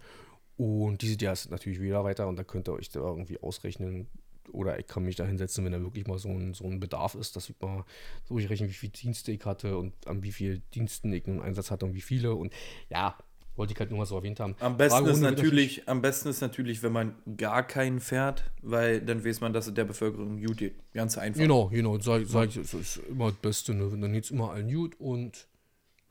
Und 0.57 1.03
dieses 1.03 1.21
Jahr 1.21 1.33
ist 1.33 1.51
natürlich 1.51 1.79
wieder 1.79 2.03
weiter 2.03 2.27
und 2.27 2.37
da 2.37 2.43
könnt 2.43 2.67
ihr 2.67 2.73
euch 2.73 2.89
da 2.89 2.99
irgendwie 2.99 3.39
ausrechnen. 3.39 4.07
Oder 4.51 4.79
ich 4.79 4.87
kann 4.87 5.03
mich 5.03 5.15
da 5.15 5.25
hinsetzen, 5.25 5.63
wenn 5.65 5.73
da 5.73 5.81
wirklich 5.81 6.07
mal 6.07 6.17
so 6.17 6.29
ein, 6.29 6.53
so 6.53 6.65
ein 6.65 6.79
Bedarf 6.79 7.15
ist, 7.15 7.35
dass 7.35 7.49
ich 7.49 7.55
mal 7.59 7.83
so 8.23 8.35
durchrechne, 8.35 8.67
wie 8.67 8.73
viele 8.73 8.93
Dienste 8.93 9.31
ich 9.31 9.45
hatte 9.45 9.77
und 9.77 9.93
an 10.07 10.23
wie 10.23 10.31
vielen 10.31 10.63
Diensten 10.73 11.13
ich 11.13 11.27
einen 11.27 11.41
Einsatz 11.41 11.69
hatte 11.69 11.85
und 11.85 11.93
wie 11.93 12.01
viele. 12.01 12.33
Und 12.33 12.53
ja, 12.89 13.17
wollte 13.57 13.73
ich 13.73 13.79
halt 13.79 13.89
nur 13.89 13.99
mal 13.99 14.05
so 14.05 14.15
erwähnt 14.15 14.39
haben. 14.39 14.55
Am 14.59 14.77
besten 14.77 15.05
ist 15.07 15.19
natürlich, 15.19 15.89
am 15.89 16.01
besten 16.01 16.29
ist 16.29 16.41
natürlich, 16.41 16.83
wenn 16.83 16.91
man 16.91 17.15
gar 17.37 17.65
keinen 17.65 17.99
fährt, 17.99 18.43
weil 18.61 19.01
dann 19.01 19.25
weiß 19.25 19.41
man, 19.41 19.51
dass 19.53 19.67
es 19.67 19.73
der 19.73 19.85
Bevölkerung 19.85 20.41
gut 20.41 20.57
geht. 20.57 20.75
Ganz 20.93 21.17
einfach. 21.17 21.41
Genau, 21.41 21.67
genau, 21.69 21.99
sag, 21.99 22.25
sag 22.25 22.49
ich, 22.49 22.55
das 22.55 22.73
ist 22.73 22.97
immer 23.09 23.31
das 23.31 23.39
Beste, 23.39 23.73
ne? 23.73 23.89
Dann 23.99 24.13
geht's 24.13 24.31
immer 24.31 24.51
allen 24.51 24.71
gut 24.71 24.99
und 24.99 25.47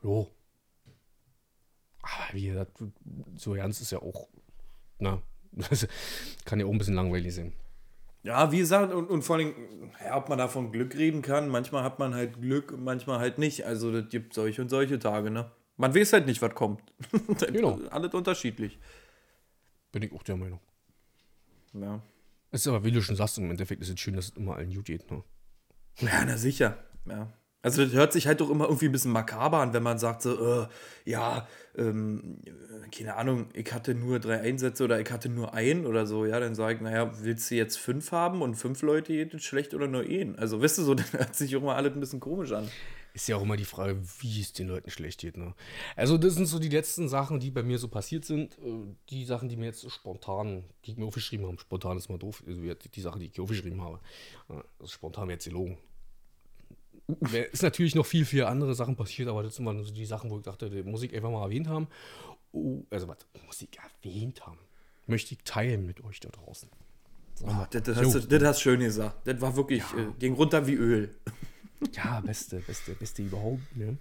jo. 0.03 0.29
Aber 2.01 2.33
wie 2.33 2.47
gesagt, 2.47 2.83
so 3.35 3.55
ernst 3.55 3.81
ist 3.81 3.91
ja 3.91 3.99
auch, 3.99 4.27
na, 4.99 5.21
kann 6.45 6.59
ja 6.59 6.65
auch 6.65 6.71
ein 6.71 6.77
bisschen 6.77 6.95
langweilig 6.95 7.33
sein. 7.33 7.53
Ja, 8.23 8.51
wie 8.51 8.57
gesagt, 8.57 8.93
und, 8.93 9.09
und 9.09 9.21
vor 9.21 9.37
allem, 9.37 9.53
ja, 10.03 10.17
ob 10.17 10.27
man 10.27 10.37
davon 10.37 10.73
Glück 10.73 10.97
reden 10.97 11.21
kann, 11.21 11.47
manchmal 11.47 11.83
hat 11.83 11.97
man 11.97 12.13
halt 12.13 12.41
Glück, 12.41 12.77
manchmal 12.77 13.19
halt 13.19 13.37
nicht. 13.37 13.65
Also 13.65 13.91
das 13.91 14.09
gibt 14.09 14.33
solche 14.33 14.61
und 14.61 14.69
solche 14.69 14.99
Tage, 14.99 15.31
ne? 15.31 15.49
Man 15.77 15.95
weiß 15.95 16.13
halt 16.13 16.25
nicht, 16.25 16.41
was 16.41 16.53
kommt. 16.53 16.81
Genau. 17.51 17.79
Alles 17.89 18.13
unterschiedlich. 18.13 18.77
Bin 19.91 20.01
ich 20.01 20.11
auch 20.11 20.23
der 20.23 20.35
Meinung. 20.35 20.59
Ja. 21.73 22.01
Es 22.51 22.61
ist 22.61 22.67
aber, 22.67 22.83
wie 22.83 22.91
du 22.91 23.01
schon 23.01 23.15
sagst, 23.15 23.37
im 23.37 23.49
Endeffekt 23.51 23.81
ist 23.81 23.89
es 23.89 23.99
schön, 23.99 24.15
dass 24.15 24.29
es 24.29 24.35
immer 24.35 24.55
allen 24.55 24.73
gut 24.73 24.85
geht, 24.85 25.09
ne? 25.11 25.23
Ja, 25.99 26.23
na 26.25 26.37
sicher. 26.37 26.77
Ja. 27.05 27.31
Also 27.61 27.83
das 27.83 27.93
hört 27.93 28.13
sich 28.13 28.27
halt 28.27 28.39
doch 28.39 28.49
immer 28.49 28.65
irgendwie 28.65 28.85
ein 28.85 28.91
bisschen 28.91 29.11
makaber 29.11 29.57
an, 29.57 29.73
wenn 29.73 29.83
man 29.83 29.97
sagt 29.97 30.21
so, 30.21 30.61
äh, 30.61 30.67
ja, 31.05 31.47
ähm, 31.75 32.37
keine 32.95 33.15
Ahnung, 33.15 33.49
ich 33.53 33.73
hatte 33.73 33.95
nur 33.95 34.19
drei 34.19 34.39
Einsätze 34.39 34.83
oder 34.83 35.01
ich 35.01 35.11
hatte 35.11 35.27
nur 35.27 35.53
einen 35.53 35.85
oder 35.85 36.05
so, 36.05 36.25
ja, 36.25 36.39
dann 36.39 36.55
sage 36.55 36.75
ich, 36.75 36.81
naja, 36.81 37.11
willst 37.21 37.49
du 37.49 37.55
jetzt 37.55 37.77
fünf 37.77 38.11
haben 38.11 38.41
und 38.41 38.55
fünf 38.55 38.83
Leute 38.83 39.11
geht 39.11 39.33
es 39.33 39.43
schlecht 39.43 39.73
oder 39.73 39.87
nur 39.87 40.03
einen? 40.03 40.37
Also, 40.37 40.61
weißt 40.61 40.77
du, 40.77 40.83
so, 40.83 40.93
dann 40.95 41.11
hört 41.11 41.35
sich 41.35 41.55
auch 41.55 41.61
immer 41.61 41.75
alles 41.75 41.93
ein 41.93 41.99
bisschen 41.99 42.19
komisch 42.19 42.51
an. 42.51 42.69
Ist 43.17 43.27
ja 43.29 43.35
auch 43.35 43.41
immer 43.41 43.57
die 43.57 43.65
Frage, 43.65 43.99
wie 44.19 44.39
es 44.41 44.53
den 44.53 44.67
Leuten 44.67 44.91
schlecht 44.91 45.19
geht. 45.21 45.37
Ne? 45.37 45.55
Also, 45.95 46.19
das 46.19 46.35
sind 46.35 46.45
so 46.45 46.59
die 46.59 46.69
letzten 46.69 47.09
Sachen, 47.09 47.39
die 47.39 47.49
bei 47.49 47.63
mir 47.63 47.79
so 47.79 47.87
passiert 47.87 48.25
sind. 48.25 48.55
Äh, 48.59 48.93
Die 49.09 49.25
Sachen, 49.25 49.49
die 49.49 49.55
mir 49.57 49.65
jetzt 49.65 49.81
so 49.81 49.89
spontan, 49.89 50.63
die 50.85 50.91
ich 50.91 50.97
mir 50.97 51.05
aufgeschrieben 51.05 51.47
habe. 51.47 51.57
Spontan 51.59 51.97
ist 51.97 52.09
mal 52.09 52.19
doof. 52.19 52.43
Also 52.45 52.61
die- 52.61 53.01
Sachen, 53.01 53.19
die 53.19 53.25
ich 53.25 53.39
aufgeschrieben 53.39 53.81
habe. 53.81 53.99
Ja, 54.49 54.63
Das 54.77 54.89
ist 54.89 54.91
spontan 54.93 55.31
jetzt 55.31 55.45
gelogen. 55.45 55.79
Ist 57.51 57.63
natürlich 57.63 57.95
noch 57.95 58.05
viel, 58.05 58.23
viel 58.23 58.43
andere 58.43 58.75
Sachen 58.75 58.95
passiert, 58.95 59.29
aber 59.29 59.41
das 59.41 59.55
sind 59.55 59.65
mal 59.65 59.83
so 59.83 59.91
die 59.91 60.05
Sachen, 60.05 60.29
wo 60.29 60.37
ich 60.37 60.43
dachte, 60.43 60.69
die 60.69 60.83
muss 60.83 61.01
ich 61.01 61.11
einfach 61.15 61.31
mal 61.31 61.41
erwähnt 61.43 61.67
haben. 61.67 61.87
Oh, 62.51 62.83
also, 62.91 63.07
was 63.07 63.17
muss 63.47 63.61
ich 63.63 63.69
erwähnt 63.79 64.45
haben? 64.45 64.59
Möchte 65.07 65.33
ich 65.33 65.39
teilen 65.43 65.87
mit 65.87 66.03
euch 66.03 66.19
da 66.19 66.29
draußen. 66.29 66.69
Oh, 67.43 67.65
das, 67.71 67.81
das, 67.81 67.97
Jo. 67.99 68.13
hast, 68.13 68.13
du- 68.31 68.39
das 68.39 68.43
hast 68.47 68.61
schön 68.61 68.79
gesagt. 68.81 69.25
Das 69.27 69.41
war 69.41 69.55
wirklich, 69.55 69.81
äh, 69.97 70.11
ging 70.19 70.33
runter 70.33 70.67
wie 70.67 70.73
Öl. 70.75 71.15
Ja, 71.93 72.21
beste, 72.21 72.59
beste, 72.59 72.93
beste 72.93 73.21
überhaupt, 73.23 73.75
ne? 73.75 73.97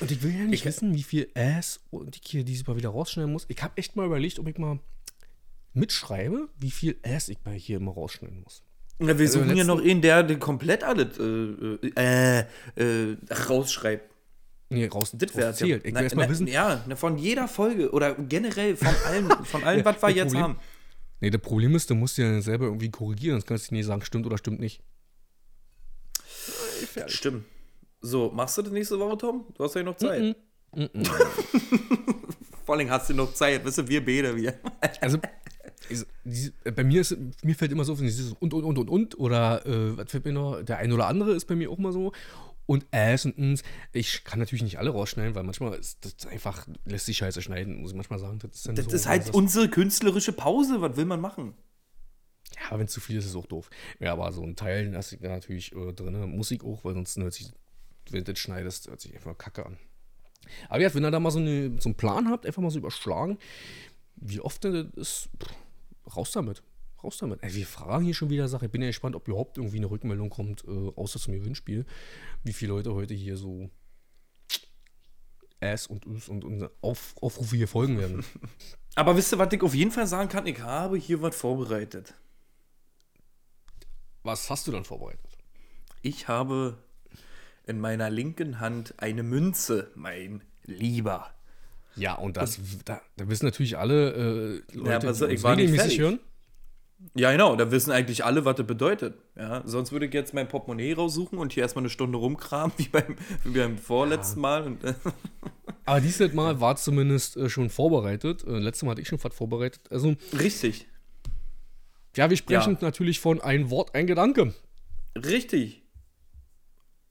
Und 0.00 0.10
ich 0.10 0.22
will 0.22 0.32
ja 0.34 0.44
nicht 0.44 0.64
wissen, 0.64 0.92
wie 0.94 1.02
viel 1.04 1.28
Ass 1.34 1.80
und 1.90 2.16
ich 2.16 2.22
hier 2.28 2.44
dieses 2.44 2.66
Mal 2.66 2.76
wieder 2.76 2.88
rausschneiden 2.90 3.32
muss. 3.32 3.46
Ich 3.48 3.62
habe 3.62 3.76
echt 3.76 3.94
mal 3.96 4.06
überlegt, 4.06 4.38
ob 4.38 4.48
ich 4.48 4.58
mal 4.58 4.80
mitschreibe, 5.72 6.48
wie 6.58 6.70
viel 6.70 6.96
Ass 7.04 7.28
ich 7.28 7.38
mal 7.44 7.54
hier 7.54 7.76
immer 7.76 7.92
rausschneiden 7.92 8.42
muss. 8.42 8.62
Ja, 9.00 9.18
wir 9.18 9.28
suchen 9.28 9.56
ja 9.56 9.64
noch 9.64 9.80
einen, 9.80 10.02
der 10.02 10.22
den 10.22 10.38
komplett 10.40 10.84
alles 10.84 11.18
äh, 11.18 11.90
äh, 12.00 12.44
äh, 12.76 13.16
rausschreibt. 13.48 14.10
Nee, 14.70 14.86
raus, 14.86 15.10
Das 15.14 15.34
wäre 15.36 15.52
zählt. 15.54 15.84
Ich 15.84 15.92
na, 15.92 16.00
will 16.00 16.04
erst 16.04 16.16
mal 16.16 16.24
na, 16.24 16.30
wissen. 16.30 16.46
Ja, 16.46 16.84
von 16.96 17.18
jeder 17.18 17.48
Folge 17.48 17.90
oder 17.92 18.14
generell 18.14 18.76
von 18.76 18.94
allen, 19.06 19.30
von 19.44 19.62
allem, 19.64 19.84
was 19.84 19.96
wir 20.02 20.08
das 20.08 20.14
jetzt 20.16 20.26
Problem- 20.32 20.42
haben. 20.42 20.58
Nee, 21.20 21.30
das 21.30 21.40
Problem 21.40 21.74
ist, 21.76 21.88
du 21.90 21.94
musst 21.94 22.18
ja 22.18 22.40
selber 22.40 22.66
irgendwie 22.66 22.90
korrigieren, 22.90 23.34
sonst 23.36 23.46
kannst 23.46 23.70
du 23.70 23.74
nicht 23.74 23.86
sagen, 23.86 24.02
stimmt 24.04 24.26
oder 24.26 24.38
stimmt 24.38 24.60
nicht. 24.60 24.80
Stimmt. 27.08 27.44
So, 28.00 28.30
machst 28.30 28.58
du 28.58 28.62
das 28.62 28.72
nächste 28.72 28.98
Woche, 28.98 29.16
Tom? 29.18 29.46
Du 29.56 29.64
hast 29.64 29.74
ja 29.74 29.82
noch 29.82 29.96
Zeit. 29.96 30.36
Vor 32.64 32.74
allem 32.76 32.90
hast 32.90 33.10
du 33.10 33.14
noch 33.14 33.32
Zeit, 33.34 33.64
weißt 33.64 33.78
du, 33.78 33.88
wir 33.88 34.04
beide 34.04 34.36
wir. 34.36 34.54
Also, 35.00 35.18
bei 36.74 36.84
mir 36.84 37.02
ist, 37.02 37.16
mir 37.42 37.54
fällt 37.54 37.72
immer 37.72 37.84
so, 37.84 37.94
dieses 37.94 38.32
und, 38.32 38.54
und, 38.54 38.64
und, 38.64 38.78
und, 38.78 38.88
und, 38.90 39.18
oder, 39.18 39.64
äh, 39.66 39.96
was 39.98 40.10
fällt 40.10 40.24
mir 40.24 40.32
noch, 40.32 40.62
der 40.62 40.78
ein 40.78 40.92
oder 40.92 41.06
andere 41.06 41.32
ist 41.32 41.46
bei 41.46 41.54
mir 41.56 41.70
auch 41.70 41.78
mal 41.78 41.92
so. 41.92 42.12
Und 42.66 42.86
Ass 42.92 43.26
und 43.26 43.36
uns. 43.36 43.62
Ich 43.92 44.24
kann 44.24 44.38
natürlich 44.38 44.62
nicht 44.62 44.78
alle 44.78 44.88
rausschneiden, 44.88 45.34
weil 45.34 45.42
manchmal 45.42 45.74
ist 45.78 45.98
das 46.02 46.26
einfach, 46.30 46.66
lässt 46.86 47.04
sich 47.04 47.18
scheiße 47.18 47.42
schneiden, 47.42 47.82
muss 47.82 47.90
ich 47.90 47.96
manchmal 47.96 48.18
sagen. 48.18 48.38
Das 48.38 48.52
ist, 48.54 48.66
dann 48.66 48.74
Das 48.74 48.86
so, 48.86 48.92
ist 48.92 49.06
halt 49.06 49.24
das- 49.28 49.30
unsere 49.34 49.68
künstlerische 49.68 50.32
Pause. 50.32 50.80
Was 50.80 50.96
will 50.96 51.04
man 51.04 51.20
machen? 51.20 51.52
Ja, 52.54 52.78
wenn 52.78 52.86
es 52.86 52.92
zu 52.92 53.00
viel 53.00 53.16
ist, 53.16 53.24
ist 53.24 53.30
es 53.30 53.36
auch 53.36 53.46
doof. 53.46 53.70
Ja, 54.00 54.12
aber 54.12 54.32
so 54.32 54.42
ein 54.42 54.56
Teil 54.56 54.88
lasse 54.90 55.16
ich 55.16 55.20
natürlich 55.20 55.72
äh, 55.72 55.92
drin. 55.92 56.14
Musik 56.30 56.64
auch, 56.64 56.84
weil 56.84 56.94
sonst 56.94 57.16
hört 57.16 57.34
sich, 57.34 57.50
wenn 58.10 58.24
du 58.24 58.32
das 58.32 58.38
schneidest, 58.38 58.88
hört 58.88 59.00
sich 59.00 59.14
einfach 59.14 59.36
kacke 59.36 59.66
an. 59.66 59.78
Aber 60.68 60.80
ja, 60.80 60.94
wenn 60.94 61.04
ihr 61.04 61.10
da 61.10 61.20
mal 61.20 61.30
so, 61.30 61.38
eine, 61.38 61.80
so 61.80 61.88
einen 61.88 61.96
Plan 61.96 62.28
habt, 62.28 62.46
einfach 62.46 62.62
mal 62.62 62.70
so 62.70 62.78
überschlagen, 62.78 63.38
wie 64.16 64.40
oft 64.40 64.64
das 64.64 64.86
ist, 64.96 65.30
pff, 65.42 66.16
raus 66.16 66.32
damit. 66.32 66.62
Raus 67.02 67.18
damit. 67.18 67.42
Ey, 67.42 67.54
wir 67.54 67.66
fragen 67.66 68.04
hier 68.04 68.14
schon 68.14 68.30
wieder 68.30 68.48
Sache. 68.48 68.66
Ich 68.66 68.72
bin 68.72 68.82
ja 68.82 68.88
gespannt, 68.88 69.16
ob 69.16 69.26
überhaupt 69.28 69.58
irgendwie 69.58 69.78
eine 69.78 69.90
Rückmeldung 69.90 70.30
kommt, 70.30 70.64
äh, 70.64 70.90
außer 70.96 71.18
zum 71.18 71.34
Gewinnspiel, 71.34 71.84
wie 72.42 72.52
viele 72.52 72.72
Leute 72.72 72.94
heute 72.94 73.14
hier 73.14 73.36
so 73.36 73.70
Ass 75.60 75.86
und 75.86 76.06
Us 76.06 76.28
und, 76.28 76.44
und 76.44 76.68
Auf, 76.80 77.14
Aufrufe 77.20 77.56
hier 77.56 77.68
folgen 77.68 77.98
werden. 77.98 78.24
Aber 78.94 79.16
wisst 79.16 79.32
ihr, 79.32 79.38
was 79.38 79.52
ich 79.52 79.62
auf 79.62 79.74
jeden 79.74 79.90
Fall 79.90 80.06
sagen 80.06 80.28
kann? 80.28 80.46
Ich 80.46 80.60
habe 80.60 80.96
hier 80.96 81.20
was 81.20 81.36
vorbereitet. 81.36 82.14
Was 84.24 84.50
hast 84.50 84.66
du 84.66 84.72
dann 84.72 84.84
vorbereitet? 84.84 85.20
Ich 86.02 86.28
habe 86.28 86.78
in 87.66 87.78
meiner 87.80 88.10
linken 88.10 88.58
Hand 88.58 88.94
eine 88.98 89.22
Münze, 89.22 89.90
mein 89.94 90.42
Lieber. 90.64 91.30
Ja, 91.96 92.14
und 92.14 92.36
das, 92.36 92.58
da, 92.84 93.00
da 93.16 93.28
wissen 93.28 93.44
natürlich 93.44 93.78
alle 93.78 94.62
äh, 94.72 94.76
Leute, 94.76 94.90
Ja, 94.90 94.96
aber 94.96 95.14
so, 95.14 95.26
die 95.26 95.34
ich 95.34 95.42
war 95.42 95.54
nicht 95.54 95.74
fertig. 95.74 96.00
hören. 96.00 96.18
Ja, 97.14 97.30
genau, 97.32 97.54
da 97.54 97.70
wissen 97.70 97.92
eigentlich 97.92 98.24
alle, 98.24 98.44
was 98.46 98.56
das 98.56 98.66
bedeutet. 98.66 99.14
Ja, 99.36 99.62
sonst 99.66 99.92
würde 99.92 100.06
ich 100.06 100.14
jetzt 100.14 100.32
mein 100.32 100.48
Portemonnaie 100.48 100.94
raussuchen 100.94 101.38
und 101.38 101.52
hier 101.52 101.62
erstmal 101.62 101.82
eine 101.82 101.90
Stunde 101.90 102.16
rumkramen, 102.18 102.72
wie 102.78 102.88
beim, 102.88 103.16
wie 103.44 103.58
beim 103.58 103.76
vorletzten 103.78 104.40
Mal. 104.40 104.62
Und, 104.64 104.82
äh, 104.84 104.94
Aber 105.84 106.00
dieses 106.00 106.32
Mal 106.32 106.60
war 106.60 106.76
zumindest 106.76 107.36
äh, 107.36 107.50
schon 107.50 107.68
vorbereitet. 107.68 108.42
Äh, 108.44 108.58
letztes 108.58 108.84
Mal 108.84 108.92
hatte 108.92 109.02
ich 109.02 109.08
schon 109.08 109.22
was 109.22 109.34
vorbereitet. 109.34 109.82
Also, 109.90 110.14
richtig, 110.38 110.88
ja, 112.16 112.30
wir 112.30 112.36
sprechen 112.36 112.74
Ja. 112.74 112.78
natürlich 112.86 113.20
von 113.20 113.40
ein 113.40 113.70
Wort, 113.70 113.94
ein 113.94 114.06
Gedanke. 114.06 114.54
richtig. 115.16 115.82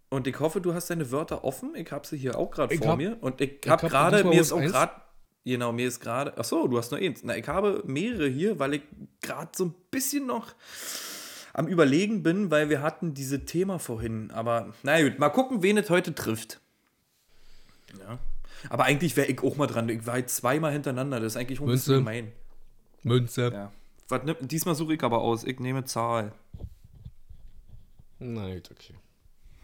Und 0.09 0.27
ich 0.27 0.39
hoffe, 0.39 0.61
du 0.61 0.73
hast 0.75 0.89
deine 0.91 1.09
Wörter 1.09 1.43
offen. 1.43 1.73
Ich 1.75 1.91
habe 1.91 2.05
sie 2.05 2.17
hier 2.17 2.37
auch 2.37 2.51
gerade 2.51 2.77
vor 2.77 2.87
hab- 2.89 2.97
mir. 2.97 3.17
Und 3.21 3.41
ich 3.41 3.59
habe 3.67 3.81
hab 3.81 3.89
gerade, 3.89 4.23
mir 4.23 4.39
ist 4.39 4.51
auch 4.51 4.61
gerade, 4.61 4.91
genau, 5.43 5.71
mir 5.71 5.87
ist 5.87 5.99
gerade, 6.01 6.33
ach 6.37 6.43
so, 6.45 6.67
du 6.67 6.77
hast 6.77 6.91
nur 6.91 6.99
eins. 6.99 7.21
Na, 7.23 7.35
ich 7.35 7.47
habe 7.47 7.81
mehrere 7.87 8.27
hier, 8.27 8.59
weil 8.59 8.75
ich 8.75 8.81
gerade 9.21 9.49
so 9.55 9.65
ein 9.65 9.75
bisschen 9.89 10.27
noch 10.27 10.53
am 11.53 11.67
Überlegen 11.67 12.21
bin, 12.21 12.51
weil 12.51 12.69
wir 12.69 12.83
hatten 12.83 13.15
diese 13.15 13.45
Thema 13.45 13.79
vorhin. 13.79 14.29
Aber 14.31 14.71
na 14.83 15.01
gut, 15.01 15.17
mal 15.17 15.29
gucken, 15.29 15.63
wen 15.63 15.77
es 15.79 15.89
heute 15.89 16.13
trifft. 16.13 16.59
Ja. 17.99 18.19
Aber 18.69 18.83
eigentlich 18.83 19.15
wäre 19.17 19.27
ich 19.27 19.41
auch 19.41 19.55
mal 19.55 19.67
dran. 19.67 19.89
Ich 19.89 20.05
war 20.05 20.19
jetzt 20.19 20.35
zweimal 20.35 20.71
hintereinander. 20.71 21.19
Das 21.19 21.33
ist 21.33 21.37
eigentlich 21.37 21.59
auch 21.59 21.63
ein 21.65 21.71
bisschen 21.71 22.03
Münze. 22.03 22.11
gemein. 22.11 22.31
Münze. 23.01 23.49
Ja. 23.51 23.71
Was, 24.09 24.23
nimm- 24.23 24.47
diesmal 24.47 24.75
suche 24.75 24.93
ich 24.95 25.03
aber 25.03 25.19
aus. 25.21 25.43
Ich 25.43 25.59
nehme 25.59 25.83
Zahl. 25.85 26.33
Nein, 28.19 28.61
okay. 28.71 28.95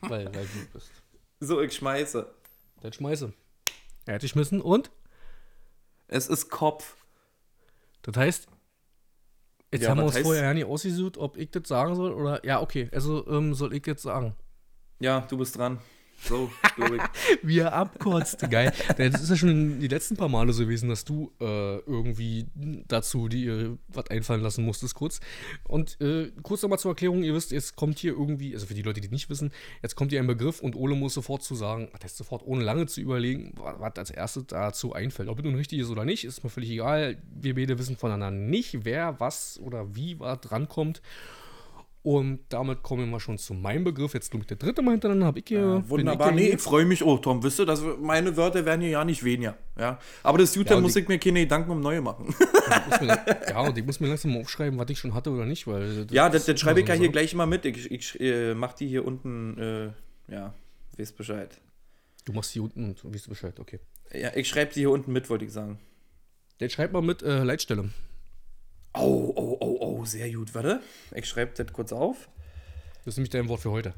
weil, 0.00 0.26
weil 0.34 0.46
du 0.46 0.66
bist. 0.72 0.90
So, 1.40 1.60
ich 1.60 1.72
schmeiße. 1.74 2.26
Dann 2.80 2.92
schmeiße. 2.92 3.32
Er 4.06 4.14
hat 4.14 4.22
geschmissen 4.22 4.60
und? 4.60 4.90
Es 6.08 6.26
ist 6.28 6.50
Kopf. 6.50 6.96
Das 8.02 8.16
heißt, 8.16 8.48
jetzt 9.72 9.82
Ja, 9.82 9.90
haben 9.90 9.98
wir 9.98 10.04
uns 10.06 10.16
heißt- 10.16 10.22
vorher 10.22 10.42
ja 10.44 10.54
nicht 10.54 10.64
ausgesucht, 10.64 11.18
ob 11.18 11.36
ich 11.36 11.50
das 11.50 11.68
sagen 11.68 11.94
soll 11.94 12.12
oder. 12.12 12.44
Ja, 12.44 12.60
okay. 12.60 12.88
Also 12.92 13.26
ähm, 13.28 13.54
soll 13.54 13.74
ich 13.74 13.86
jetzt 13.86 14.02
sagen. 14.02 14.34
Ja, 15.00 15.20
du 15.22 15.36
bist 15.38 15.56
dran. 15.56 15.78
So, 16.22 16.50
glaube 16.76 16.96
ich. 16.96 17.02
Wie 17.42 17.58
er 17.58 17.72
abkotzt. 17.72 18.48
Geil. 18.50 18.72
Das 18.98 19.22
ist 19.22 19.30
ja 19.30 19.36
schon 19.36 19.80
die 19.80 19.88
letzten 19.88 20.16
paar 20.16 20.28
Male 20.28 20.52
so 20.52 20.62
gewesen, 20.64 20.88
dass 20.88 21.04
du 21.04 21.32
äh, 21.40 21.78
irgendwie 21.78 22.46
dazu 22.88 23.28
dir 23.28 23.78
was 23.88 24.08
einfallen 24.10 24.42
lassen 24.42 24.64
musstest, 24.64 24.94
kurz. 24.94 25.20
Und 25.64 26.00
äh, 26.00 26.30
kurz 26.42 26.62
nochmal 26.62 26.78
zur 26.78 26.90
Erklärung: 26.92 27.22
Ihr 27.22 27.34
wisst, 27.34 27.52
jetzt 27.52 27.74
kommt 27.76 27.98
hier 27.98 28.12
irgendwie, 28.12 28.54
also 28.54 28.66
für 28.66 28.74
die 28.74 28.82
Leute, 28.82 29.00
die 29.00 29.08
nicht 29.08 29.30
wissen, 29.30 29.50
jetzt 29.82 29.96
kommt 29.96 30.10
hier 30.12 30.20
ein 30.20 30.26
Begriff 30.26 30.60
und 30.60 30.76
Ole 30.76 30.94
muss 30.94 31.14
sofort 31.14 31.42
zu 31.42 31.54
sagen, 31.54 31.88
was 31.92 32.02
heißt 32.04 32.16
sofort, 32.18 32.42
ohne 32.44 32.62
lange 32.64 32.86
zu 32.86 33.00
überlegen, 33.00 33.52
wa- 33.56 33.76
was 33.78 33.96
als 33.96 34.10
erstes 34.10 34.46
dazu 34.48 34.92
einfällt. 34.92 35.28
Ob 35.28 35.38
es 35.38 35.44
nun 35.44 35.54
richtig 35.54 35.80
ist 35.80 35.88
oder 35.90 36.04
nicht, 36.04 36.24
ist 36.24 36.44
mir 36.44 36.50
völlig 36.50 36.70
egal. 36.70 37.16
Wir 37.34 37.54
beide 37.54 37.78
wissen 37.78 37.96
voneinander 37.96 38.30
nicht, 38.38 38.84
wer 38.84 39.18
was 39.20 39.58
oder 39.62 39.94
wie 39.96 40.20
was 40.20 40.40
drankommt. 40.40 41.00
Und 42.02 42.40
damit 42.48 42.82
kommen 42.82 43.10
wir 43.10 43.20
schon 43.20 43.36
zu 43.36 43.52
meinem 43.52 43.84
Begriff. 43.84 44.14
Jetzt, 44.14 44.30
glaube 44.30 44.44
ich, 44.44 44.46
der 44.46 44.56
dritte 44.56 44.80
Mal 44.80 44.92
hintereinander 44.92 45.26
habe 45.26 45.38
ich 45.40 45.44
hier. 45.48 45.82
ich 45.84 45.90
Wunderbar. 45.90 46.28
hier 46.32 46.36
Nee, 46.48 46.54
ich 46.54 46.60
freue 46.60 46.86
mich 46.86 47.02
auch, 47.02 47.18
Tom. 47.20 47.42
Wisst 47.42 47.58
ihr, 47.60 47.66
dass 47.66 47.82
meine 48.00 48.34
Wörter 48.38 48.64
werden 48.64 48.80
hier 48.80 48.90
ja 48.90 49.04
nicht 49.04 49.22
weniger. 49.22 49.54
Ja. 49.78 49.98
Aber 50.22 50.38
das 50.38 50.54
gut, 50.54 50.70
Ja, 50.70 50.80
muss 50.80 50.94
die- 50.94 51.00
ich 51.00 51.08
mir 51.08 51.18
keine 51.18 51.40
Gedanken 51.40 51.70
um 51.72 51.80
neue 51.80 52.00
machen. 52.00 52.34
mir, 53.02 53.22
ja, 53.50 53.60
und 53.60 53.76
ich 53.76 53.84
muss 53.84 54.00
mir 54.00 54.08
langsam 54.08 54.32
mal 54.32 54.40
aufschreiben, 54.40 54.78
was 54.78 54.88
ich 54.88 54.98
schon 54.98 55.12
hatte 55.12 55.30
oder 55.30 55.44
nicht, 55.44 55.66
weil. 55.66 56.06
ja, 56.10 56.30
das, 56.30 56.46
das 56.46 56.58
schreibe 56.58 56.80
ich 56.80 56.88
ja 56.88 56.94
so 56.94 57.02
hier 57.02 57.10
gleich 57.12 57.34
immer 57.34 57.44
mit. 57.44 57.66
Ich, 57.66 57.90
ich 57.90 58.18
äh, 58.18 58.54
mach 58.54 58.72
die 58.72 58.88
hier 58.88 59.04
unten, 59.04 59.58
äh, 59.58 60.32
ja, 60.32 60.54
wisst 60.96 61.18
Bescheid. 61.18 61.60
Du 62.24 62.32
machst 62.32 62.52
hier 62.52 62.62
unten 62.62 62.84
und 63.02 63.14
weißt 63.14 63.28
Bescheid, 63.28 63.60
okay. 63.60 63.78
Ja, 64.14 64.30
ich 64.34 64.48
schreibe 64.48 64.72
die 64.72 64.80
hier 64.80 64.90
unten 64.90 65.12
mit, 65.12 65.28
wollte 65.28 65.44
ich 65.44 65.52
sagen. 65.52 65.78
Dann 66.58 66.70
schreib 66.70 66.92
mal 66.92 67.02
mit 67.02 67.22
äh, 67.22 67.42
Leitstelle. 67.44 67.90
Oh, 68.94 69.32
oh, 69.36 69.56
oh, 69.60 69.78
oh, 69.80 69.89
sehr 70.04 70.30
gut. 70.32 70.54
Warte, 70.54 70.80
ich 71.14 71.26
schreibe 71.26 71.52
das 71.56 71.72
kurz 71.72 71.92
auf. 71.92 72.28
Das 73.04 73.14
ist 73.14 73.16
nämlich 73.16 73.30
dein 73.30 73.48
Wort 73.48 73.60
für 73.60 73.70
heute. 73.70 73.94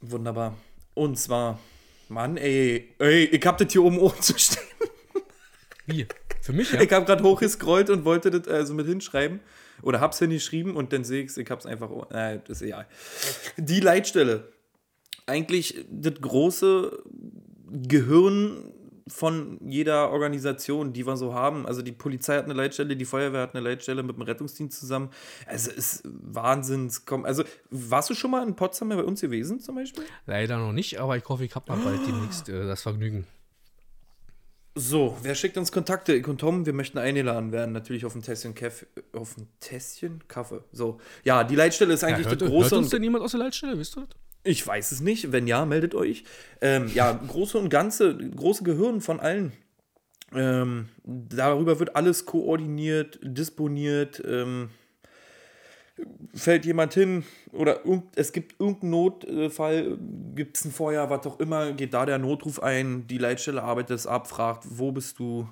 Wunderbar. 0.00 0.56
Und 0.94 1.18
zwar, 1.18 1.58
Mann, 2.08 2.36
ey, 2.36 2.94
ey, 2.98 3.24
ich 3.24 3.46
hab 3.46 3.58
das 3.58 3.72
hier 3.72 3.82
oben 3.82 3.98
oben 3.98 4.20
zu 4.20 4.38
stehen. 4.38 4.62
Wie? 5.86 6.06
Für 6.40 6.52
mich, 6.52 6.72
ja? 6.72 6.80
Ich 6.80 6.92
habe 6.92 7.04
gerade 7.04 7.22
hochgescrollt 7.22 7.90
und 7.90 8.04
wollte 8.04 8.30
das 8.30 8.48
also 8.48 8.74
mit 8.74 8.86
hinschreiben. 8.86 9.40
Oder 9.82 10.00
hab's 10.00 10.18
hingeschrieben 10.18 10.76
und 10.76 10.92
dann 10.92 11.04
sehe 11.04 11.22
ich's, 11.22 11.36
ich 11.36 11.50
hab's 11.50 11.66
einfach. 11.66 11.90
Äh, 12.10 12.40
das 12.46 12.60
ist 12.60 12.62
egal. 12.62 12.86
Die 13.56 13.80
Leitstelle. 13.80 14.52
Eigentlich 15.26 15.84
das 15.90 16.14
große 16.20 17.02
Gehirn 17.70 18.72
von 19.10 19.58
jeder 19.68 20.10
Organisation, 20.10 20.92
die 20.92 21.06
wir 21.06 21.16
so 21.16 21.34
haben. 21.34 21.66
Also 21.66 21.82
die 21.82 21.92
Polizei 21.92 22.36
hat 22.36 22.44
eine 22.44 22.54
Leitstelle, 22.54 22.96
die 22.96 23.04
Feuerwehr 23.04 23.42
hat 23.42 23.54
eine 23.54 23.62
Leitstelle 23.62 24.02
mit 24.02 24.16
dem 24.16 24.22
Rettungsdienst 24.22 24.78
zusammen. 24.78 25.10
Also 25.46 25.70
es 25.70 25.76
ist 25.76 26.02
Wahnsinns. 26.04 27.04
Also 27.24 27.44
warst 27.70 28.08
du 28.10 28.14
schon 28.14 28.30
mal 28.30 28.46
in 28.46 28.56
Potsdam 28.56 28.88
bei 28.90 29.02
uns 29.02 29.20
gewesen 29.20 29.60
zum 29.60 29.74
Beispiel? 29.74 30.04
Leider 30.26 30.56
noch 30.58 30.72
nicht, 30.72 30.98
aber 31.00 31.16
ich 31.16 31.28
hoffe, 31.28 31.44
ich 31.44 31.54
habe 31.54 31.70
mal 31.72 31.78
bald 31.84 32.06
demnächst 32.06 32.48
äh, 32.48 32.66
das 32.66 32.82
Vergnügen. 32.82 33.26
So, 34.76 35.16
wer 35.22 35.34
schickt 35.34 35.56
uns 35.58 35.72
Kontakte? 35.72 36.14
Ich 36.14 36.26
und 36.28 36.38
Tom, 36.38 36.64
wir 36.64 36.72
möchten 36.72 36.96
eingeladen 36.98 37.50
werden. 37.50 37.72
Natürlich 37.72 38.06
auf 38.06 38.14
ein 38.14 38.22
Tässchen 38.22 38.54
Kaffee. 38.54 38.86
Auf 39.12 39.36
ein 39.36 39.48
Tässchen 39.58 40.22
Kaffee. 40.28 40.60
So. 40.72 41.00
Ja, 41.24 41.42
die 41.42 41.56
Leitstelle 41.56 41.92
ist 41.92 42.04
eigentlich 42.04 42.24
Ja, 42.26 42.30
hört, 42.30 42.40
das 42.42 42.48
hört 42.48 42.56
große. 42.62 42.76
uns 42.76 42.86
und- 42.86 42.92
denn 42.92 43.02
jemand 43.02 43.24
aus 43.24 43.32
der 43.32 43.40
Leitstelle, 43.40 43.76
wisst 43.76 43.96
ihr 43.96 44.06
das? 44.06 44.16
Ich 44.42 44.66
weiß 44.66 44.92
es 44.92 45.00
nicht. 45.00 45.32
Wenn 45.32 45.46
ja, 45.46 45.64
meldet 45.64 45.94
euch. 45.94 46.24
Ähm, 46.60 46.90
ja, 46.94 47.12
große 47.12 47.58
und 47.58 47.68
ganze, 47.68 48.16
große 48.16 48.64
Gehirn 48.64 49.00
von 49.00 49.20
allen. 49.20 49.52
Ähm, 50.34 50.88
darüber 51.04 51.78
wird 51.78 51.96
alles 51.96 52.24
koordiniert, 52.24 53.18
disponiert. 53.22 54.22
Ähm, 54.26 54.70
fällt 56.34 56.64
jemand 56.64 56.94
hin 56.94 57.24
oder 57.52 57.80
es 58.14 58.32
gibt 58.32 58.60
irgendeinen 58.60 58.90
Notfall, 58.90 59.98
gibt 60.34 60.56
es 60.56 60.64
ein 60.64 60.72
Feuer, 60.72 61.10
was 61.10 61.26
auch 61.26 61.40
immer, 61.40 61.72
geht 61.72 61.94
da 61.94 62.06
der 62.06 62.18
Notruf 62.18 62.62
ein, 62.62 63.06
die 63.06 63.18
Leitstelle 63.18 63.62
arbeitet 63.62 63.96
es 63.96 64.06
ab, 64.06 64.28
fragt, 64.28 64.64
wo 64.70 64.92
bist 64.92 65.18
du 65.18 65.48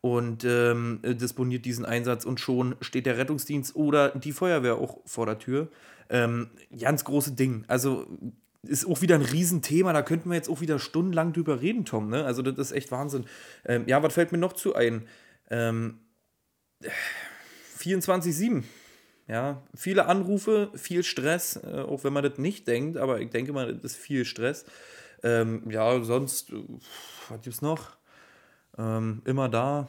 und 0.00 0.44
ähm, 0.44 1.00
disponiert 1.02 1.64
diesen 1.64 1.84
Einsatz 1.84 2.24
und 2.24 2.40
schon 2.40 2.76
steht 2.80 3.06
der 3.06 3.18
Rettungsdienst 3.18 3.74
oder 3.76 4.10
die 4.10 4.32
Feuerwehr 4.32 4.76
auch 4.76 4.98
vor 5.04 5.26
der 5.26 5.38
Tür. 5.38 5.68
Ähm, 6.08 6.50
ganz 6.78 7.04
große 7.04 7.32
Ding. 7.32 7.64
Also 7.68 8.06
ist 8.62 8.86
auch 8.86 9.00
wieder 9.00 9.14
ein 9.14 9.22
Riesenthema, 9.22 9.92
da 9.92 10.02
könnten 10.02 10.28
wir 10.28 10.36
jetzt 10.36 10.48
auch 10.48 10.60
wieder 10.60 10.78
stundenlang 10.78 11.32
drüber 11.32 11.60
reden, 11.60 11.84
Tom. 11.84 12.10
Ne? 12.10 12.24
Also 12.24 12.42
das 12.42 12.58
ist 12.58 12.72
echt 12.72 12.90
Wahnsinn. 12.90 13.26
Ähm, 13.64 13.84
ja, 13.86 14.02
was 14.02 14.14
fällt 14.14 14.32
mir 14.32 14.38
noch 14.38 14.52
zu 14.52 14.74
ein? 14.74 15.06
Ähm, 15.50 16.00
24-7. 17.78 18.64
Ja, 19.28 19.62
viele 19.74 20.06
Anrufe, 20.06 20.70
viel 20.74 21.02
Stress, 21.02 21.56
äh, 21.56 21.80
auch 21.80 22.04
wenn 22.04 22.12
man 22.12 22.22
das 22.22 22.38
nicht 22.38 22.68
denkt, 22.68 22.96
aber 22.96 23.20
ich 23.20 23.30
denke 23.30 23.52
mal, 23.52 23.74
das 23.74 23.92
ist 23.92 23.96
viel 23.96 24.24
Stress. 24.24 24.64
Ähm, 25.22 25.68
ja, 25.68 26.00
sonst, 26.04 26.52
äh, 26.52 26.62
was 27.28 27.40
gibt's 27.40 27.62
noch? 27.62 27.96
Ähm, 28.78 29.22
immer 29.24 29.48
da. 29.48 29.88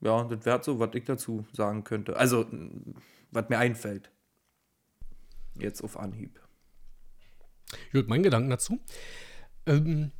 Ja, 0.00 0.24
das 0.24 0.44
wäre 0.44 0.62
so, 0.62 0.80
was 0.80 0.90
ich 0.94 1.04
dazu 1.04 1.46
sagen 1.52 1.84
könnte. 1.84 2.16
Also, 2.16 2.46
was 3.30 3.48
mir 3.48 3.58
einfällt. 3.58 4.10
Jetzt 5.58 5.82
auf 5.82 5.98
Anhieb. 5.98 6.40
Gut, 7.92 8.08
mein 8.08 8.22
Gedanken 8.22 8.50
dazu. 8.50 8.80
Ähm, 9.66 10.12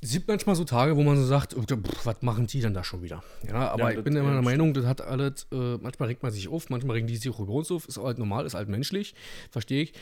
es 0.00 0.12
gibt 0.12 0.26
manchmal 0.26 0.56
so 0.56 0.64
Tage, 0.64 0.96
wo 0.96 1.02
man 1.04 1.16
so 1.16 1.24
sagt, 1.24 1.56
oh, 1.56 1.62
pff, 1.62 2.06
was 2.06 2.22
machen 2.22 2.48
die 2.48 2.60
denn 2.60 2.74
da 2.74 2.82
schon 2.82 3.02
wieder? 3.02 3.22
Ja, 3.46 3.70
aber 3.70 3.92
Ja, 3.92 3.98
ich 3.98 4.04
bin 4.04 4.16
immer 4.16 4.30
ja, 4.30 4.34
der 4.34 4.42
Meinung, 4.42 4.74
das 4.74 4.84
hat 4.84 5.00
alles, 5.00 5.46
äh, 5.52 5.76
manchmal 5.78 6.08
regt 6.08 6.24
man 6.24 6.32
sich 6.32 6.48
auf, 6.48 6.70
manchmal 6.70 6.96
regen 6.96 7.06
die 7.06 7.16
sich 7.16 7.30
auch 7.30 7.38
über 7.38 7.52
uns 7.52 7.70
auf, 7.70 7.86
ist 7.86 7.98
halt 7.98 8.18
normal, 8.18 8.44
ist 8.44 8.54
halt 8.54 8.68
menschlich, 8.68 9.14
verstehe 9.50 9.84
ich. 9.84 9.92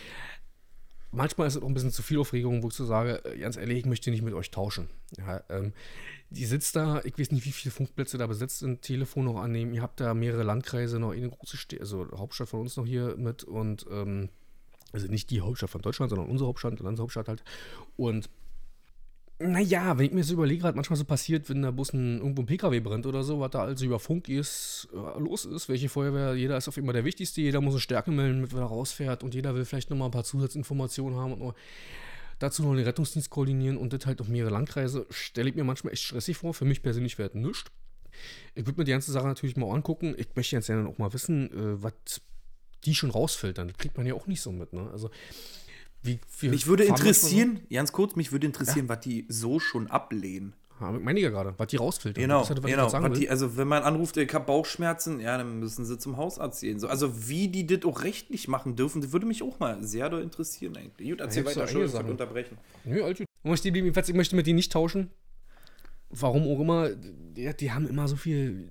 Manchmal 1.12 1.48
ist 1.48 1.56
es 1.56 1.62
auch 1.62 1.66
ein 1.66 1.74
bisschen 1.74 1.90
zu 1.90 2.02
viel 2.02 2.18
Aufregung, 2.18 2.62
wo 2.62 2.68
ich 2.68 2.74
so 2.74 2.86
sage, 2.86 3.22
äh, 3.26 3.36
ganz 3.38 3.58
ehrlich, 3.58 3.78
ich 3.78 3.84
möchte 3.84 4.10
nicht 4.10 4.22
mit 4.22 4.32
euch 4.32 4.50
tauschen. 4.50 4.88
Ja, 5.18 5.42
ähm, 5.50 5.74
die 6.30 6.46
sitzt 6.46 6.76
da, 6.76 7.02
ich 7.04 7.18
weiß 7.18 7.32
nicht, 7.32 7.44
wie 7.44 7.52
viele 7.52 7.72
Funkplätze 7.72 8.16
da 8.16 8.26
besetzt 8.26 8.60
sind, 8.60 8.80
Telefon 8.80 9.26
noch 9.26 9.40
annehmen, 9.40 9.74
ihr 9.74 9.82
habt 9.82 10.00
da 10.00 10.14
mehrere 10.14 10.44
Landkreise, 10.44 10.98
noch 10.98 11.12
eine 11.12 11.28
große 11.28 11.58
Städte, 11.58 11.82
also 11.82 12.06
Hauptstadt 12.16 12.48
von 12.48 12.60
uns 12.60 12.76
noch 12.76 12.86
hier 12.86 13.16
mit 13.18 13.44
und 13.44 13.84
ähm, 13.90 14.30
also 14.92 15.06
nicht 15.06 15.30
die 15.30 15.40
Hauptstadt 15.40 15.70
von 15.70 15.82
Deutschland, 15.82 16.10
sondern 16.10 16.28
unsere 16.28 16.48
Hauptstadt, 16.48 16.80
Landeshauptstadt 16.80 17.28
halt. 17.28 17.42
Und 17.96 18.28
naja, 19.42 19.96
wenn 19.96 20.04
ich 20.04 20.12
mir 20.12 20.22
so 20.22 20.34
überlege, 20.34 20.62
was 20.62 20.74
manchmal 20.74 20.98
so 20.98 21.04
passiert, 21.04 21.48
wenn 21.48 21.62
da 21.62 21.70
Bus 21.70 21.94
ein, 21.94 22.18
irgendwo 22.18 22.42
ein 22.42 22.46
PKW 22.46 22.80
brennt 22.80 23.06
oder 23.06 23.22
so, 23.22 23.40
was 23.40 23.50
da 23.50 23.62
also 23.62 23.86
über 23.86 23.98
Funk 23.98 24.28
ist, 24.28 24.88
äh, 24.92 25.18
los 25.18 25.46
ist, 25.46 25.68
welche 25.70 25.88
Feuerwehr, 25.88 26.34
jeder 26.34 26.58
ist 26.58 26.68
auf 26.68 26.76
immer 26.76 26.92
der 26.92 27.06
Wichtigste, 27.06 27.40
jeder 27.40 27.62
muss 27.62 27.72
eine 27.72 27.80
Stärke 27.80 28.10
melden, 28.10 28.46
wer 28.52 28.60
er 28.60 28.66
rausfährt 28.66 29.22
und 29.22 29.34
jeder 29.34 29.54
will 29.54 29.64
vielleicht 29.64 29.88
nochmal 29.88 30.08
ein 30.08 30.12
paar 30.12 30.24
Zusatzinformationen 30.24 31.18
haben 31.18 31.32
und 31.32 31.38
nur 31.38 31.54
dazu 32.38 32.62
noch 32.62 32.74
den 32.74 32.84
Rettungsdienst 32.84 33.30
koordinieren 33.30 33.78
und 33.78 33.94
das 33.94 34.04
halt 34.04 34.20
auf 34.20 34.28
mehrere 34.28 34.52
Landkreise, 34.52 35.06
stelle 35.08 35.48
ich 35.48 35.56
mir 35.56 35.64
manchmal 35.64 35.94
echt 35.94 36.02
stressig 36.02 36.36
vor. 36.36 36.52
Für 36.52 36.66
mich 36.66 36.82
persönlich 36.82 37.16
wäre 37.18 37.30
das 37.30 37.36
nichts. 37.36 37.64
Ich 38.54 38.66
würde 38.66 38.78
mir 38.78 38.84
die 38.84 38.92
ganze 38.92 39.12
Sache 39.12 39.26
natürlich 39.26 39.56
mal 39.56 39.72
angucken. 39.72 40.14
Ich 40.18 40.28
möchte 40.34 40.56
jetzt 40.56 40.68
dann 40.68 40.86
auch 40.86 40.98
mal 40.98 41.12
wissen, 41.14 41.50
äh, 41.52 41.82
was 41.82 42.20
die 42.84 42.94
schon 42.94 43.10
rausfiltern. 43.10 43.68
Das 43.68 43.76
kriegt 43.76 43.96
man 43.96 44.06
ja 44.06 44.14
auch 44.14 44.26
nicht 44.26 44.40
so 44.40 44.52
mit, 44.52 44.72
ne? 44.72 44.88
Also, 44.92 45.10
wie, 46.02 46.18
Mich 46.42 46.66
würde 46.66 46.84
interessieren, 46.84 47.60
ganz 47.70 47.92
kurz, 47.92 48.16
mich 48.16 48.32
würde 48.32 48.46
interessieren, 48.46 48.88
was 48.88 49.00
die 49.00 49.26
so 49.28 49.60
schon 49.60 49.86
ablehnen. 49.88 50.54
Ja, 50.80 50.92
meine 50.92 51.18
ich 51.18 51.24
ja 51.24 51.30
gerade, 51.30 51.52
was 51.58 51.66
die 51.66 51.76
rausfiltern. 51.76 52.22
Genau, 52.22 52.42
ja 52.42 52.54
das, 52.54 52.92
was 52.92 53.02
genau. 53.02 53.08
die, 53.14 53.28
also 53.28 53.58
wenn 53.58 53.68
man 53.68 53.82
anruft, 53.82 54.16
ich 54.16 54.32
habe 54.32 54.46
Bauchschmerzen, 54.46 55.20
ja, 55.20 55.36
dann 55.36 55.58
müssen 55.58 55.84
sie 55.84 55.98
zum 55.98 56.16
Hausarzt 56.16 56.62
gehen. 56.62 56.80
So, 56.80 56.88
also 56.88 57.28
wie 57.28 57.48
die 57.48 57.66
das 57.66 57.84
auch 57.84 58.02
rechtlich 58.02 58.48
machen 58.48 58.76
dürfen, 58.76 59.02
das 59.02 59.12
würde 59.12 59.26
mich 59.26 59.42
auch 59.42 59.60
mal 59.60 59.82
sehr 59.84 60.08
doll 60.08 60.22
interessieren 60.22 60.74
eigentlich. 60.76 61.10
Gut, 61.10 61.20
erzähl 61.20 61.42
gibt's 61.42 61.58
weiter, 61.58 61.68
einige 61.68 61.82
Entschuldigung, 61.82 62.06
ich 62.06 62.10
unterbrechen. 62.12 62.58
Nö, 62.84 63.02
alles 63.04 63.18
gut. 63.18 63.26
Ich 63.42 64.14
möchte 64.14 64.36
mit 64.36 64.46
denen 64.46 64.56
nicht 64.56 64.72
tauschen. 64.72 65.10
Warum 66.08 66.44
auch 66.44 66.60
immer, 66.60 66.88
die, 66.88 67.54
die 67.54 67.72
haben 67.72 67.86
immer 67.86 68.08
so 68.08 68.16
viel. 68.16 68.70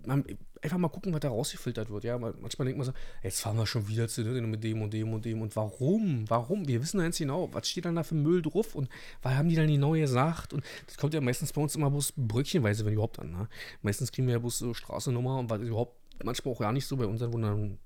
Einfach 0.61 0.77
mal 0.77 0.89
gucken, 0.89 1.13
was 1.13 1.21
da 1.21 1.29
rausgefiltert 1.29 1.89
wird. 1.89 2.03
Ja, 2.03 2.17
Mal- 2.17 2.33
manchmal 2.41 2.65
denkt 2.65 2.77
man 2.77 2.85
so, 2.85 2.93
jetzt 3.23 3.41
fahren 3.41 3.57
wir 3.57 3.65
schon 3.65 3.87
wieder 3.87 4.07
zu 4.07 4.23
ne, 4.23 4.41
mit 4.41 4.63
dem 4.63 4.81
und 4.81 4.93
dem 4.93 5.13
und 5.13 5.23
dem. 5.23 5.41
Und 5.41 5.55
warum? 5.55 6.29
Warum? 6.29 6.67
Wir 6.67 6.81
wissen 6.81 6.99
ganz 6.99 7.17
genau, 7.17 7.49
was 7.53 7.69
steht 7.69 7.85
dann 7.85 7.95
da 7.95 8.03
für 8.03 8.15
Müll 8.15 8.41
drauf 8.41 8.75
und 8.75 8.89
was 9.21 9.33
haben 9.35 9.47
die 9.49 9.55
dann 9.55 9.67
genau 9.67 9.91
gesagt? 9.91 10.53
Und 10.53 10.63
das 10.85 10.97
kommt 10.97 11.13
ja 11.13 11.21
meistens 11.21 11.53
bei 11.53 11.61
uns 11.61 11.75
immer 11.75 11.89
bloß 11.89 12.13
bröckchenweise, 12.17 12.85
wenn 12.85 12.93
überhaupt 12.93 13.19
an. 13.19 13.31
Ne? 13.31 13.47
Meistens 13.81 14.11
kriegen 14.11 14.27
wir 14.27 14.33
ja 14.33 14.39
bloß 14.39 14.59
so 14.59 14.73
Straßennummer 14.73 15.39
und 15.39 15.49
was 15.49 15.61
überhaupt 15.61 15.95
manchmal 16.23 16.53
auch 16.53 16.61
ja 16.61 16.71
nicht 16.71 16.85
so 16.85 16.97
bei 16.97 17.05
unseren 17.05 17.31
wundern 17.33 17.77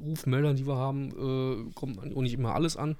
Rufmeldern, 0.00 0.54
die 0.54 0.66
wir 0.66 0.76
haben, 0.76 1.08
äh, 1.10 1.72
kommt 1.74 1.98
auch 1.98 2.22
nicht 2.22 2.34
immer 2.34 2.54
alles 2.54 2.76
an. 2.76 2.96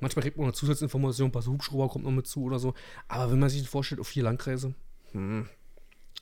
Manchmal 0.00 0.22
kriegt 0.22 0.36
man 0.36 0.46
noch 0.48 0.54
Zusatzinformationen, 0.54 1.30
ein 1.30 1.32
paar 1.32 1.46
Hubschrauber 1.46 1.88
kommt 1.88 2.04
noch 2.04 2.10
mit 2.10 2.26
zu 2.26 2.42
oder 2.42 2.58
so. 2.58 2.74
Aber 3.08 3.32
wenn 3.32 3.38
man 3.38 3.48
sich 3.48 3.62
das 3.62 3.70
vorstellt, 3.70 4.00
auf 4.00 4.08
vier 4.08 4.24
Landkreise, 4.24 4.74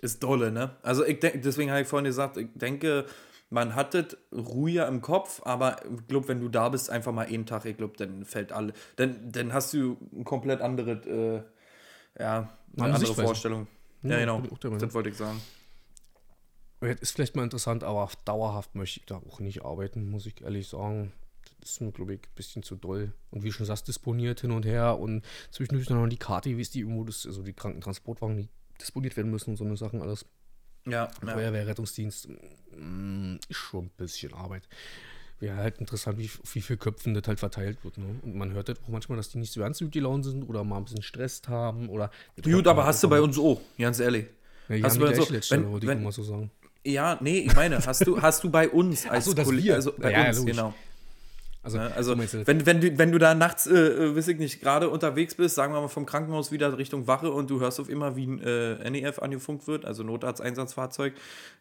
Ist 0.03 0.23
dolle, 0.23 0.51
ne? 0.51 0.77
Also 0.83 1.05
ich 1.07 1.21
denke, 1.21 1.39
deswegen 1.39 1.71
habe 1.71 1.81
ich 1.83 1.87
vorhin 1.87 2.05
gesagt, 2.05 2.37
ich 2.37 2.49
denke, 2.55 3.07
man 3.51 3.77
hat 3.77 3.95
das 3.95 4.17
ruhiger 4.33 4.89
im 4.89 5.01
Kopf, 5.01 5.41
aber 5.45 5.77
ich 5.85 6.09
glaube, 6.09 6.27
wenn 6.27 6.41
du 6.41 6.49
da 6.49 6.69
bist, 6.71 6.91
einfach 6.91 7.13
mal 7.13 7.27
einen 7.27 7.47
Tag, 7.47 7.65
ich 7.67 7.77
glaube, 7.77 7.97
dann 7.97 8.25
fällt 8.25 8.51
alle, 8.51 8.73
dann, 8.97 9.31
dann 9.31 9.53
hast 9.53 9.73
du 9.73 9.97
ein 10.13 10.25
komplett 10.25 10.61
anderes, 10.61 11.07
äh, 11.07 11.43
ja, 12.19 12.49
eine 12.77 12.85
Andere 12.85 12.99
Sichtweise. 12.99 13.23
Vorstellung. 13.23 13.69
Ja, 14.03 14.19
Ja, 14.19 14.41
genau, 14.41 14.43
das 14.77 14.93
wollte 14.93 15.11
ich 15.11 15.17
sagen. 15.17 15.41
das 16.81 17.01
ist 17.01 17.13
vielleicht 17.13 17.37
mal 17.37 17.45
interessant, 17.45 17.85
aber 17.85 18.11
dauerhaft 18.25 18.75
möchte 18.75 18.99
ich 18.99 19.07
da 19.07 19.17
auch 19.17 19.39
nicht 19.39 19.65
arbeiten, 19.65 20.11
muss 20.11 20.27
ich 20.27 20.43
ehrlich 20.43 20.67
sagen. 20.67 21.13
Das 21.61 21.71
ist 21.71 21.81
mir, 21.81 21.93
glaube 21.93 22.15
ich, 22.15 22.21
ein 22.21 22.35
bisschen 22.35 22.65
zu 22.65 22.75
doll. 22.75 23.13
Und 23.31 23.45
wie 23.45 23.49
du 23.49 23.53
schon 23.53 23.67
sagst, 23.67 23.87
disponiert 23.87 24.41
hin 24.41 24.51
und 24.51 24.67
her 24.67 24.99
und 24.99 25.23
zwischendurch 25.53 25.89
noch 25.91 26.09
die 26.09 26.17
Karte, 26.17 26.57
wie 26.57 26.61
ist 26.61 26.75
die 26.75 26.81
irgendwo, 26.81 27.05
das, 27.05 27.25
also 27.25 27.43
die 27.43 27.53
Krankentransportwagen, 27.53 28.37
die 28.37 28.49
disponiert 28.83 29.17
werden 29.17 29.31
müssen 29.31 29.51
und 29.51 29.57
so 29.57 29.65
eine 29.65 29.77
Sachen 29.77 30.03
alles. 30.03 30.25
Ja, 30.87 31.09
ja. 31.25 31.33
Feuerwehr, 31.33 31.67
Rettungsdienst, 31.67 32.29
mm, 32.77 33.37
ist 33.49 33.57
schon 33.57 33.87
ein 33.87 33.91
bisschen 33.97 34.35
Arbeit. 34.35 34.69
Wäre 35.39 35.57
halt 35.57 35.79
interessant, 35.79 36.19
wie, 36.19 36.31
wie 36.53 36.61
viel 36.61 36.77
Köpfen 36.77 37.15
das 37.15 37.25
halt 37.27 37.41
verteilt 37.41 37.83
wird. 37.85 37.99
Ne? 37.99 38.05
Und 38.23 38.37
man 38.37 38.53
hört 38.53 38.69
halt 38.69 38.81
auch 38.85 38.89
manchmal, 38.89 39.17
dass 39.17 39.29
die 39.31 39.39
nicht 39.39 39.53
so 39.53 39.61
ganz 39.61 39.79
gut 39.81 39.91
gelaunt 39.93 40.25
sind 40.25 40.45
oder 40.45 40.63
mal 40.65 40.77
ein 40.79 40.85
bisschen 40.85 41.03
Stress 41.03 41.43
haben 41.49 41.89
oder. 41.89 42.11
Gut, 42.43 42.67
aber 42.67 42.85
hast 42.87 43.03
du 43.03 43.09
bei 43.09 43.21
uns 43.21 43.39
auch, 43.39 43.61
ganz 43.79 43.99
ehrlich. 44.01 44.27
Ja, 44.69 44.83
hast 44.85 44.97
du 44.97 45.01
bei 45.01 45.09
uns 45.09 45.19
auch- 45.21 45.51
wenn- 45.51 45.83
wenn- 45.83 46.03
mal 46.03 46.13
so 46.13 46.23
sagen. 46.23 46.51
Ja, 46.85 47.17
nee, 47.21 47.41
ich 47.41 47.55
meine, 47.55 47.85
hast 47.85 48.07
du, 48.07 48.21
hast 48.21 48.43
du 48.43 48.51
bei 48.51 48.69
uns 48.69 49.07
als 49.09 49.25
so, 49.25 49.35
dass 49.35 49.47
Kolle- 49.47 49.63
wir- 49.63 49.75
also 49.75 49.93
bei 49.97 50.11
Ja, 50.11 50.23
ja, 50.23 50.29
uns, 50.29 50.39
logisch. 50.39 50.57
genau. 50.57 50.75
Also, 51.63 51.79
Ne? 51.79 51.93
Also, 51.95 52.19
wenn, 52.19 52.67
wenn, 52.67 52.81
du, 52.81 52.99
wenn 52.99 53.13
du 53.13 53.19
da 53.19 53.35
nachts, 53.35 53.67
äh, 53.67 53.75
äh, 53.75 54.17
weiß 54.17 54.29
ich 54.29 54.39
nicht, 54.39 54.61
gerade 54.61 54.91
unterwegs 54.91 55.37
bist, 55.37 55.55
sagen 55.55 55.73
wir 55.73 55.81
mal 55.81 55.89
vom 55.89 56.07
Krankenhaus 56.07 56.51
wieder 56.51 56.77
Richtung 56.77 57.07
Wache 57.07 57.31
und 57.31 57.51
du 57.51 57.61
hörst 57.61 57.79
auf 57.79 57.89
immer, 57.89 58.17
wie 58.17 58.27
ein 58.27 58.41
äh, 58.41 58.91
NEF 58.91 59.21
angefunkt 59.21 59.69
wird, 59.69 59.85
also 59.85 60.03
Notarzteinsatzfahrzeug. 60.03 61.15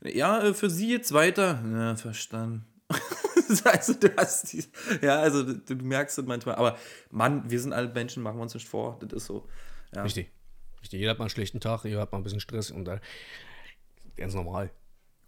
Ja, 0.04 0.42
äh, 0.42 0.54
für 0.56 0.72
Sie 0.72 0.92
jetzt 0.92 1.14
weiter. 1.14 1.64
Ja, 1.72 1.96
verstanden. 1.96 2.66
also, 3.64 3.94
du 3.94 4.10
hast 4.18 4.52
die, 4.54 4.64
ja, 5.02 5.20
also 5.20 5.44
du, 5.44 5.58
du 5.58 5.76
merkst 5.76 6.18
es 6.18 6.26
manchmal. 6.26 6.56
Aber 6.56 6.78
Mann, 7.12 7.50
wir 7.50 7.60
sind 7.60 7.72
alle 7.72 7.90
Menschen, 7.90 8.24
machen 8.24 8.38
wir 8.38 8.44
uns 8.44 8.56
nicht 8.56 8.68
vor. 8.68 8.98
Das 9.02 9.14
ist 9.14 9.26
so. 9.28 9.48
Ja. 9.96 10.02
Richtig. 10.02 10.32
Richtig. 10.82 11.00
Jeder 11.00 11.12
hat 11.12 11.20
mal 11.20 11.26
einen 11.26 11.30
schlechten 11.30 11.60
Tag, 11.60 11.86
jeder 11.86 12.02
hat 12.02 12.12
mal 12.12 12.18
ein 12.18 12.24
bisschen 12.24 12.40
Stress 12.40 12.72
und 12.72 12.86
dann 12.86 13.00
ganz 14.18 14.34
normal. 14.34 14.72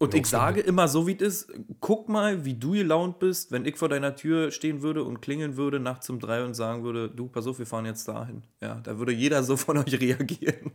Und 0.03 0.13
Ja, 0.13 0.19
ich 0.19 0.27
sage 0.27 0.61
immer 0.61 0.87
so, 0.87 1.07
wie 1.07 1.15
es 1.15 1.43
ist, 1.43 1.53
guck 1.79 2.09
mal, 2.09 2.45
wie 2.45 2.55
du 2.55 2.71
gelaunt 2.71 3.19
bist, 3.19 3.51
wenn 3.51 3.65
ich 3.65 3.77
vor 3.77 3.89
deiner 3.89 4.15
Tür 4.15 4.51
stehen 4.51 4.81
würde 4.81 5.03
und 5.03 5.21
klingeln 5.21 5.57
würde 5.57 5.79
nachts 5.79 6.09
um 6.09 6.19
drei 6.19 6.43
und 6.43 6.53
sagen 6.53 6.83
würde, 6.83 7.09
du, 7.09 7.27
pass 7.27 7.47
auf, 7.47 7.59
wir 7.59 7.65
fahren 7.65 7.85
jetzt 7.85 8.07
dahin. 8.07 8.43
Ja, 8.61 8.75
da 8.81 8.97
würde 8.99 9.11
jeder 9.11 9.43
so 9.43 9.57
von 9.57 9.77
euch 9.79 9.99
reagieren. 9.99 10.71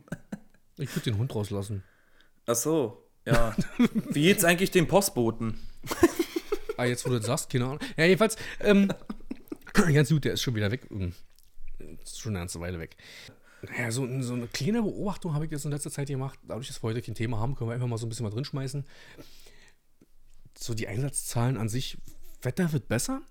Ich 0.77 0.95
würde 0.95 1.11
den 1.11 1.17
Hund 1.17 1.33
rauslassen. 1.35 1.83
Ach 2.45 2.55
so, 2.55 3.03
ja. 3.25 3.55
wie 4.09 4.23
geht's 4.23 4.43
eigentlich 4.43 4.71
dem 4.71 4.87
Postboten? 4.87 5.59
Ah, 6.77 6.85
jetzt 6.85 7.05
wo 7.05 7.09
du 7.09 7.17
das 7.17 7.25
sagst, 7.25 7.49
keine 7.49 7.65
Ahnung. 7.65 7.79
Ja, 7.97 8.05
jedenfalls, 8.05 8.37
ähm, 8.61 8.91
ganz 9.73 10.09
gut, 10.09 10.25
der 10.25 10.33
ist 10.33 10.41
schon 10.41 10.55
wieder 10.55 10.71
weg. 10.71 10.87
Ähm, 10.91 11.13
Ist 12.03 12.21
schon 12.21 12.31
eine 12.31 12.39
ganze 12.39 12.59
Weile 12.59 12.79
weg. 12.79 12.95
Naja, 13.61 13.91
so, 13.91 14.07
so 14.21 14.33
eine 14.33 14.47
kleine 14.47 14.81
Beobachtung 14.81 15.33
habe 15.33 15.45
ich 15.45 15.51
jetzt 15.51 15.65
in 15.65 15.71
letzter 15.71 15.91
Zeit 15.91 16.07
gemacht. 16.07 16.39
Dadurch, 16.47 16.67
dass 16.67 16.81
wir 16.81 16.89
heute 16.89 17.01
kein 17.01 17.15
Thema 17.15 17.39
haben, 17.39 17.55
können 17.55 17.69
wir 17.69 17.73
einfach 17.73 17.87
mal 17.87 17.97
so 17.97 18.05
ein 18.05 18.09
bisschen 18.09 18.23
mal 18.23 18.31
drin 18.31 18.45
schmeißen. 18.45 18.85
So 20.57 20.73
die 20.73 20.87
Einsatzzahlen 20.87 21.57
an 21.57 21.69
sich, 21.69 21.97
Wetter 22.41 22.71
wird 22.71 22.87
besser. 22.87 23.21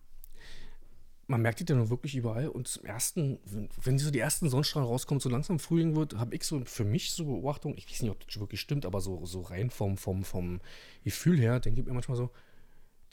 Man 1.27 1.43
merkt 1.43 1.61
die 1.61 1.65
dann 1.65 1.79
nur 1.79 1.91
wirklich 1.91 2.15
überall. 2.15 2.49
Und 2.49 2.69
zum 2.69 2.85
ersten, 2.85 3.39
wenn, 3.45 3.69
wenn 3.83 3.99
so 3.99 4.11
die 4.11 4.19
ersten 4.19 4.49
Sonnenstrahlen 4.49 4.89
rauskommen, 4.89 5.21
so 5.21 5.29
langsam 5.29 5.59
Frühling 5.59 5.95
wird, 5.95 6.17
habe 6.17 6.35
ich 6.35 6.45
so 6.45 6.63
für 6.65 6.85
mich 6.85 7.13
so 7.13 7.25
Beobachtung, 7.25 7.77
ich 7.77 7.91
weiß 7.91 8.03
nicht, 8.03 8.11
ob 8.11 8.27
das 8.27 8.41
wirklich 8.41 8.61
stimmt, 8.61 8.87
aber 8.87 9.01
so, 9.01 9.25
so 9.27 9.43
rein 9.43 9.71
vom, 9.71 9.97
vom, 9.99 10.25
vom 10.25 10.61
Gefühl 11.05 11.39
her, 11.39 11.61
denke 11.61 11.81
ich 11.81 11.87
mir 11.87 11.93
manchmal 11.93 12.17
so, 12.17 12.31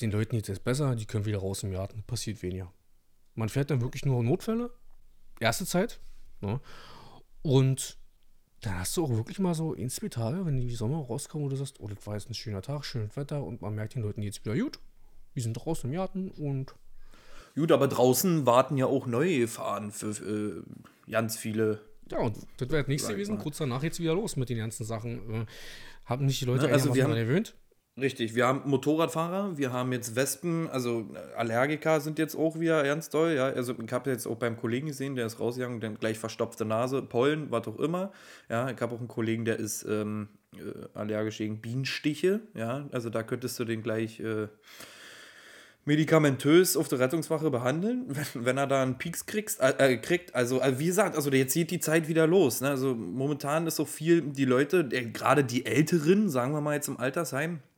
den 0.02 0.12
Leuten 0.12 0.36
geht 0.36 0.48
es 0.50 0.60
besser, 0.60 0.96
die 0.96 1.06
können 1.06 1.26
wieder 1.26 1.40
raus 1.40 1.64
im 1.64 1.72
Garten, 1.72 2.04
passiert 2.04 2.42
weniger. 2.42 2.72
Man 3.34 3.50
fährt 3.50 3.70
dann 3.70 3.82
wirklich 3.82 4.06
nur 4.06 4.24
Notfälle, 4.24 4.72
erste 5.40 5.66
Zeit. 5.66 6.00
Ne? 6.42 6.60
Und 7.46 7.98
dann 8.62 8.80
hast 8.80 8.98
du 8.98 9.04
auch 9.04 9.12
wirklich 9.12 9.38
mal 9.38 9.54
so 9.54 9.76
ein, 9.76 9.90
zwei 9.92 10.08
Tage, 10.10 10.46
wenn 10.48 10.60
die 10.60 10.74
Sommer 10.74 10.98
rauskommen, 10.98 11.46
wo 11.46 11.50
du 11.50 11.56
sagst, 11.56 11.80
oh, 11.80 11.88
das 11.88 12.06
war 12.08 12.16
jetzt 12.16 12.28
ein 12.28 12.34
schöner 12.34 12.64
Tag, 12.64 12.84
schönes 12.86 13.16
Wetter 13.16 13.44
und 13.44 13.62
man 13.62 13.76
merkt 13.76 13.94
den 13.94 14.02
Leuten 14.02 14.24
jetzt 14.24 14.44
wieder 14.44 14.58
gut. 14.58 14.80
Wir 15.36 15.44
sind 15.44 15.54
draußen 15.54 15.88
im 15.90 15.96
Garten 15.96 16.32
und. 16.32 16.74
Gut, 17.56 17.72
aber 17.72 17.88
draußen 17.88 18.48
warten 18.48 18.78
ja 18.78 18.88
auch 18.88 19.06
neue 19.06 19.38
Gefahren 19.40 19.92
für 19.92 20.10
äh, 20.10 20.64
ganz 21.12 21.38
viele. 21.38 21.82
Ja, 22.12 22.18
und 22.20 22.36
das 22.58 22.70
wäre 22.70 22.82
das 22.82 22.88
nächste 22.88 23.14
gewesen. 23.14 23.38
Kurz 23.38 23.58
danach 23.60 23.84
jetzt 23.84 24.00
wieder 24.00 24.16
los 24.16 24.36
mit 24.38 24.50
den 24.50 24.58
ganzen 24.58 24.84
Sachen. 24.84 25.44
Äh, 25.44 25.46
haben 26.06 26.26
nicht 26.26 26.42
die 26.42 26.46
Leute 26.46 26.66
Ne, 26.68 26.74
also 26.74 26.96
wir 26.96 27.04
haben- 27.04 27.14
gewöhnt? 27.14 27.56
Richtig, 27.98 28.36
wir 28.36 28.46
haben 28.46 28.70
Motorradfahrer, 28.70 29.58
wir 29.58 29.72
haben 29.72 29.94
jetzt 29.94 30.18
Wespen, 30.18 30.68
also 30.70 31.10
Allergiker 31.38 32.02
sind 32.02 32.20
jetzt 32.20 32.36
auch 32.36 32.60
wieder 32.60 32.84
ganz 32.84 33.10
doll, 33.10 33.32
ja. 33.36 33.46
Also 33.46 33.74
ich 33.82 33.94
habe 33.94 34.10
jetzt 34.10 34.28
auch 34.28 34.36
beim 34.36 34.58
Kollegen 34.58 34.88
gesehen, 34.88 35.16
der 35.16 35.26
ist 35.26 35.40
rausgegangen, 35.40 35.82
hat 35.82 36.02
gleich 36.02 36.20
verstopfte 36.20 36.66
Nase, 36.66 37.02
Pollen, 37.02 37.52
was 37.52 37.66
auch 37.70 37.80
immer. 37.80 38.12
Ja, 38.50 38.70
ich 38.70 38.82
habe 38.82 38.96
auch 38.96 39.00
einen 39.00 39.08
Kollegen, 39.08 39.46
der 39.46 39.60
ist 39.60 39.86
ähm, 39.88 40.28
äh, 40.56 40.88
allergisch 40.94 41.38
gegen 41.38 41.62
Bienenstiche, 41.62 42.42
ja. 42.54 42.86
Also 42.92 43.10
da 43.10 43.24
könntest 43.24 43.58
du 43.60 43.64
den 43.64 43.82
gleich 43.82 44.20
äh, 44.20 44.50
medikamentös 45.86 46.76
auf 46.76 46.90
der 46.90 47.00
Rettungswache 47.00 47.50
behandeln, 47.50 48.04
wenn, 48.10 48.46
wenn 48.46 48.58
er 48.58 48.68
da 48.68 48.84
einen 48.84 48.98
Pieks 48.98 49.26
kriegst, 49.26 49.62
äh, 49.62 49.94
äh, 49.94 49.96
kriegt. 49.96 50.36
Also, 50.36 50.60
also 50.60 50.80
wie 50.80 50.88
gesagt, 50.88 51.16
also 51.16 51.32
jetzt 51.32 51.54
geht 51.54 51.72
die 51.72 51.80
Zeit 51.80 52.10
wieder 52.10 52.28
los. 52.28 52.60
Ne? 52.60 52.72
Also 52.72 52.94
momentan 52.94 53.68
ist 53.68 53.78
so 53.78 53.86
viel, 53.86 54.22
die 54.22 54.44
Leute, 54.44 54.86
gerade 54.86 55.46
die 55.46 55.66
Älteren, 55.66 56.30
sagen 56.30 56.52
wir 56.52 56.60
mal 56.60 56.76
jetzt 56.76 56.90
im 56.90 57.00
Altersheim, 57.00 57.56
äh, 57.56 57.75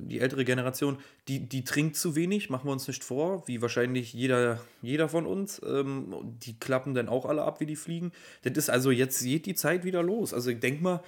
die 0.00 0.20
ältere 0.20 0.44
Generation, 0.44 0.98
die, 1.28 1.40
die 1.40 1.64
trinkt 1.64 1.96
zu 1.96 2.14
wenig, 2.14 2.50
machen 2.50 2.66
wir 2.66 2.72
uns 2.72 2.88
nicht 2.88 3.04
vor, 3.04 3.46
wie 3.46 3.62
wahrscheinlich 3.62 4.12
jeder, 4.12 4.60
jeder 4.82 5.08
von 5.08 5.26
uns. 5.26 5.60
Ähm, 5.64 6.14
die 6.44 6.58
klappen 6.58 6.94
dann 6.94 7.08
auch 7.08 7.26
alle 7.26 7.42
ab, 7.42 7.60
wie 7.60 7.66
die 7.66 7.76
fliegen. 7.76 8.12
Das 8.42 8.52
ist 8.56 8.70
also 8.70 8.90
jetzt 8.90 9.22
geht 9.22 9.46
die 9.46 9.54
Zeit 9.54 9.84
wieder 9.84 10.02
los. 10.02 10.34
Also 10.34 10.50
ich 10.50 10.60
denke 10.60 10.82
mal, 10.82 11.02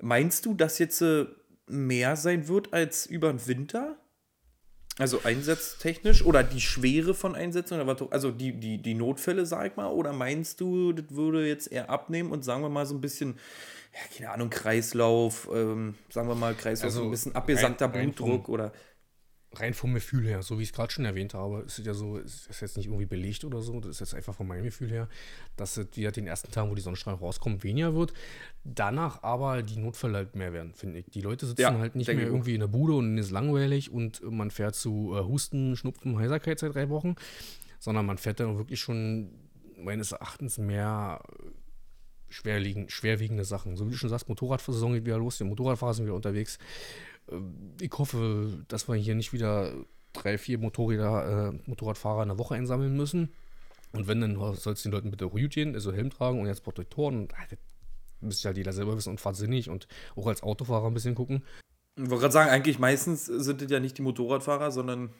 meinst 0.00 0.46
du, 0.46 0.54
dass 0.54 0.78
jetzt 0.78 1.00
äh, 1.00 1.26
mehr 1.66 2.16
sein 2.16 2.48
wird 2.48 2.72
als 2.72 3.06
über 3.06 3.32
den 3.32 3.46
Winter? 3.46 3.96
Also 4.98 5.22
einsatztechnisch 5.24 6.22
oder 6.22 6.42
die 6.42 6.60
Schwere 6.60 7.14
von 7.14 7.34
Einsätzen 7.34 7.80
also 8.10 8.30
die, 8.30 8.52
die, 8.52 8.76
die 8.76 8.94
Notfälle, 8.94 9.46
sag 9.46 9.70
ich 9.70 9.76
mal, 9.76 9.90
oder 9.90 10.12
meinst 10.12 10.60
du, 10.60 10.92
das 10.92 11.06
würde 11.08 11.48
jetzt 11.48 11.72
eher 11.72 11.88
abnehmen 11.88 12.30
und 12.30 12.44
sagen 12.44 12.62
wir 12.62 12.68
mal 12.68 12.84
so 12.84 12.94
ein 12.94 13.00
bisschen, 13.00 13.38
ja, 13.92 14.00
keine 14.16 14.30
Ahnung, 14.30 14.50
Kreislauf, 14.50 15.48
ähm, 15.54 15.94
sagen 16.08 16.28
wir 16.28 16.34
mal 16.34 16.54
Kreislauf, 16.54 16.84
Also 16.84 17.00
so 17.00 17.04
ein 17.06 17.10
bisschen 17.10 17.34
abgesackter 17.34 17.86
rein- 17.86 17.92
rein 17.94 18.12
Blutdruck 18.12 18.48
oder 18.48 18.72
rein 19.54 19.74
vom 19.74 19.92
Gefühl 19.92 20.26
her, 20.26 20.42
so 20.42 20.58
wie 20.58 20.62
ich 20.62 20.70
es 20.70 20.74
gerade 20.74 20.90
schon 20.90 21.04
erwähnt 21.04 21.34
habe, 21.34 21.60
ist 21.66 21.78
es 21.78 21.84
ja 21.84 21.92
so, 21.92 22.16
ist 22.16 22.48
das 22.48 22.60
jetzt 22.60 22.78
nicht 22.78 22.86
irgendwie 22.86 23.04
belegt 23.04 23.44
oder 23.44 23.60
so, 23.60 23.80
das 23.80 23.90
ist 23.90 24.00
jetzt 24.00 24.14
einfach 24.14 24.34
von 24.34 24.46
meinem 24.46 24.64
Gefühl 24.64 24.90
her, 24.90 25.10
dass 25.56 25.76
es 25.76 25.88
wieder 25.94 26.10
den 26.10 26.26
ersten 26.26 26.50
Tagen, 26.50 26.70
wo 26.70 26.74
die 26.74 26.80
Sonnenstrahlen 26.80 27.20
rauskommen, 27.20 27.62
weniger 27.62 27.94
wird. 27.94 28.14
Danach 28.64 29.22
aber 29.22 29.62
die 29.62 29.76
Notfälle 29.76 30.16
halt 30.16 30.36
mehr 30.36 30.54
werden, 30.54 30.72
finde 30.72 31.00
ich. 31.00 31.06
Die 31.10 31.20
Leute 31.20 31.44
sitzen 31.44 31.60
Ja, 31.60 31.78
halt 31.78 31.96
nicht 31.96 32.08
mehr 32.08 32.24
irgendwie 32.24 32.54
in 32.54 32.60
der 32.60 32.68
Bude 32.68 32.94
und 32.94 33.18
ist 33.18 33.30
langweilig 33.30 33.92
und 33.92 34.22
man 34.22 34.50
fährt 34.50 34.74
zu 34.74 35.14
äh, 35.14 35.22
Husten, 35.22 35.76
Schnupfen, 35.76 36.18
Heiserkeit 36.18 36.58
seit 36.58 36.74
drei 36.74 36.88
Wochen, 36.88 37.14
sondern 37.78 38.06
man 38.06 38.16
fährt 38.16 38.40
dann 38.40 38.56
wirklich 38.56 38.80
schon 38.80 39.34
meines 39.76 40.12
Erachtens 40.12 40.56
mehr 40.56 41.20
schwerwiegend, 42.32 42.90
schwerwiegende 42.90 43.44
Sachen. 43.44 43.76
So 43.76 43.86
wie 43.86 43.92
du 43.92 43.96
schon 43.96 44.10
sagst, 44.10 44.28
Motorradsaison 44.28 44.94
geht 44.94 45.06
wieder 45.06 45.18
los, 45.18 45.38
die 45.38 45.44
Motorradfahrer 45.44 45.94
sind 45.94 46.06
wieder 46.06 46.16
unterwegs. 46.16 46.58
Ähm, 47.30 47.72
Ich 47.80 47.92
hoffe, 47.96 48.64
dass 48.68 48.88
wir 48.88 48.94
hier 48.96 49.14
nicht 49.14 49.32
wieder 49.32 49.72
drei, 50.12 50.38
vier 50.38 50.58
Motorräder, 50.58 51.50
äh, 51.50 51.58
Motorradfahrer 51.66 52.22
in 52.22 52.28
der 52.28 52.38
Woche 52.38 52.54
einsammeln 52.54 52.96
müssen. 52.96 53.32
Und 53.92 54.06
wenn, 54.06 54.20
dann 54.20 54.36
soll 54.54 54.72
es 54.72 54.82
den 54.82 54.92
Leuten 54.92 55.10
bitte 55.10 55.28
gut 55.28 55.50
gehen, 55.50 55.74
also 55.74 55.92
Helm 55.92 56.10
tragen 56.10 56.40
und 56.40 56.46
jetzt 56.46 56.64
Protektoren. 56.64 57.20
Und, 57.20 57.34
ah, 57.34 57.44
das 57.48 57.58
müsste 58.20 58.48
halt 58.48 58.56
jeder 58.56 58.72
selber 58.72 58.96
wissen 58.96 59.10
und 59.10 59.20
fahrt 59.20 59.36
sinnig 59.36 59.68
und 59.68 59.86
auch 60.16 60.26
als 60.26 60.42
Autofahrer 60.42 60.86
ein 60.86 60.94
bisschen 60.94 61.14
gucken. 61.14 61.42
Ich 61.96 62.08
wollte 62.08 62.22
gerade 62.22 62.32
sagen, 62.32 62.50
eigentlich 62.50 62.78
meistens 62.78 63.26
sind 63.26 63.60
es 63.60 63.70
ja 63.70 63.80
nicht 63.80 63.98
die 63.98 64.02
Motorradfahrer, 64.02 64.70
sondern 64.70 65.10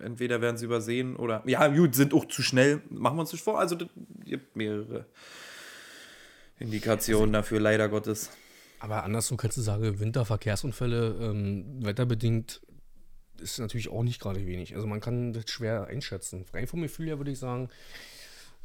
entweder 0.00 0.40
werden 0.40 0.56
sie 0.56 0.66
übersehen 0.66 1.16
oder, 1.16 1.42
ja, 1.46 1.66
gut, 1.68 1.94
sind 1.94 2.14
auch 2.14 2.26
zu 2.26 2.42
schnell. 2.42 2.82
Machen 2.88 3.16
wir 3.16 3.22
uns 3.22 3.32
nicht 3.32 3.42
vor. 3.42 3.58
Also, 3.58 3.74
das 3.74 3.88
gibt 4.24 4.54
mehrere 4.54 5.06
Indikationen 6.58 7.32
dafür, 7.32 7.60
leider 7.60 7.88
Gottes. 7.88 8.30
Aber 8.78 9.04
andersrum 9.04 9.36
kannst 9.36 9.56
du 9.56 9.62
sagen, 9.62 9.98
Winterverkehrsunfälle, 9.98 11.16
ähm, 11.20 11.84
wetterbedingt, 11.84 12.60
ist 13.40 13.58
natürlich 13.58 13.88
auch 13.88 14.02
nicht 14.02 14.20
gerade 14.20 14.46
wenig. 14.46 14.74
Also 14.74 14.86
man 14.86 15.00
kann 15.00 15.32
das 15.32 15.50
schwer 15.50 15.86
einschätzen. 15.86 16.44
Rein 16.52 16.66
vom 16.66 16.82
Gefühl 16.82 17.06
her 17.06 17.18
würde 17.18 17.30
ich 17.30 17.38
sagen, 17.38 17.68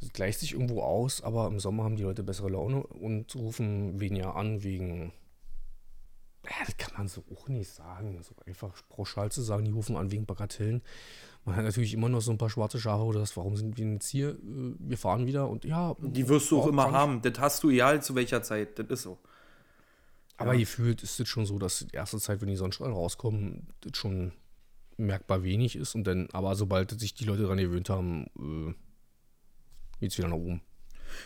es 0.00 0.12
gleicht 0.12 0.40
sich 0.40 0.52
irgendwo 0.52 0.82
aus, 0.82 1.22
aber 1.22 1.46
im 1.46 1.60
Sommer 1.60 1.84
haben 1.84 1.96
die 1.96 2.02
Leute 2.02 2.22
bessere 2.22 2.48
Laune 2.48 2.82
und 2.82 3.34
rufen 3.34 4.00
weniger 4.00 4.36
an 4.36 4.62
wegen. 4.62 5.12
Ja, 6.44 6.64
das 6.64 6.76
kann 6.78 6.94
man 6.96 7.08
so 7.08 7.22
auch 7.34 7.48
nicht 7.48 7.70
sagen. 7.70 8.22
So 8.22 8.34
einfach 8.46 8.74
pauschal 8.88 9.30
zu 9.30 9.42
sagen, 9.42 9.64
die 9.64 9.72
rufen 9.72 9.96
an 9.96 10.10
wegen 10.10 10.24
Bagatellen. 10.24 10.82
Man 11.44 11.56
hat 11.56 11.64
natürlich 11.64 11.94
immer 11.94 12.08
noch 12.08 12.20
so 12.20 12.30
ein 12.30 12.38
paar 12.38 12.50
schwarze 12.50 12.78
Schafe 12.78 13.02
oder 13.02 13.20
das, 13.20 13.36
warum 13.36 13.56
sind 13.56 13.76
wir 13.78 13.92
jetzt 13.92 14.08
hier? 14.08 14.30
Äh, 14.30 14.74
Wir 14.78 14.98
fahren 14.98 15.26
wieder 15.26 15.48
und 15.48 15.64
ja. 15.64 15.96
Die 16.00 16.28
wirst 16.28 16.50
du 16.50 16.60
auch 16.60 16.66
immer 16.66 16.86
wir 16.86 16.92
haben. 16.92 17.22
Das 17.22 17.38
hast 17.38 17.62
du 17.62 17.70
egal 17.70 18.02
zu 18.02 18.14
welcher 18.14 18.42
Zeit. 18.42 18.78
Das 18.78 18.86
ist 18.88 19.02
so. 19.02 19.18
Aber 20.36 20.56
gefühlt 20.56 21.02
ist 21.02 21.20
es 21.20 21.28
schon 21.28 21.44
so, 21.44 21.58
dass 21.58 21.80
die 21.80 21.94
erste 21.94 22.18
Zeit, 22.18 22.40
wenn 22.40 22.48
die 22.48 22.56
Sonnenstrahlen 22.56 22.94
rauskommen, 22.94 23.68
das 23.82 23.98
schon 23.98 24.32
merkbar 24.96 25.42
wenig 25.42 25.76
ist. 25.76 25.94
Und 25.94 26.04
dann, 26.04 26.28
aber 26.32 26.54
sobald 26.54 26.98
sich 26.98 27.14
die 27.14 27.24
Leute 27.24 27.42
daran 27.42 27.58
gewöhnt 27.58 27.90
haben, 27.90 28.26
äh, 28.38 28.74
geht's 30.00 30.16
wieder 30.16 30.28
nach 30.28 30.36
oben. 30.36 30.62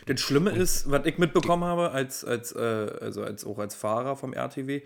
Das 0.06 0.20
Schlimme 0.20 0.50
ist, 0.50 0.90
was 0.90 1.06
ich 1.06 1.18
mitbekommen 1.18 1.64
habe, 1.64 1.90
als, 1.90 2.24
als, 2.24 2.52
äh, 2.52 2.58
also 2.58 3.22
als 3.22 3.44
auch 3.44 3.58
als 3.58 3.74
Fahrer 3.74 4.16
vom 4.16 4.32
RTW, 4.32 4.82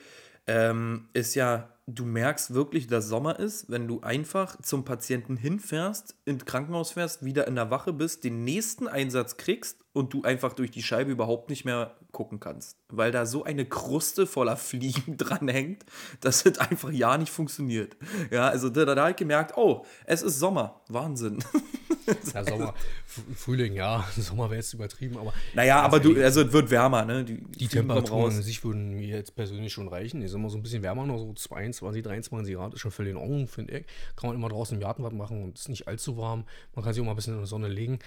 ähm, 0.46 1.08
ist 1.12 1.34
ja, 1.34 1.72
du 1.88 2.04
merkst 2.04 2.52
wirklich, 2.52 2.86
dass 2.86 3.08
Sommer 3.08 3.38
ist, 3.38 3.70
wenn 3.70 3.88
du 3.88 4.00
einfach 4.02 4.60
zum 4.60 4.84
Patienten 4.84 5.36
hinfährst, 5.36 6.14
ins 6.26 6.44
Krankenhaus 6.44 6.92
fährst, 6.92 7.24
wieder 7.24 7.46
in 7.48 7.54
der 7.54 7.70
Wache 7.70 7.94
bist, 7.94 8.24
den 8.24 8.44
nächsten 8.44 8.86
Einsatz 8.86 9.38
kriegst 9.38 9.78
und 9.94 10.12
du 10.12 10.22
einfach 10.22 10.52
durch 10.52 10.70
die 10.70 10.82
Scheibe 10.82 11.10
überhaupt 11.10 11.48
nicht 11.48 11.64
mehr 11.64 11.96
gucken 12.12 12.40
kannst. 12.40 12.76
Weil 12.90 13.10
da 13.10 13.24
so 13.24 13.42
eine 13.42 13.64
Kruste 13.64 14.26
voller 14.26 14.56
Fliegen 14.58 15.16
dranhängt, 15.16 15.84
dass 16.20 16.44
es 16.44 16.58
einfach 16.58 16.92
ja 16.92 17.16
nicht 17.16 17.32
funktioniert. 17.32 17.96
Ja, 18.30 18.48
also 18.48 18.68
da, 18.68 18.84
da 18.84 19.00
habe 19.00 19.10
ich 19.12 19.16
gemerkt, 19.16 19.56
oh, 19.56 19.86
es 20.04 20.22
ist 20.22 20.38
Sommer. 20.38 20.82
Wahnsinn. 20.88 21.42
Ja, 22.34 22.44
Sommer, 22.44 22.74
Frühling, 23.36 23.74
ja, 23.74 24.06
Sommer 24.16 24.44
wäre 24.44 24.56
jetzt 24.56 24.72
übertrieben, 24.72 25.18
aber 25.18 25.32
Naja, 25.54 25.82
aber 25.82 26.00
du, 26.00 26.20
also 26.22 26.42
es 26.42 26.52
wird 26.52 26.70
wärmer, 26.70 27.04
ne? 27.04 27.24
Die, 27.24 27.42
die 27.42 27.68
Temperaturen 27.68 28.34
an 28.34 28.42
sich 28.42 28.64
würden 28.64 28.94
mir 28.94 29.08
jetzt 29.08 29.34
persönlich 29.36 29.72
schon 29.72 29.88
reichen. 29.88 30.20
Die 30.20 30.28
sind 30.28 30.40
immer 30.40 30.50
so 30.50 30.56
ein 30.56 30.62
bisschen 30.62 30.82
wärmer, 30.82 31.06
noch 31.06 31.18
so 31.18 31.32
22, 31.32 31.77
23 31.80 32.54
Grad, 32.54 32.74
ist 32.74 32.80
schon 32.80 32.90
völlig 32.90 33.12
in 33.12 33.16
Ordnung, 33.16 33.46
finde 33.48 33.78
ich. 33.78 33.86
Kann 34.16 34.28
man 34.28 34.36
immer 34.36 34.48
draußen 34.48 34.76
im 34.76 34.80
Garten 34.80 35.02
was 35.02 35.12
machen 35.12 35.42
und 35.42 35.58
ist 35.58 35.68
nicht 35.68 35.88
allzu 35.88 36.16
warm. 36.16 36.44
Man 36.74 36.84
kann 36.84 36.92
sich 36.92 37.00
auch 37.00 37.06
mal 37.06 37.12
ein 37.12 37.16
bisschen 37.16 37.34
in 37.34 37.40
der 37.40 37.46
Sonne 37.46 37.68
legen. 37.68 37.98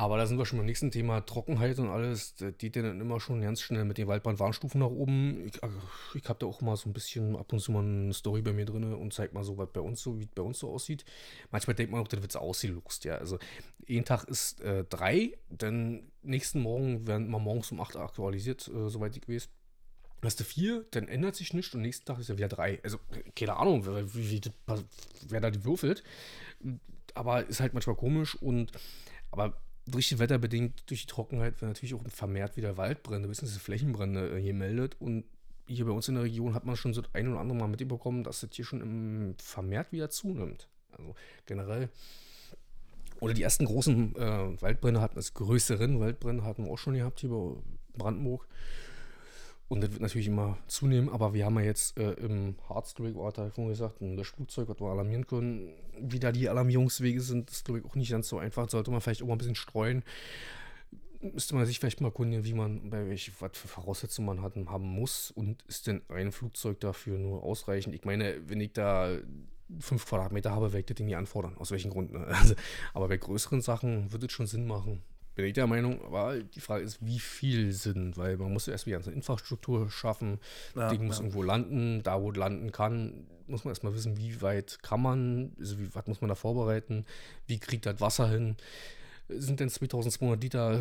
Aber 0.00 0.16
da 0.16 0.24
sind 0.24 0.38
wir 0.38 0.46
schon 0.46 0.58
beim 0.58 0.64
nächsten 0.64 0.90
Thema 0.90 1.20
Trockenheit 1.20 1.78
und 1.78 1.90
alles. 1.90 2.34
Das 2.36 2.56
geht 2.56 2.74
dann 2.74 3.02
immer 3.02 3.20
schon 3.20 3.42
ganz 3.42 3.60
schnell 3.60 3.84
mit 3.84 3.98
den 3.98 4.08
Waldbrand-Warnstufen 4.08 4.80
nach 4.80 4.88
oben. 4.88 5.44
Ich, 5.44 5.62
also, 5.62 5.76
ich 6.14 6.26
habe 6.26 6.38
da 6.38 6.46
auch 6.46 6.62
mal 6.62 6.74
so 6.74 6.88
ein 6.88 6.94
bisschen 6.94 7.36
ab 7.36 7.52
und 7.52 7.58
zu 7.58 7.70
mal 7.70 7.84
eine 7.84 8.14
Story 8.14 8.40
bei 8.40 8.54
mir 8.54 8.64
drin 8.64 8.94
und 8.94 9.12
zeigt 9.12 9.34
mal 9.34 9.44
so, 9.44 9.58
was 9.58 9.68
bei 9.70 9.80
uns 9.82 10.00
so, 10.00 10.18
wie 10.18 10.24
bei 10.24 10.40
uns 10.40 10.58
so 10.58 10.70
aussieht. 10.70 11.04
Manchmal 11.50 11.74
denkt 11.74 11.92
man 11.92 12.00
auch, 12.00 12.08
das 12.08 12.22
wird 12.22 12.34
ausgeluchst, 12.34 13.04
ja. 13.04 13.16
Also, 13.16 13.38
jeden 13.86 14.06
Tag 14.06 14.24
ist 14.24 14.62
äh, 14.62 14.84
drei, 14.84 15.36
dann 15.50 16.10
nächsten 16.22 16.62
Morgen 16.62 17.06
werden 17.06 17.28
wir 17.28 17.38
morgens 17.38 17.70
um 17.70 17.78
8 17.78 17.96
Uhr 17.96 18.00
aktualisiert, 18.00 18.68
äh, 18.68 18.88
soweit 18.88 19.14
ich 19.18 19.28
weiß. 19.28 19.50
Hast 20.22 20.38
du 20.38 20.44
vier, 20.44 20.84
dann 20.90 21.08
ändert 21.08 21.34
sich 21.34 21.54
nichts 21.54 21.74
und 21.74 21.80
nächsten 21.80 22.04
Tag 22.04 22.18
ist 22.18 22.28
ja 22.28 22.36
wieder 22.36 22.48
drei. 22.48 22.78
Also, 22.82 22.98
keine 23.34 23.56
Ahnung, 23.56 23.86
wer, 23.86 24.14
wie, 24.14 24.40
das 24.40 24.52
wer 25.28 25.40
da 25.40 25.50
die 25.50 25.64
würfelt. 25.64 26.02
Aber 27.14 27.46
ist 27.46 27.60
halt 27.60 27.72
manchmal 27.72 27.96
komisch 27.96 28.34
und 28.36 28.70
aber 29.30 29.56
durch 29.86 30.10
das 30.10 30.18
Wetter 30.18 30.38
bedingt, 30.38 30.82
durch 30.86 31.02
die 31.02 31.06
Trockenheit, 31.06 31.60
werden 31.60 31.70
natürlich 31.70 31.94
auch 31.94 32.02
vermehrt 32.08 32.56
wieder 32.56 32.76
Waldbrände, 32.76 33.28
bzw. 33.28 33.58
Flächenbrände 33.58 34.38
äh, 34.38 34.42
gemeldet. 34.42 34.96
Und 35.00 35.24
hier 35.66 35.84
bei 35.86 35.92
uns 35.92 36.08
in 36.08 36.14
der 36.14 36.24
Region 36.24 36.54
hat 36.54 36.64
man 36.64 36.76
schon 36.76 36.94
so 36.94 37.00
das 37.00 37.14
ein 37.14 37.28
oder 37.28 37.40
andere 37.40 37.58
Mal 37.58 37.68
mitbekommen, 37.68 38.24
dass 38.24 38.40
das 38.40 38.50
hier 38.52 38.64
schon 38.64 38.80
im, 38.80 39.34
vermehrt 39.38 39.92
wieder 39.92 40.10
zunimmt. 40.10 40.68
Also 40.92 41.14
generell 41.46 41.88
Oder 43.20 43.34
die 43.34 43.42
ersten 43.42 43.64
großen 43.64 44.16
äh, 44.16 44.62
Waldbrände 44.62 45.00
hatten, 45.00 45.16
also 45.16 45.32
größeren 45.34 46.00
Waldbrände 46.00 46.44
hatten 46.44 46.64
wir 46.64 46.72
auch 46.72 46.78
schon 46.78 46.94
gehabt 46.94 47.20
hier 47.20 47.30
bei 47.30 47.54
Brandenburg. 47.96 48.46
Und 49.70 49.82
das 49.82 49.92
wird 49.92 50.02
natürlich 50.02 50.26
immer 50.26 50.58
zunehmen, 50.66 51.08
aber 51.08 51.32
wir 51.32 51.44
haben 51.44 51.56
ja 51.60 51.64
jetzt 51.64 51.96
äh, 51.96 52.14
im 52.14 52.56
Harzbreakwater, 52.68 53.52
wie 53.56 53.68
gesagt, 53.68 54.00
ein 54.00 54.16
Löschflugzeug, 54.16 54.68
was 54.68 54.80
wir 54.80 54.88
alarmieren 54.88 55.28
können. 55.28 55.72
Wie 55.96 56.18
da 56.18 56.32
die 56.32 56.48
Alarmierungswege 56.48 57.20
sind, 57.20 57.48
ist, 57.52 57.66
glaube 57.66 57.78
ich, 57.78 57.86
auch 57.86 57.94
nicht 57.94 58.10
ganz 58.10 58.28
so 58.28 58.40
einfach. 58.40 58.68
Sollte 58.68 58.90
man 58.90 59.00
vielleicht 59.00 59.22
auch 59.22 59.28
mal 59.28 59.34
ein 59.34 59.38
bisschen 59.38 59.54
streuen. 59.54 60.02
Müsste 61.20 61.54
man 61.54 61.66
sich 61.66 61.78
vielleicht 61.78 62.00
mal 62.00 62.08
erkundigen, 62.08 62.44
wie 62.44 62.52
man, 62.52 62.90
bei 62.90 63.06
welche, 63.06 63.30
was 63.38 63.52
für 63.56 63.68
Voraussetzungen 63.68 64.26
man 64.26 64.42
hat, 64.42 64.56
haben 64.56 64.88
muss. 64.88 65.30
Und 65.30 65.62
ist 65.68 65.86
denn 65.86 66.02
ein 66.08 66.32
Flugzeug 66.32 66.80
dafür 66.80 67.16
nur 67.18 67.44
ausreichend? 67.44 67.94
Ich 67.94 68.04
meine, 68.04 68.40
wenn 68.48 68.60
ich 68.60 68.72
da 68.72 69.18
fünf 69.78 70.04
Quadratmeter 70.04 70.50
habe, 70.50 70.72
werde 70.72 70.80
ich 70.80 70.86
das 70.86 70.96
Ding 70.96 71.06
nie 71.06 71.14
anfordern. 71.14 71.56
Aus 71.58 71.70
welchen 71.70 71.92
Gründen? 71.92 72.18
Ne? 72.18 72.26
Also, 72.28 72.56
aber 72.92 73.06
bei 73.06 73.18
größeren 73.18 73.60
Sachen 73.60 74.10
würde 74.10 74.26
es 74.26 74.32
schon 74.32 74.48
Sinn 74.48 74.66
machen 74.66 75.04
bin 75.40 75.48
ich 75.48 75.54
der 75.54 75.66
Meinung, 75.66 76.02
aber 76.04 76.38
die 76.38 76.60
Frage 76.60 76.84
ist, 76.84 77.04
wie 77.04 77.18
viel 77.18 77.72
Sinn, 77.72 78.16
weil 78.16 78.36
man 78.36 78.52
muss 78.52 78.68
erst 78.68 78.86
die 78.86 78.90
ganze 78.90 79.12
Infrastruktur 79.12 79.90
schaffen, 79.90 80.38
ja, 80.74 80.82
das 80.82 80.92
Ding 80.92 81.06
muss 81.06 81.18
ja. 81.18 81.24
irgendwo 81.24 81.42
landen, 81.42 82.02
da 82.02 82.20
wo 82.20 82.30
es 82.30 82.36
landen 82.36 82.72
kann, 82.72 83.26
muss 83.46 83.64
man 83.64 83.72
erstmal 83.72 83.94
wissen, 83.94 84.16
wie 84.16 84.40
weit 84.42 84.82
kann 84.82 85.02
man, 85.02 85.52
also 85.58 85.78
wie, 85.78 85.94
was 85.94 86.06
muss 86.06 86.20
man 86.20 86.28
da 86.28 86.34
vorbereiten, 86.34 87.04
wie 87.46 87.58
kriegt 87.58 87.86
das 87.86 88.00
Wasser 88.00 88.28
hin, 88.28 88.56
sind 89.28 89.60
denn 89.60 89.68
2200 89.68 90.42
Liter 90.42 90.80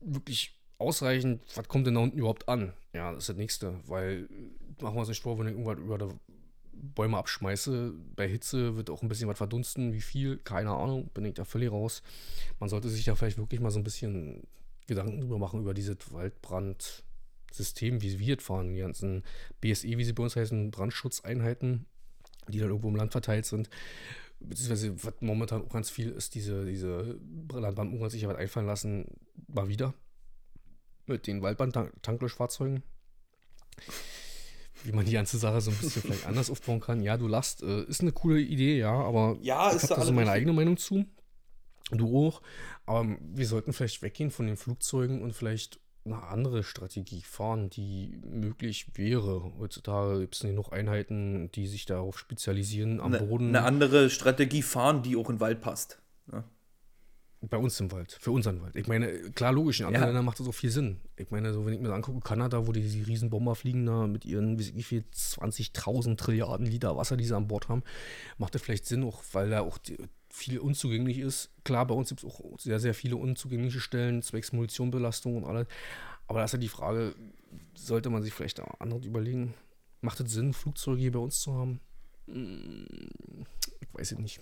wirklich 0.00 0.58
ausreichend, 0.78 1.42
was 1.54 1.68
kommt 1.68 1.86
denn 1.86 1.94
da 1.94 2.00
unten 2.00 2.18
überhaupt 2.18 2.48
an? 2.48 2.72
Ja, 2.92 3.12
das 3.12 3.24
ist 3.24 3.28
das 3.30 3.36
Nächste, 3.36 3.74
weil 3.86 4.28
machen 4.80 4.94
wir 4.94 5.00
uns 5.00 5.08
nicht 5.08 5.22
vor, 5.22 5.38
wenn 5.38 5.46
irgendwas 5.46 5.78
über 5.78 5.98
der 5.98 6.08
Bäume 6.80 7.18
abschmeiße. 7.18 7.94
Bei 8.16 8.28
Hitze 8.28 8.76
wird 8.76 8.90
auch 8.90 9.02
ein 9.02 9.08
bisschen 9.08 9.28
was 9.28 9.38
verdunsten. 9.38 9.92
Wie 9.92 10.00
viel? 10.00 10.38
Keine 10.38 10.70
Ahnung. 10.70 11.10
Bin 11.14 11.24
ich 11.24 11.34
da 11.34 11.44
völlig 11.44 11.70
raus. 11.70 12.02
Man 12.58 12.68
sollte 12.68 12.88
sich 12.88 13.04
da 13.04 13.14
vielleicht 13.14 13.38
wirklich 13.38 13.60
mal 13.60 13.70
so 13.70 13.78
ein 13.78 13.84
bisschen 13.84 14.46
Gedanken 14.86 15.20
drüber 15.20 15.38
machen, 15.38 15.60
über 15.60 15.74
dieses 15.74 15.98
Waldbrandsystem, 16.12 18.02
wie 18.02 18.18
wir 18.18 18.38
es 18.38 18.44
fahren. 18.44 18.72
Die 18.72 18.80
ganzen 18.80 19.22
BSE, 19.60 19.86
wie 19.98 20.04
sie 20.04 20.12
bei 20.12 20.22
uns 20.22 20.36
heißen, 20.36 20.70
Brandschutzeinheiten, 20.70 21.86
die 22.48 22.58
dann 22.58 22.68
irgendwo 22.70 22.88
im 22.88 22.96
Land 22.96 23.12
verteilt 23.12 23.46
sind. 23.46 23.70
Beziehungsweise, 24.40 25.04
was 25.04 25.14
momentan 25.20 25.62
auch 25.62 25.68
ganz 25.68 25.90
viel 25.90 26.10
ist, 26.10 26.34
diese, 26.34 26.64
diese 26.64 27.20
Landbahn 27.52 28.00
hat 28.00 28.10
sich 28.10 28.22
ja 28.22 28.28
was 28.28 28.38
einfallen 28.38 28.66
lassen, 28.66 29.04
mal 29.48 29.68
wieder. 29.68 29.92
Mit 31.06 31.26
den 31.26 31.42
Waldbahn-Tanklöschfahrzeugen 31.42 32.82
wie 34.84 34.92
man 34.92 35.04
die 35.04 35.12
ganze 35.12 35.38
Sache 35.38 35.60
so 35.60 35.70
ein 35.70 35.76
bisschen 35.76 36.02
vielleicht 36.02 36.26
anders 36.26 36.50
aufbauen 36.50 36.80
kann. 36.80 37.00
Ja, 37.00 37.16
du 37.16 37.28
Last, 37.28 37.62
äh, 37.62 37.84
ist 37.84 38.00
eine 38.00 38.12
coole 38.12 38.40
Idee, 38.40 38.78
ja, 38.78 38.92
aber 38.92 39.36
ja, 39.40 39.74
ich 39.74 39.82
habe 39.82 39.94
da 39.94 40.04
so 40.04 40.12
meine 40.12 40.30
eigene 40.30 40.52
Meinung 40.52 40.76
zu. 40.76 41.04
Du 41.90 42.28
auch. 42.28 42.42
Aber 42.86 43.16
wir 43.20 43.46
sollten 43.46 43.72
vielleicht 43.72 44.02
weggehen 44.02 44.30
von 44.30 44.46
den 44.46 44.56
Flugzeugen 44.56 45.22
und 45.22 45.32
vielleicht 45.32 45.80
eine 46.04 46.22
andere 46.22 46.62
Strategie 46.62 47.22
fahren, 47.22 47.68
die 47.68 48.18
möglich 48.24 48.86
wäre. 48.94 49.52
Heutzutage 49.58 50.20
gibt 50.20 50.34
es 50.34 50.42
noch 50.44 50.72
Einheiten, 50.72 51.50
die 51.52 51.66
sich 51.66 51.84
darauf 51.84 52.18
spezialisieren, 52.18 53.00
am 53.00 53.12
eine, 53.12 53.26
Boden. 53.26 53.48
Eine 53.48 53.64
andere 53.64 54.08
Strategie 54.08 54.62
fahren, 54.62 55.02
die 55.02 55.16
auch 55.16 55.28
in 55.28 55.36
den 55.36 55.40
Wald 55.40 55.60
passt. 55.60 56.00
Ja. 56.32 56.44
Bei 57.42 57.56
uns 57.56 57.80
im 57.80 57.90
Wald, 57.90 58.12
für 58.20 58.32
unseren 58.32 58.60
Wald. 58.60 58.76
Ich 58.76 58.86
meine, 58.86 59.08
klar, 59.30 59.50
logisch, 59.52 59.80
in 59.80 59.86
anderen 59.86 60.02
Ja. 60.02 60.06
Ländern 60.08 60.26
macht 60.26 60.40
das 60.40 60.46
auch 60.46 60.52
viel 60.54 60.70
Sinn. 60.70 61.00
Ich 61.16 61.30
meine, 61.30 61.54
so 61.54 61.64
wenn 61.64 61.72
ich 61.72 61.80
mir 61.80 61.88
das 61.88 61.96
angucke, 61.96 62.20
Kanada, 62.20 62.66
wo 62.66 62.72
die, 62.72 62.86
die 62.86 63.02
Riesenbomber 63.02 63.54
fliegen, 63.54 63.86
da 63.86 64.06
mit 64.06 64.26
ihren, 64.26 64.58
wie, 64.58 64.74
wie 64.76 64.82
viel, 64.82 65.04
20.000 65.14 66.16
Trilliarden 66.18 66.66
Liter 66.66 66.96
Wasser, 66.98 67.16
die 67.16 67.24
sie 67.24 67.34
an 67.34 67.48
Bord 67.48 67.68
haben, 67.70 67.82
macht 68.36 68.54
das 68.54 68.60
vielleicht 68.60 68.84
Sinn, 68.84 69.04
auch 69.04 69.22
weil 69.32 69.48
da 69.48 69.60
auch 69.62 69.78
die, 69.78 69.96
viel 70.28 70.58
unzugänglich 70.58 71.18
ist. 71.18 71.50
Klar, 71.64 71.86
bei 71.86 71.94
uns 71.94 72.10
gibt 72.10 72.22
es 72.22 72.28
auch 72.28 72.40
sehr, 72.58 72.78
sehr 72.78 72.92
viele 72.92 73.16
unzugängliche 73.16 73.80
Stellen, 73.80 74.20
zwecks 74.22 74.52
Munitionbelastung 74.52 75.36
und 75.38 75.44
alles. 75.46 75.66
Aber 76.26 76.40
da 76.40 76.44
ist 76.44 76.52
ja 76.52 76.58
die 76.58 76.68
Frage, 76.68 77.14
sollte 77.74 78.10
man 78.10 78.22
sich 78.22 78.34
vielleicht 78.34 78.58
da 78.58 78.64
anderes 78.78 79.06
überlegen? 79.06 79.54
Macht 80.02 80.20
es 80.20 80.30
Sinn, 80.30 80.52
Flugzeuge 80.52 81.00
hier 81.00 81.12
bei 81.12 81.18
uns 81.18 81.40
zu 81.40 81.54
haben? 81.54 81.80
Hm, 82.26 82.86
Ich 83.80 83.88
weiß 83.94 84.12
es 84.12 84.18
nicht. 84.18 84.40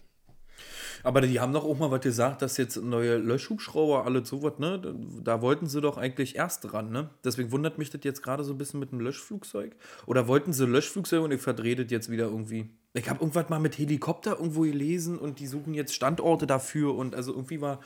Aber 1.02 1.20
die 1.20 1.40
haben 1.40 1.52
doch 1.52 1.64
auch 1.64 1.78
mal 1.78 1.90
was 1.90 2.00
gesagt, 2.00 2.42
dass 2.42 2.56
jetzt 2.56 2.76
neue 2.76 3.16
Löschhubschrauber, 3.16 4.04
alles 4.04 4.28
sowas, 4.28 4.58
ne? 4.58 4.80
Da, 5.22 5.42
wollten 5.42 5.66
sie 5.66 5.80
doch 5.80 5.96
eigentlich 5.96 6.36
erst 6.36 6.70
dran, 6.70 6.90
ne? 6.90 7.10
Deswegen 7.24 7.52
wundert 7.52 7.78
mich 7.78 7.90
das 7.90 8.00
jetzt 8.04 8.22
gerade 8.22 8.44
so 8.44 8.52
ein 8.52 8.58
bisschen 8.58 8.80
mit 8.80 8.92
dem 8.92 9.00
Löschflugzeug. 9.00 9.76
Oder 10.06 10.28
wollten 10.28 10.52
sie 10.52 10.66
Löschflugzeuge 10.66 11.22
und 11.22 11.32
ich 11.32 11.40
verdrehe 11.40 11.76
das 11.76 11.90
jetzt 11.90 12.10
wieder 12.10 12.24
irgendwie. 12.24 12.68
Ich 12.94 13.08
habe 13.08 13.20
irgendwas 13.20 13.48
mal 13.48 13.60
mit 13.60 13.78
Helikopter 13.78 14.38
irgendwo 14.38 14.62
gelesen 14.62 15.18
und 15.18 15.40
die 15.40 15.46
suchen 15.46 15.74
jetzt 15.74 15.94
Standorte 15.94 16.46
dafür 16.46 16.94
und 16.94 17.14
also 17.14 17.32
irgendwie 17.32 17.60
war. 17.60 17.80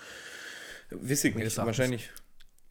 Weiß 0.91 1.25
ich 1.25 1.35
nicht, 1.35 1.57
wahrscheinlich. 1.57 2.11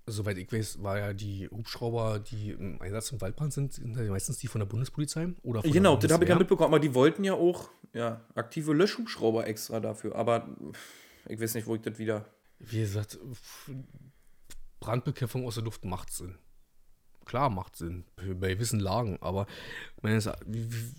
Soweit 0.08 0.38
ich 0.38 0.52
weiß, 0.52 0.82
war 0.82 0.98
ja 0.98 1.14
die 1.14 1.48
Hubschrauber, 1.50 2.20
die 2.20 2.52
im 2.52 2.82
Einsatz 2.82 3.12
im 3.12 3.22
Waldbrand 3.22 3.54
sind, 3.54 3.74
sind 3.74 3.96
ja 3.96 4.04
meistens 4.10 4.40
die 4.40 4.48
von 4.48 4.60
der 4.60 4.66
Bundespolizei 4.66 5.30
oder 5.44 5.62
von 5.62 5.72
Genau, 5.72 5.96
das 5.96 6.12
habe 6.12 6.24
ich 6.24 6.30
ja 6.30 6.36
mitbekommen, 6.36 6.74
aber 6.74 6.80
die 6.80 6.94
wollten 6.94 7.24
ja 7.24 7.34
auch 7.34 7.70
ja, 7.94 8.22
aktive 8.36 8.74
Löschhubschrauber 8.74 9.48
extra 9.48 9.80
dafür. 9.80 10.16
Aber 10.16 10.50
ich 11.28 11.40
weiß 11.40 11.54
nicht, 11.54 11.68
wo 11.68 11.76
ich 11.76 11.82
das 11.82 12.00
wieder. 12.00 12.26
Wie 12.60 12.80
gesagt, 12.80 13.20
Brandbekämpfung 14.80 15.46
aus 15.46 15.56
der 15.56 15.64
Luft 15.64 15.86
macht 15.86 16.12
Sinn. 16.12 16.38
Klar 17.32 17.50
macht 17.50 17.78
Sinn, 17.78 18.04
bei 18.42 18.56
gewissen 18.56 18.82
Lagen, 18.82 19.18
aber 19.22 19.48
meine, 20.02 20.22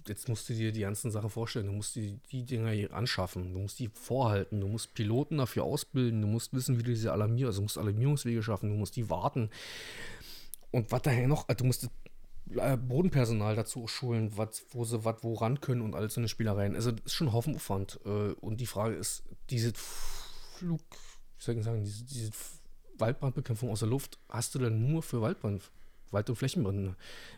jetzt 0.09 0.31
musst 0.31 0.49
du 0.49 0.55
dir 0.55 0.73
die 0.73 0.81
ganzen 0.81 1.11
Sachen 1.11 1.29
vorstellen. 1.29 1.67
Du 1.67 1.73
musst 1.73 1.95
die, 1.95 2.21
die 2.31 2.47
Dinger 2.47 2.71
hier 2.71 2.95
anschaffen, 2.95 3.53
du 3.53 3.59
musst 3.59 3.79
die 3.79 3.89
vorhalten, 3.89 4.59
du 4.59 4.67
musst 4.67 4.95
Piloten 4.95 5.37
dafür 5.37 5.65
ausbilden, 5.65 6.23
du 6.23 6.27
musst 6.27 6.55
wissen, 6.55 6.79
wie 6.79 6.85
du 6.85 6.89
diese 6.89 7.13
alarmierst, 7.13 7.49
also 7.49 7.59
du 7.59 7.65
musst 7.65 7.77
Alarmierungswege 7.77 8.43
schaffen, 8.43 8.71
du 8.71 8.77
musst 8.77 8.97
die 8.97 9.11
warten. 9.11 9.51
Und 10.71 10.91
was 10.91 11.03
daher 11.03 11.29
noch, 11.29 11.47
also 11.49 11.59
du 11.59 11.65
musst 11.67 11.91
äh, 12.57 12.79
Bodenpersonal 12.79 13.55
dazu 13.55 13.87
schulen, 13.87 14.35
was, 14.35 14.65
wo 14.71 14.87
sie 14.87 15.05
was 15.05 15.17
wo 15.21 15.35
ran 15.35 15.61
können 15.61 15.83
und 15.83 15.95
alles 15.95 16.15
so 16.15 16.21
eine 16.23 16.29
Spielereien. 16.29 16.75
Also 16.75 16.93
das 16.93 17.05
ist 17.05 17.13
schon 17.13 17.27
ein 17.27 17.35
Haufen 17.35 17.57
Aufwand. 17.57 18.01
Äh, 18.07 18.33
Und 18.41 18.59
die 18.63 18.67
Frage 18.67 18.95
ist, 18.95 19.23
diese 19.51 19.75
Flug, 19.75 20.81
wie 21.37 21.45
soll 21.45 21.59
ich 21.59 21.65
sagen, 21.65 21.85
diese, 21.85 22.05
diese 22.05 22.31
Waldbrandbekämpfung 22.97 23.69
aus 23.69 23.81
der 23.81 23.89
Luft 23.91 24.19
hast 24.31 24.55
du 24.55 24.61
dann 24.61 24.91
nur 24.91 25.03
für 25.03 25.21
Waldbrand, 25.21 25.71
Wald- 26.13 26.29
und 26.31 26.37
Flächenbrände. 26.37 26.95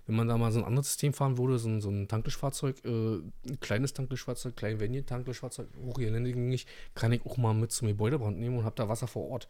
Wenn 0.07 0.17
man 0.17 0.29
da 0.29 0.37
mal 0.37 0.53
so 0.53 0.59
ein 0.61 0.65
anderes 0.65 0.89
System 0.89 1.13
fahren 1.13 1.39
würde, 1.39 1.59
so 1.59 1.69
ein, 1.69 1.81
so 1.81 1.89
ein 1.91 2.09
Tanklöschfahrzeug, 2.09 2.85
äh, 2.85 2.89
ein 2.89 3.61
kleines 3.61 3.93
Tanklöschfahrzeug, 3.95 4.57
klein 4.57 4.81
Venue 4.81 5.05
Tanklöschfahrzeug, 5.07 5.69
hochgeländig, 5.85 6.67
kann 6.95 7.13
ich 7.13 7.25
auch 7.25 7.37
mal 7.37 7.55
mit 7.55 7.73
zum 7.73 7.89
Gebäudebrand 7.89 8.39
nehmen 8.39 8.59
und 8.59 8.65
habe 8.65 8.77
da 8.77 8.89
Wasser 8.89 9.07
vor 9.07 9.29
Ort. 9.31 9.49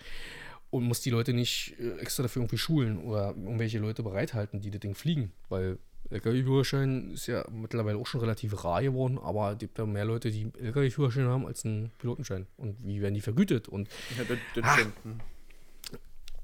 Und 0.70 0.84
muss 0.84 1.00
die 1.00 1.10
Leute 1.10 1.32
nicht 1.32 1.74
äh, 1.78 1.98
extra 1.98 2.22
dafür 2.24 2.42
irgendwie 2.42 2.58
schulen 2.58 2.98
oder 2.98 3.28
irgendwelche 3.28 3.78
Leute 3.78 4.02
bereithalten, 4.02 4.60
die 4.60 4.70
das 4.70 4.80
Ding 4.80 4.94
fliegen. 4.94 5.32
Weil 5.48 5.78
LKW-Führerschein 6.10 7.12
ist 7.12 7.26
ja 7.28 7.44
mittlerweile 7.50 7.96
auch 7.98 8.06
schon 8.06 8.20
relativ 8.20 8.64
rar 8.64 8.82
geworden, 8.82 9.18
aber 9.18 9.52
es 9.52 9.58
gibt 9.58 9.78
ja 9.78 9.86
mehr 9.86 10.04
Leute, 10.04 10.30
die 10.30 10.50
LKW-Führerschein 10.58 11.26
haben 11.26 11.46
als 11.46 11.64
einen 11.64 11.90
Pilotenschein. 11.98 12.46
Und 12.56 12.76
wie 12.84 13.00
werden 13.00 13.14
die 13.14 13.20
vergütet? 13.20 13.68
Und 13.68 13.88
Ja, 14.18 14.24
das, 14.24 14.38
das 14.54 14.64
Ah. 14.64 14.74
stimmt. 14.78 14.94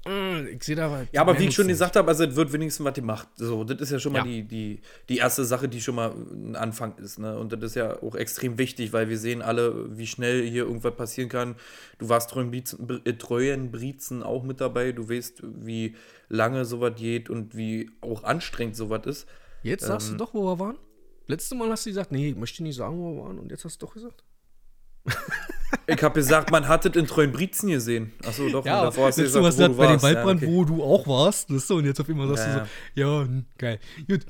Äh, 0.07 0.49
ich 0.49 0.63
sehe 0.63 0.75
da 0.75 0.89
halt 0.89 1.09
Ja, 1.11 1.21
aber 1.21 1.37
wie 1.37 1.45
ich 1.45 1.53
schon 1.55 1.67
gesagt 1.67 1.95
habe, 1.95 2.07
also 2.07 2.23
es 2.23 2.35
wird 2.35 2.51
wenigstens 2.53 2.83
was 2.85 2.93
gemacht. 2.93 3.27
So, 3.35 3.63
das 3.63 3.79
ist 3.81 3.91
ja 3.91 3.99
schon 3.99 4.13
mal 4.13 4.19
Ja. 4.19 4.23
die, 4.25 4.43
die, 4.43 4.81
die 5.09 5.17
erste 5.17 5.45
Sache, 5.45 5.69
die 5.69 5.79
schon 5.79 5.95
mal 5.95 6.11
ein 6.31 6.55
Anfang 6.55 6.97
ist. 6.97 7.19
Ne? 7.19 7.37
Und 7.37 7.53
das 7.53 7.61
ist 7.61 7.75
ja 7.75 8.01
auch 8.01 8.15
extrem 8.15 8.57
wichtig, 8.57 8.93
weil 8.93 9.09
wir 9.09 9.17
sehen 9.19 9.41
alle, 9.41 9.95
wie 9.97 10.07
schnell 10.07 10.41
hier 10.47 10.63
irgendwas 10.63 10.95
passieren 10.95 11.29
kann. 11.29 11.55
Du 11.99 12.09
warst 12.09 12.31
Treuenbrietzen 12.31 12.87
Br- 12.87 13.01
äh, 13.05 14.23
auch 14.23 14.43
mit 14.43 14.59
dabei. 14.59 14.91
Du 14.91 15.07
weißt, 15.09 15.43
wie 15.43 15.95
lange 16.29 16.65
sowas 16.65 16.93
geht 16.95 17.29
und 17.29 17.55
wie 17.55 17.91
auch 18.01 18.23
anstrengend 18.23 18.75
sowas 18.75 19.05
ist. 19.05 19.27
Jetzt 19.63 19.85
sagst 19.85 20.07
Ähm. 20.09 20.17
du 20.17 20.25
doch, 20.25 20.33
wo 20.33 20.43
wir 20.45 20.59
waren? 20.59 20.77
Letztes 21.27 21.55
Mal 21.57 21.69
hast 21.69 21.85
du 21.85 21.91
gesagt, 21.91 22.11
nee, 22.11 22.29
ich 22.29 22.35
möchte 22.35 22.63
nicht 22.63 22.75
sagen, 22.75 22.97
wo 22.97 23.13
wir 23.15 23.23
waren. 23.23 23.37
Und 23.39 23.51
jetzt 23.51 23.63
hast 23.65 23.81
du 23.81 23.85
doch 23.85 23.93
gesagt. 23.93 24.23
Ich 25.87 26.03
habe 26.03 26.13
gesagt, 26.13 26.51
man 26.51 26.67
hat 26.67 26.85
es 26.85 26.95
in 26.95 27.07
Treuenbrietzen 27.07 27.69
gesehen. 27.69 28.13
Achso, 28.25 28.49
doch. 28.49 28.59
und 28.59 28.65
davor 28.65 29.07
hast 29.07 29.17
du 29.17 29.23
gesagt, 29.23 29.43
wo 29.43 29.47
gesagt, 29.47 29.77
bei 29.77 29.87
dem. 29.87 30.01
Waldbrand, 30.01 30.41
ja, 30.41 30.47
okay. 30.47 30.55
wo 30.55 30.65
du 30.65 30.83
auch 30.83 31.07
warst. 31.07 31.49
Das 31.49 31.67
so, 31.67 31.75
und 31.75 31.85
jetzt 31.85 31.99
auf 31.99 32.09
einmal 32.09 32.27
sagst 32.29 32.47
Ja, 32.47 32.53
du 32.53 32.65
so, 32.65 33.01
ja, 33.01 33.27
geil. 33.57 33.79
Gut. 34.07 34.25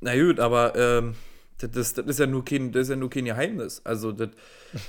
Na 0.00 0.18
gut, 0.18 0.40
aber 0.40 0.74
ähm, 0.76 1.14
das, 1.58 1.94
das, 1.94 2.06
ist 2.06 2.18
ja 2.18 2.26
nur 2.26 2.44
kein, 2.44 2.72
das 2.72 2.82
ist 2.82 2.90
ja 2.90 2.96
nur 2.96 3.10
kein 3.10 3.26
Geheimnis. 3.26 3.82
Also 3.84 4.12
das, 4.12 4.30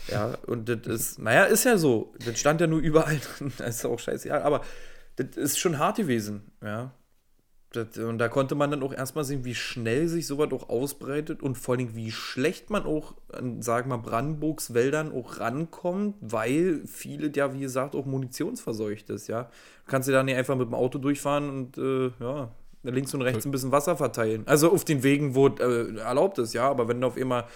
ja, 0.09 0.38
und 0.47 0.69
das 0.69 0.80
ist, 0.88 1.19
naja, 1.19 1.43
ist 1.45 1.65
ja 1.65 1.78
so. 1.78 2.13
Das 2.26 2.39
stand 2.39 2.61
ja 2.61 2.67
nur 2.67 2.80
überall 2.80 3.19
drin. 3.19 3.51
Das 3.57 3.78
ist 3.78 3.86
auch 3.86 3.99
scheißegal. 3.99 4.41
Aber 4.43 4.61
das 5.17 5.36
ist 5.36 5.59
schon 5.59 5.78
hart 5.78 5.97
gewesen, 5.97 6.51
ja. 6.63 6.93
Das, 7.72 7.97
und 7.97 8.17
da 8.17 8.28
konnte 8.28 8.53
man 8.55 8.69
dann 8.69 8.84
auch 8.84 8.93
erstmal 8.93 9.24
sehen, 9.24 9.45
wie 9.45 9.55
schnell 9.55 10.09
sich 10.09 10.28
sowas 10.28 10.51
auch 10.51 10.67
ausbreitet 10.67 11.41
und 11.41 11.57
vor 11.57 11.76
allem, 11.76 11.95
wie 11.95 12.11
schlecht 12.11 12.69
man 12.69 12.84
auch 12.84 13.15
an, 13.32 13.61
sag 13.61 13.88
mal, 13.88 13.97
Brandenburgs 13.97 14.74
Wäldern 14.74 15.13
auch 15.13 15.39
rankommt, 15.39 16.15
weil 16.19 16.82
viele, 16.86 17.32
ja, 17.34 17.53
wie 17.53 17.61
gesagt, 17.61 17.95
auch 17.95 18.05
munitionsverseucht 18.05 19.09
ist, 19.09 19.28
ja. 19.28 19.43
Du 19.86 19.91
kannst 19.91 20.09
ja 20.09 20.15
da 20.15 20.24
nicht 20.24 20.36
einfach 20.36 20.57
mit 20.57 20.67
dem 20.67 20.74
Auto 20.74 20.99
durchfahren 20.99 21.49
und, 21.49 21.78
äh, 21.78 22.11
ja, 22.19 22.51
links 22.84 23.13
und 23.13 23.22
rechts 23.22 23.45
ein 23.45 23.51
bisschen 23.51 23.72
Wasser 23.72 23.95
verteilen. 23.95 24.43
Also 24.47 24.69
auf 24.69 24.84
den 24.84 25.01
Wegen, 25.03 25.34
wo 25.36 25.47
äh, 25.47 25.95
erlaubt 25.97 26.39
ist, 26.39 26.53
ja, 26.53 26.69
aber 26.69 26.89
wenn 26.89 26.99
du 26.99 27.07
auf 27.07 27.15
immer, 27.15 27.47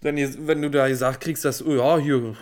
wenn, 0.00 0.16
wenn 0.48 0.62
du 0.62 0.70
da 0.70 0.88
gesagt 0.88 1.20
kriegst, 1.20 1.44
dass, 1.44 1.64
oh 1.64 1.76
ja, 1.76 1.96
hier, 1.98 2.34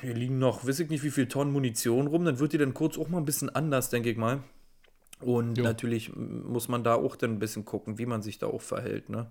hier 0.00 0.14
liegen 0.14 0.40
noch, 0.40 0.66
weiß 0.66 0.80
ich 0.80 0.90
nicht, 0.90 1.04
wie 1.04 1.10
viel 1.10 1.28
Tonnen 1.28 1.52
Munition 1.52 2.08
rum, 2.08 2.24
dann 2.24 2.40
wird 2.40 2.54
die 2.54 2.58
dann 2.58 2.74
kurz 2.74 2.98
auch 2.98 3.08
mal 3.08 3.18
ein 3.18 3.24
bisschen 3.24 3.54
anders, 3.54 3.88
denke 3.88 4.10
ich 4.10 4.16
mal. 4.16 4.40
Und 5.20 5.56
Jo. 5.58 5.64
natürlich 5.64 6.14
muss 6.14 6.68
man 6.68 6.84
da 6.84 6.94
auch 6.94 7.16
dann 7.16 7.32
ein 7.32 7.38
bisschen 7.38 7.64
gucken, 7.64 7.98
wie 7.98 8.06
man 8.06 8.22
sich 8.22 8.38
da 8.38 8.46
auch 8.46 8.62
verhält, 8.62 9.08
ne? 9.08 9.30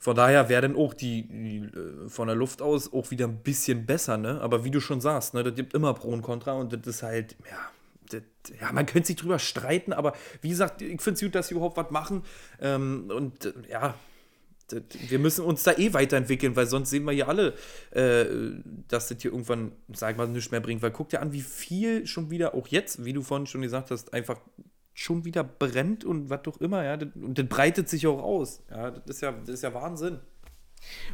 Von 0.00 0.14
daher 0.14 0.48
wäre 0.48 0.62
dann 0.62 0.76
auch 0.76 0.94
die, 0.94 1.24
die 1.24 1.56
äh, 1.58 2.08
von 2.08 2.28
der 2.28 2.36
Luft 2.36 2.62
aus 2.62 2.92
auch 2.92 3.10
wieder 3.10 3.26
ein 3.26 3.38
bisschen 3.38 3.84
besser, 3.84 4.16
ne? 4.16 4.40
Aber 4.40 4.64
wie 4.64 4.70
du 4.70 4.80
schon 4.80 5.00
sagst, 5.00 5.34
ne, 5.34 5.42
das 5.42 5.54
gibt 5.54 5.74
immer 5.74 5.92
Pro 5.94 6.10
und 6.10 6.22
Contra 6.22 6.52
und 6.52 6.72
das 6.72 6.86
ist 6.86 7.02
halt, 7.02 7.34
ja, 7.50 7.58
das, 8.10 8.22
ja, 8.60 8.72
man 8.72 8.86
könnte 8.86 9.08
sich 9.08 9.16
drüber 9.16 9.38
streiten, 9.38 9.92
aber 9.92 10.12
wie 10.40 10.50
gesagt, 10.50 10.82
ich 10.82 11.00
finde 11.02 11.16
es 11.16 11.20
gut, 11.20 11.34
dass 11.34 11.48
sie 11.48 11.54
überhaupt 11.54 11.76
was 11.76 11.90
machen. 11.90 12.22
Ähm, 12.60 13.10
und 13.10 13.46
äh, 13.46 13.52
ja, 13.70 13.94
das, 14.68 14.82
wir 15.08 15.18
müssen 15.18 15.44
uns 15.44 15.62
da 15.62 15.72
eh 15.72 15.92
weiterentwickeln, 15.94 16.54
weil 16.54 16.66
sonst 16.66 16.90
sehen 16.90 17.04
wir 17.04 17.12
ja 17.12 17.26
alle, 17.26 17.54
äh, 17.90 18.26
dass 18.88 19.08
das 19.08 19.20
hier 19.20 19.32
irgendwann, 19.32 19.72
sag 19.92 20.12
ich 20.12 20.16
mal, 20.16 20.28
nichts 20.28 20.50
mehr 20.50 20.60
bringt. 20.60 20.82
Weil 20.82 20.90
guck 20.90 21.08
dir 21.08 21.20
an, 21.20 21.32
wie 21.32 21.40
viel 21.40 22.06
schon 22.06 22.30
wieder, 22.30 22.54
auch 22.54 22.68
jetzt, 22.68 23.04
wie 23.04 23.12
du 23.12 23.22
vorhin 23.22 23.46
schon 23.46 23.62
gesagt 23.62 23.90
hast, 23.90 24.12
einfach 24.12 24.38
schon 24.98 25.24
wieder 25.24 25.44
brennt 25.44 26.04
und 26.04 26.28
was 26.28 26.42
doch 26.42 26.60
immer, 26.60 26.84
ja. 26.84 26.94
Und 26.94 27.38
das 27.38 27.46
breitet 27.46 27.88
sich 27.88 28.06
auch 28.06 28.20
aus. 28.20 28.62
Ja, 28.70 28.90
das 28.90 29.04
ist 29.06 29.20
ja, 29.20 29.32
das 29.32 29.48
ist 29.48 29.62
ja 29.62 29.72
Wahnsinn. 29.72 30.18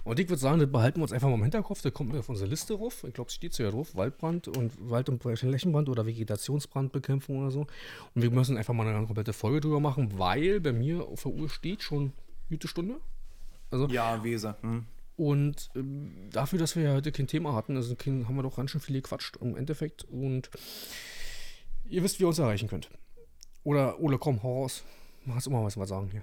Und 0.04 0.18
ich 0.18 0.28
würde 0.28 0.40
sagen, 0.40 0.58
das 0.58 0.70
behalten 0.70 0.98
wir 0.98 1.02
uns 1.02 1.12
einfach 1.12 1.28
mal 1.28 1.34
im 1.34 1.42
Hinterkopf. 1.42 1.82
Da 1.82 1.90
kommt 1.90 2.14
auf 2.16 2.28
unsere 2.28 2.48
Liste 2.48 2.76
drauf. 2.76 3.04
Ich 3.06 3.14
glaube, 3.14 3.28
es 3.28 3.34
steht 3.34 3.52
so 3.52 3.62
ja 3.62 3.70
drauf. 3.70 3.94
Waldbrand 3.94 4.48
und 4.48 4.72
Wald- 4.90 5.08
und 5.08 5.22
Flächenbrand 5.22 5.88
oder 5.88 6.06
Vegetationsbrandbekämpfung 6.06 7.38
oder 7.38 7.50
so. 7.50 7.66
Und 8.14 8.22
wir 8.22 8.30
müssen 8.30 8.56
einfach 8.56 8.74
mal 8.74 8.86
eine 8.86 9.06
komplette 9.06 9.32
Folge 9.32 9.60
drüber 9.60 9.80
machen, 9.80 10.18
weil 10.18 10.60
bei 10.60 10.72
mir 10.72 11.02
auf 11.04 11.22
der 11.22 11.32
Uhr 11.32 11.48
steht 11.48 11.82
schon 11.82 12.12
gute 12.48 12.68
Stunde. 12.68 12.96
Also, 13.70 13.86
Ja, 13.88 14.22
Weser. 14.22 14.56
Hm. 14.62 14.86
Und 15.16 15.70
ähm, 15.76 16.28
dafür, 16.32 16.58
dass 16.58 16.74
wir 16.74 16.82
ja 16.84 16.94
heute 16.94 17.12
kein 17.12 17.26
Thema 17.26 17.54
hatten, 17.54 17.76
also 17.76 17.94
haben 17.94 18.36
wir 18.36 18.42
doch 18.42 18.56
ganz 18.56 18.70
schön 18.70 18.80
viel 18.80 18.96
gequatscht 18.96 19.36
im 19.40 19.56
Endeffekt. 19.56 20.04
Und 20.04 20.50
ihr 21.84 22.02
wisst, 22.02 22.18
wie 22.18 22.24
ihr 22.24 22.28
uns 22.28 22.38
erreichen 22.38 22.68
könnt. 22.68 22.90
Oder, 23.64 23.98
Ole, 24.00 24.18
komm, 24.18 24.42
hau 24.42 24.62
raus. 24.62 24.84
Mach 25.24 25.44
immer 25.46 25.64
was 25.64 25.76
mal 25.76 25.86
sagen 25.86 26.08
hier. 26.10 26.22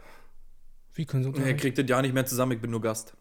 Wie 0.94 1.06
können 1.06 1.24
Sie 1.24 1.30
uns 1.30 1.40
Er 1.40 1.56
kriegt 1.56 1.78
das 1.78 1.86
ja 1.88 2.02
nicht 2.02 2.14
mehr 2.14 2.26
zusammen, 2.26 2.54
ich 2.54 2.62
bin 2.62 2.72
nur 2.72 2.82
Gast. 2.82 3.16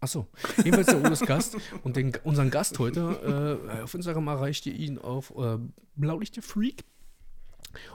Achso, 0.00 0.28
jedenfalls 0.58 0.86
der 0.86 1.00
Ole 1.00 1.10
ist 1.10 1.26
Gast. 1.26 1.56
Und 1.82 1.96
den, 1.96 2.12
unseren 2.22 2.50
Gast 2.50 2.78
heute, 2.78 3.60
äh, 3.68 3.82
auf 3.82 3.94
Instagram 3.94 4.28
erreicht 4.28 4.64
ihr 4.66 4.74
ihn 4.74 4.98
auf 4.98 5.32
äh, 5.36 5.58
Blaulichte 5.96 6.40
Freak. 6.40 6.84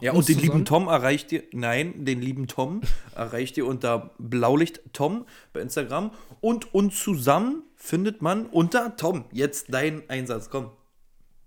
Ja, 0.02 0.12
Uns 0.12 0.20
und 0.20 0.30
den 0.30 0.36
zusammen? 0.36 0.58
lieben 0.58 0.66
Tom 0.66 0.88
erreicht 0.88 1.32
ihr, 1.32 1.44
nein, 1.54 2.06
den 2.06 2.22
lieben 2.22 2.48
Tom 2.48 2.82
erreicht 3.16 3.58
ihr 3.58 3.66
unter 3.66 4.12
Blaulicht 4.18 4.82
Tom 4.92 5.26
bei 5.54 5.62
Instagram. 5.62 6.12
Und 6.42 6.74
uns 6.74 7.02
zusammen 7.02 7.64
findet 7.76 8.22
man 8.22 8.48
unter 8.48 8.98
Tom. 8.98 9.26
Jetzt 9.32 9.74
dein 9.74 10.10
Einsatz, 10.10 10.50
komm. 10.50 10.72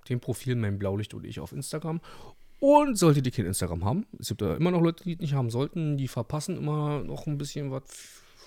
dem 0.09 0.21
Profil 0.21 0.57
mein 0.57 0.79
Blaulicht 0.79 1.15
und 1.15 1.25
ich 1.25 1.39
auf 1.41 1.53
Instagram. 1.53 2.01
Und 2.59 2.97
solltet 2.97 3.27
ihr 3.27 3.33
kein 3.33 3.47
Instagram 3.47 3.85
haben, 3.85 4.07
es 4.19 4.29
gibt 4.29 4.41
da 4.43 4.57
immer 4.57 4.71
noch 4.71 4.81
Leute, 4.81 5.05
die 5.05 5.13
es 5.13 5.21
nicht 5.21 5.35
haben 5.35 5.51
sollten, 5.51 5.97
die 5.99 6.09
verpassen 6.09 6.57
immer 6.57 7.03
noch 7.05 7.27
ein 7.27 7.37
bisschen 7.39 7.71
was 7.71 7.83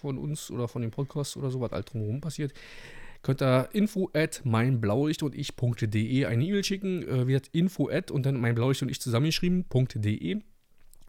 von 0.01 0.17
uns 0.17 0.49
oder 0.49 0.67
von 0.67 0.81
dem 0.81 0.91
Podcast 0.91 1.37
oder 1.37 1.51
so, 1.51 1.61
was 1.61 1.71
alt 1.73 1.93
drumherum 1.93 2.19
passiert. 2.21 2.53
Könnt 3.21 3.41
ihr 3.41 3.69
info 3.73 4.09
at 4.13 4.41
meinblaulicht 4.45 5.21
und 5.23 5.35
ich.de 5.35 6.25
eine 6.25 6.43
E-Mail 6.45 6.63
schicken, 6.63 7.03
äh, 7.07 7.27
wird 7.27 7.47
info 7.49 7.89
at 7.89 8.09
und 8.11 8.25
dann 8.25 8.39
mein 8.39 8.55
Blaulicht 8.55 8.81
und 8.81 8.89
ich 8.89 9.01
zusammengeschrieben.de. 9.01 10.39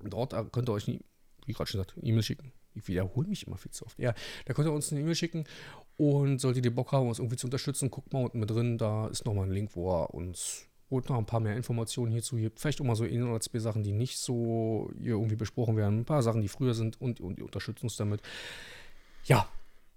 Dort 0.04 0.32
äh, 0.32 0.44
könnt 0.50 0.68
ihr 0.68 0.72
euch, 0.72 0.88
nie- 0.88 1.00
wie 1.46 1.52
gerade 1.52 1.70
schon 1.70 1.80
gesagt, 1.80 1.96
eine 1.98 2.06
E-Mail 2.08 2.22
schicken. 2.22 2.52
Ich 2.74 2.86
wiederhole 2.88 3.28
mich 3.28 3.46
immer 3.46 3.56
viel 3.56 3.70
zu 3.70 3.86
oft. 3.86 3.98
Ja, 3.98 4.12
da 4.44 4.54
könnt 4.54 4.66
ihr 4.68 4.72
uns 4.72 4.90
eine 4.92 5.00
E-Mail 5.00 5.14
schicken 5.14 5.44
und 5.96 6.40
solltet 6.40 6.64
ihr 6.64 6.74
Bock 6.74 6.92
haben, 6.92 7.08
uns 7.08 7.18
irgendwie 7.18 7.36
zu 7.36 7.46
unterstützen, 7.46 7.90
guckt 7.90 8.12
mal 8.12 8.24
unten 8.24 8.40
mit 8.40 8.50
drin, 8.50 8.76
da 8.76 9.06
ist 9.08 9.24
nochmal 9.24 9.46
ein 9.46 9.52
Link, 9.52 9.74
wo 9.76 9.90
er 10.02 10.12
uns 10.14 10.66
es 10.98 11.08
noch 11.08 11.18
ein 11.18 11.26
paar 11.26 11.40
mehr 11.40 11.56
Informationen 11.56 12.10
hierzu 12.10 12.36
gibt. 12.36 12.58
Vielleicht 12.58 12.80
auch 12.80 12.84
mal 12.84 12.96
so 12.96 13.04
ein 13.04 13.22
oder 13.22 13.40
zwei 13.40 13.58
Sachen, 13.58 13.82
die 13.82 13.92
nicht 13.92 14.18
so 14.18 14.90
hier 14.98 15.12
irgendwie 15.12 15.36
besprochen 15.36 15.76
werden. 15.76 16.00
Ein 16.00 16.04
paar 16.04 16.22
Sachen, 16.22 16.42
die 16.42 16.48
früher 16.48 16.74
sind 16.74 17.00
und, 17.00 17.20
und 17.20 17.38
die 17.38 17.42
unterstützen 17.42 17.86
uns 17.86 17.96
damit. 17.96 18.20
Ja, 19.24 19.48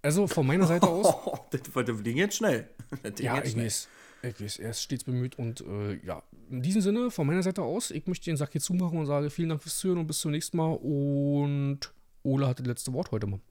also 0.02 0.28
von 0.28 0.46
meiner 0.46 0.68
Seite 0.68 0.88
aus. 0.88 1.08
Oh, 1.26 1.38
das, 1.50 1.62
das 1.86 2.04
ging 2.04 2.18
jetzt 2.18 2.36
schnell. 2.36 2.70
Das 3.04 3.16
ging 3.16 3.26
ja, 3.26 3.38
jetzt 3.38 3.48
ich 3.48 3.52
schnell. 3.54 3.66
weiß. 3.66 3.90
Ich 4.24 4.42
weiß, 4.42 4.60
er 4.60 4.70
ist 4.70 4.82
stets 4.82 5.04
bemüht 5.04 5.38
und 5.38 5.62
äh, 5.62 5.96
ja, 6.06 6.24
in 6.50 6.62
diesem 6.62 6.82
Sinne, 6.82 7.12
von 7.12 7.28
meiner 7.28 7.44
Seite 7.44 7.62
aus, 7.62 7.92
ich 7.92 8.08
möchte 8.08 8.26
den 8.26 8.38
Sack 8.38 8.54
hier 8.54 8.62
zumachen 8.62 8.98
und 8.98 9.06
sage 9.06 9.30
vielen 9.30 9.50
Dank 9.50 9.62
fürs 9.62 9.78
Zuhören 9.80 10.00
und 10.00 10.08
bis 10.08 10.20
zum 10.20 10.32
nächsten 10.32 10.56
Mal. 10.56 10.74
Und 10.76 11.80
Ole 12.24 12.48
hat 12.48 12.60
das 12.60 12.68
letzte 12.68 12.94
Wort 12.94 13.12
heute 13.12 13.28
mal. 13.28 13.42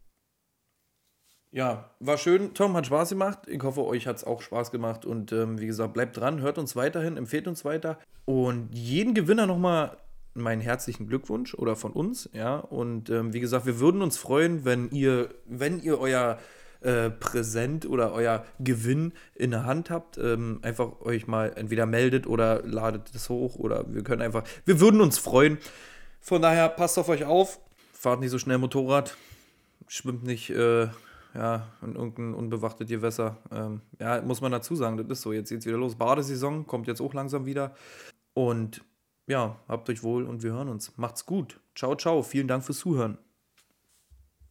Ja, 1.55 1.91
war 2.01 2.17
schön. 2.17 2.55
Tom 2.55 2.75
hat 2.75 2.87
Spaß 2.87 3.11
gemacht. 3.11 3.41
Ich 3.47 3.63
hoffe, 3.63 3.85
euch 3.85 4.07
hat 4.07 4.17
es 4.17 4.25
auch 4.25 4.41
Spaß 4.41 4.71
gemacht. 4.71 5.05
Und 5.05 5.33
ähm, 5.33 5.61
wie 5.61 5.67
gesagt, 5.67 5.93
bleibt 5.93 6.17
dran, 6.17 6.41
hört 6.41 6.57
uns 6.57 6.75
weiterhin, 6.77 7.19
empfehlt 7.19 7.47
uns 7.47 7.63
weiter. 7.67 7.99
Und 8.25 8.71
jeden 8.73 9.13
Gewinner 9.13 9.47
nochmal 9.47 9.99
meinen 10.33 10.63
herzlichen 10.63 11.09
Glückwunsch 11.09 11.53
oder 11.55 11.77
von 11.77 11.93
uns. 11.93 12.31
Ja, 12.33 12.57
und 12.57 13.11
ähm, 13.11 13.35
wie 13.35 13.41
gesagt, 13.41 13.67
wir 13.67 13.81
würden 13.81 14.01
uns 14.01 14.17
freuen, 14.17 14.65
wenn 14.65 14.91
ihr, 14.93 15.29
wenn 15.45 15.83
ihr 15.83 16.01
euer 16.01 16.39
äh, 16.81 17.11
Präsent 17.11 17.85
oder 17.85 18.13
euer 18.13 18.47
Gewinn 18.59 19.13
in 19.35 19.51
der 19.51 19.67
Hand 19.67 19.91
habt, 19.91 20.17
ähm, 20.17 20.59
einfach 20.63 21.03
euch 21.03 21.27
mal 21.27 21.53
entweder 21.55 21.85
meldet 21.85 22.27
oder 22.27 22.63
ladet 22.65 23.15
es 23.15 23.29
hoch 23.29 23.57
oder 23.57 23.85
wir 23.93 24.03
können 24.03 24.23
einfach, 24.23 24.45
wir 24.65 24.81
würden 24.81 25.03
uns 25.03 25.19
freuen. 25.19 25.59
Von 26.19 26.41
daher 26.41 26.71
passt 26.71 26.99
auf 26.99 27.11
euch 27.11 27.27
auf, 27.27 27.61
fahrt 27.93 28.21
nicht 28.21 28.31
so 28.31 28.39
schnell 28.39 28.57
Motorrad, 28.57 29.17
schwimmt 29.87 30.25
nicht 30.25 30.49
äh, 30.49 30.89
ja, 31.35 31.68
in 31.83 31.95
irgendein 31.95 32.35
unbewachtes 32.35 32.89
Gewässer. 32.89 33.39
Ähm, 33.51 33.80
ja, 33.99 34.20
muss 34.22 34.41
man 34.41 34.53
dazu 34.53 34.74
sagen, 34.74 34.97
das 34.97 35.07
ist 35.09 35.22
so. 35.22 35.33
Jetzt 35.33 35.49
geht's 35.49 35.66
wieder 35.66 35.78
los. 35.78 35.97
Badesaison 35.97 36.66
kommt 36.66 36.87
jetzt 36.87 37.01
auch 37.01 37.14
langsam 37.14 37.47
wieder. 37.47 37.74
Und 38.35 38.85
ja, 39.26 39.57
habt 39.68 39.89
euch 39.89 40.03
wohl 40.03 40.24
und 40.24 40.43
wir 40.43 40.53
hören 40.53 40.68
uns. 40.68 40.97
Macht's 40.97 41.26
gut. 41.26 41.61
Ciao, 41.74 41.95
ciao. 41.95 42.22
Vielen 42.22 42.49
Dank 42.49 42.64
fürs 42.64 42.78
Zuhören. 42.78 43.18